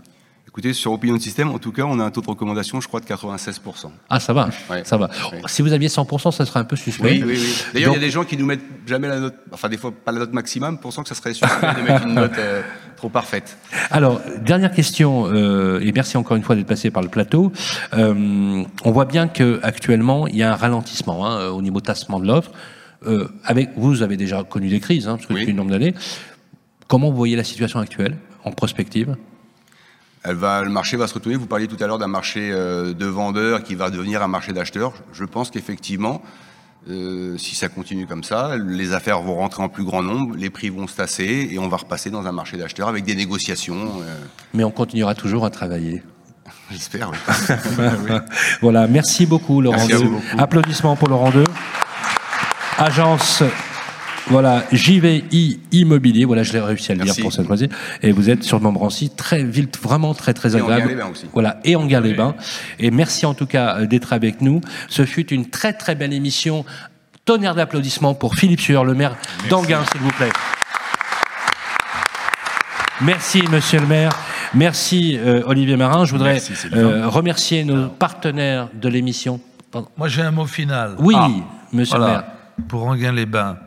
Écoutez, 0.48 0.74
sur 0.74 0.92
Opinion 0.92 1.20
System, 1.20 1.50
en 1.50 1.58
tout 1.58 1.72
cas, 1.72 1.86
on 1.88 2.00
a 2.00 2.04
un 2.04 2.12
taux 2.12 2.22
de 2.22 2.28
recommandation, 2.28 2.80
je 2.82 2.88
crois, 2.88 3.00
de 3.00 3.06
96%. 3.08 3.90
Ah, 4.12 4.20
ça 4.20 4.32
va, 4.32 4.50
ça 4.84 4.98
va. 4.98 5.10
Si 5.48 5.64
vous 5.64 5.74
aviez 5.74 5.88
100%, 5.88 6.32
ça 6.32 6.46
serait 6.46 6.60
un 6.60 6.66
peu 6.66 6.76
suspect. 6.76 7.14
Oui, 7.14 7.24
oui, 7.26 7.40
oui. 7.42 7.56
D'ailleurs, 7.74 7.94
il 7.94 7.96
y 7.96 7.98
a 7.98 8.06
des 8.06 8.12
gens 8.12 8.26
qui 8.26 8.38
nous 8.38 8.46
mettent 8.46 8.62
jamais 8.86 9.08
la 9.08 9.20
note, 9.20 9.34
enfin, 9.52 9.70
des 9.70 9.78
fois, 9.78 9.92
pas 9.92 10.12
la 10.12 10.20
note 10.20 10.34
maximum, 10.34 10.78
pensant 10.78 11.02
que 11.02 11.10
ça 11.10 11.16
serait 11.16 11.34
suspect 11.34 11.66
de 11.66 11.82
mettre 11.82 12.06
une 12.06 12.14
note 12.14 12.38
euh, 12.38 12.62
trop 12.96 13.10
parfaite. 13.10 13.58
Alors, 13.90 14.22
dernière 14.40 14.72
question, 14.72 15.26
euh, 15.26 15.80
et 15.80 15.92
merci 15.94 16.16
encore 16.16 16.38
une 16.38 16.44
fois 16.44 16.56
d'être 16.56 16.68
passé 16.68 16.92
par 16.92 17.02
le 17.02 17.10
plateau. 17.10 17.52
Euh, 17.96 18.64
on 18.84 18.92
voit 18.92 19.06
bien 19.06 19.28
qu'actuellement, 19.28 20.28
il 20.28 20.36
y 20.36 20.44
a 20.44 20.54
un 20.54 20.56
ralentissement 20.56 21.26
hein, 21.26 21.48
au 21.48 21.64
niveau 21.64 21.82
tassement 21.82 22.20
de 22.20 22.28
l'offre. 22.28 22.52
Avec 23.44 23.72
vous, 23.76 24.02
avez 24.02 24.18
déjà 24.18 24.44
connu 24.44 24.70
des 24.70 24.80
crises, 24.80 25.08
hein, 25.08 25.16
parce 25.16 25.28
que 25.28 25.34
depuis 25.34 25.52
une 25.52 25.58
nombre 25.58 25.72
d'années. 25.72 25.94
Comment 26.88 27.10
vous 27.10 27.18
voyez 27.18 27.36
la 27.36 27.44
situation 27.44 27.80
actuelle 27.80 28.18
en 28.44 28.52
prospective? 28.52 29.16
Elle 30.24 30.36
va, 30.36 30.64
le 30.64 30.70
marché 30.70 30.96
va 30.96 31.08
se 31.08 31.14
retourner. 31.14 31.36
Vous 31.36 31.48
parliez 31.48 31.68
tout 31.68 31.82
à 31.82 31.88
l'heure 31.88 31.98
d'un 31.98 32.08
marché 32.08 32.50
euh, 32.52 32.94
de 32.94 33.06
vendeurs 33.06 33.64
qui 33.64 33.76
va 33.76 33.90
devenir 33.90 34.24
un 34.24 34.28
marché 34.28 34.54
d'acheteurs. 34.54 34.94
Je 35.12 35.26
pense 35.26 35.52
qu'effectivement, 35.52 36.22
euh, 36.90 37.38
si 37.38 37.56
ça 37.56 37.68
continue 37.68 38.08
comme 38.08 38.24
ça, 38.24 38.56
les 38.58 38.94
affaires 38.94 39.22
vont 39.22 39.36
rentrer 39.36 39.64
en 39.64 39.70
plus 39.70 39.84
grand 39.84 40.02
nombre, 40.02 40.36
les 40.38 40.50
prix 40.50 40.70
vont 40.70 40.88
se 40.88 40.96
tasser 40.96 41.50
et 41.52 41.60
on 41.60 41.68
va 41.68 41.78
repasser 41.78 42.10
dans 42.10 42.26
un 42.26 42.32
marché 42.32 42.56
d'acheteurs 42.56 42.88
avec 42.88 43.04
des 43.04 43.16
négociations. 43.16 44.02
Euh. 44.02 44.16
Mais 44.54 44.64
on 44.64 44.72
continuera 44.72 45.14
toujours 45.14 45.46
à 45.46 45.50
travailler. 45.50 46.04
J'espère. 46.72 47.12
Oui. 47.12 48.16
voilà, 48.62 48.88
merci 48.88 49.26
beaucoup 49.26 49.62
Laurent 49.62 49.86
Merci 49.88 50.06
Applaudissements 50.38 50.96
pour 50.96 51.10
Laurent 51.10 51.32
II. 51.32 51.44
Agence 52.78 53.44
voilà, 54.28 54.64
JVI 54.72 55.60
Immobilier, 55.72 56.26
voilà, 56.26 56.44
je 56.44 56.54
l'ai 56.54 56.62
réussi 56.62 56.92
à 56.92 56.96
le 56.96 57.04
dire 57.04 57.16
pour 57.22 57.34
cette 57.34 57.46
fois-ci. 57.46 57.68
Et 58.02 58.12
vous 58.12 58.30
êtes 58.30 58.44
sur 58.44 58.62
Montbrancy, 58.62 59.10
très 59.10 59.44
vite, 59.44 59.78
vraiment 59.82 60.14
très 60.14 60.34
très 60.34 60.56
agréable. 60.56 60.92
Et 60.92 61.02
en 61.02 61.12
aussi. 61.12 61.26
Voilà, 61.34 61.60
et 61.66 61.76
en 61.76 61.86
les 61.86 62.14
bains 62.14 62.36
Et 62.80 62.90
merci 62.90 63.26
en 63.26 63.34
tout 63.34 63.46
cas 63.46 63.78
euh, 63.78 63.86
d'être 63.86 64.14
avec 64.14 64.42
nous. 64.42 64.62
Ce 64.88 65.06
fut 65.06 65.28
une 65.34 65.50
très 65.50 65.74
très 65.74 65.96
belle 65.96 66.14
émission. 66.14 66.66
Tonnerre 67.26 67.56
d'applaudissements 67.56 68.14
pour 68.14 68.36
Philippe 68.36 68.62
Sueur, 68.62 68.86
le 68.86 68.94
maire 68.94 69.16
d'Anguin, 69.50 69.84
s'il 69.92 70.02
vous 70.02 70.12
plaît. 70.12 70.32
Merci, 73.02 73.44
monsieur 73.50 73.80
le 73.80 73.88
maire. 73.88 74.12
Merci, 74.54 75.18
euh, 75.18 75.42
Olivier 75.46 75.78
Marin. 75.78 76.06
Je 76.06 76.12
voudrais 76.12 76.42
euh, 76.74 77.08
remercier 77.08 77.64
nos 77.64 77.88
partenaires 77.88 78.70
de 78.74 78.88
l'émission. 78.88 79.40
Moi, 79.98 80.08
j'ai 80.08 80.22
un 80.22 80.32
mot 80.32 80.46
final. 80.46 80.96
Oui, 81.00 81.16
ah, 81.18 81.30
monsieur 81.72 81.98
le 81.98 82.06
maire. 82.06 82.24
Pour 82.68 82.84
Anguin-les-Bains, 82.88 83.58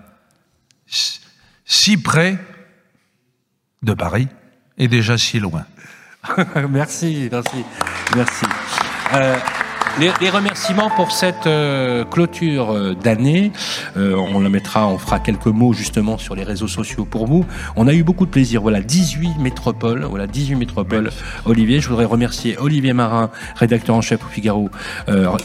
si 1.65 1.97
près 1.97 2.39
de 3.83 3.93
Paris 3.95 4.29
et 4.79 4.89
déjà 4.89 5.19
si 5.19 5.39
loin. 5.39 5.65
merci, 6.71 7.29
merci, 7.31 7.65
merci. 8.15 8.47
Euh, 9.15 9.39
les, 9.99 10.31
remerciements 10.31 10.91
pour 10.91 11.13
cette 11.13 11.47
euh, 11.47 12.05
clôture 12.05 12.71
euh, 12.73 12.95
d'année. 12.95 13.53
Euh, 13.97 14.15
on 14.15 14.41
la 14.41 14.49
mettra, 14.49 14.87
on 14.89 14.99
fera 14.99 15.21
quelques 15.21 15.47
mots 15.47 15.73
justement 15.73 16.19
sur 16.19 16.35
les 16.35 16.45
réseaux 16.45 16.69
sociaux 16.69 17.05
pour 17.05 17.27
vous. 17.27 17.47
On 17.77 17.87
a 17.89 17.95
eu 17.95 18.03
beaucoup 18.03 18.27
de 18.27 18.31
plaisir. 18.31 18.61
Voilà, 18.63 18.81
18 18.81 19.39
métropoles. 19.39 20.05
Voilà, 20.05 20.27
18 20.27 20.57
métropoles. 20.57 21.11
Olivier, 21.45 21.81
je 21.81 21.89
voudrais 21.89 22.05
remercier 22.05 22.59
Olivier 22.59 22.93
Marin, 22.93 23.31
rédacteur 23.55 23.97
en 23.97 24.03
chef 24.03 24.25
au 24.25 24.29
Figaro, 24.29 24.71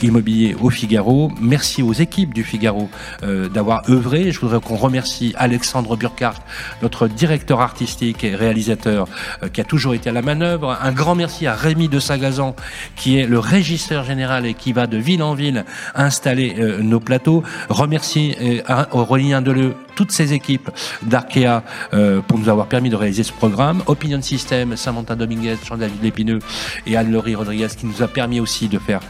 immobilier 0.01 0.55
au 0.59 0.69
Figaro. 0.69 1.31
Merci 1.39 1.81
aux 1.81 1.93
équipes 1.93 2.33
du 2.33 2.43
Figaro 2.43 2.89
d'avoir 3.21 3.89
œuvré. 3.89 4.31
Je 4.31 4.39
voudrais 4.39 4.59
qu'on 4.59 4.75
remercie 4.75 5.33
Alexandre 5.37 5.95
Burkhardt, 5.95 6.41
notre 6.81 7.07
directeur 7.07 7.61
artistique 7.61 8.23
et 8.23 8.35
réalisateur, 8.35 9.07
qui 9.53 9.61
a 9.61 9.63
toujours 9.63 9.93
été 9.93 10.09
à 10.09 10.13
la 10.13 10.21
manœuvre. 10.21 10.77
Un 10.81 10.91
grand 10.91 11.15
merci 11.15 11.47
à 11.47 11.53
Rémi 11.53 11.87
de 11.87 11.99
Sagazan, 11.99 12.55
qui 12.95 13.17
est 13.17 13.25
le 13.25 13.39
régisseur 13.39 14.03
général 14.03 14.40
et 14.45 14.53
qui 14.53 14.73
va 14.73 14.87
de 14.87 14.97
ville 14.97 15.23
en 15.23 15.33
ville 15.33 15.65
installer 15.95 16.55
euh, 16.59 16.81
nos 16.81 16.99
plateaux. 16.99 17.43
Remercier 17.69 18.37
euh, 18.69 18.85
Aurélien 18.91 19.41
Deleu, 19.41 19.75
toutes 19.95 20.11
ces 20.11 20.33
équipes 20.33 20.69
d'Arkea 21.03 21.63
euh, 21.93 22.21
pour 22.21 22.39
nous 22.39 22.49
avoir 22.49 22.67
permis 22.67 22.89
de 22.89 22.95
réaliser 22.95 23.23
ce 23.23 23.33
programme. 23.33 23.83
Opinion 23.87 24.21
System, 24.21 24.75
Samantha 24.77 25.15
Dominguez, 25.15 25.57
Jean-David 25.65 26.01
Lépineux 26.01 26.39
et 26.85 26.97
Anne-Laurie 26.97 27.35
Rodriguez 27.35 27.67
qui 27.77 27.85
nous 27.85 28.01
a 28.01 28.07
permis 28.07 28.39
aussi 28.39 28.67
de 28.67 28.79
faire 28.79 29.01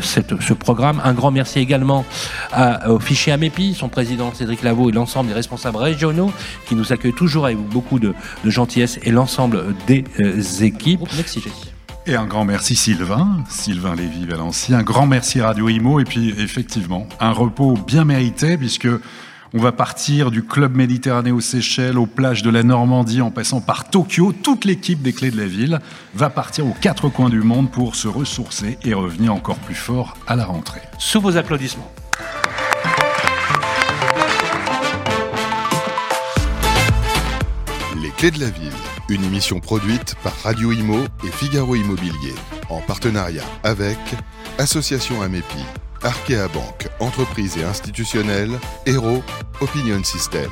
cette, 0.00 0.40
ce 0.40 0.52
programme. 0.52 1.00
Un 1.04 1.12
grand 1.12 1.30
merci 1.30 1.58
également 1.58 2.04
à, 2.52 2.90
au 2.90 2.98
fichier 2.98 3.32
AMEPI, 3.32 3.74
son 3.74 3.88
président 3.88 4.32
Cédric 4.34 4.62
Lavaux 4.62 4.90
et 4.90 4.92
l'ensemble 4.92 5.28
des 5.28 5.34
responsables 5.34 5.76
régionaux 5.76 6.32
qui 6.68 6.74
nous 6.74 6.92
accueillent 6.92 7.12
toujours 7.12 7.46
avec 7.46 7.58
beaucoup 7.58 7.98
de, 7.98 8.14
de 8.44 8.50
gentillesse 8.50 8.98
et 9.02 9.10
l'ensemble 9.10 9.74
des 9.86 10.04
équipes. 10.64 11.00
Merci 11.16 11.40
et 12.06 12.14
un 12.14 12.26
grand 12.26 12.44
merci 12.44 12.76
Sylvain, 12.76 13.44
Sylvain 13.48 13.94
Lévy-Valency. 13.94 14.74
Un 14.74 14.82
grand 14.82 15.06
merci 15.06 15.40
Radio 15.40 15.68
Imo. 15.68 16.00
Et 16.00 16.04
puis, 16.04 16.34
effectivement, 16.38 17.06
un 17.20 17.32
repos 17.32 17.74
bien 17.74 18.04
mérité 18.04 18.56
puisque 18.56 18.88
on 19.54 19.58
va 19.58 19.72
partir 19.72 20.30
du 20.30 20.44
Club 20.44 20.76
Méditerranée 20.76 21.32
aux 21.32 21.40
Seychelles, 21.40 21.98
aux 21.98 22.06
plages 22.06 22.42
de 22.42 22.50
la 22.50 22.62
Normandie, 22.62 23.20
en 23.20 23.30
passant 23.30 23.60
par 23.60 23.88
Tokyo. 23.88 24.32
Toute 24.32 24.64
l'équipe 24.64 25.02
des 25.02 25.12
Clés 25.12 25.30
de 25.30 25.36
la 25.36 25.46
Ville 25.46 25.80
va 26.14 26.30
partir 26.30 26.66
aux 26.66 26.76
quatre 26.80 27.08
coins 27.08 27.30
du 27.30 27.40
monde 27.40 27.70
pour 27.70 27.96
se 27.96 28.08
ressourcer 28.08 28.78
et 28.84 28.94
revenir 28.94 29.34
encore 29.34 29.58
plus 29.58 29.74
fort 29.74 30.16
à 30.26 30.36
la 30.36 30.44
rentrée. 30.44 30.82
Sous 30.98 31.20
vos 31.20 31.36
applaudissements. 31.36 31.90
Les 38.00 38.10
Clés 38.10 38.30
de 38.30 38.40
la 38.40 38.50
Ville 38.50 38.72
une 39.08 39.24
émission 39.24 39.60
produite 39.60 40.14
par 40.22 40.34
Radio 40.42 40.72
Imo 40.72 41.04
et 41.24 41.30
Figaro 41.30 41.74
Immobilier, 41.76 42.34
en 42.68 42.80
partenariat 42.80 43.44
avec 43.62 43.98
Association 44.58 45.22
Amépi, 45.22 45.64
Arkea 46.02 46.48
Banque, 46.52 46.88
entreprise 47.00 47.56
et 47.58 47.64
institutionnelle, 47.64 48.52
Hero, 48.86 49.22
Opinion 49.60 50.02
System. 50.02 50.50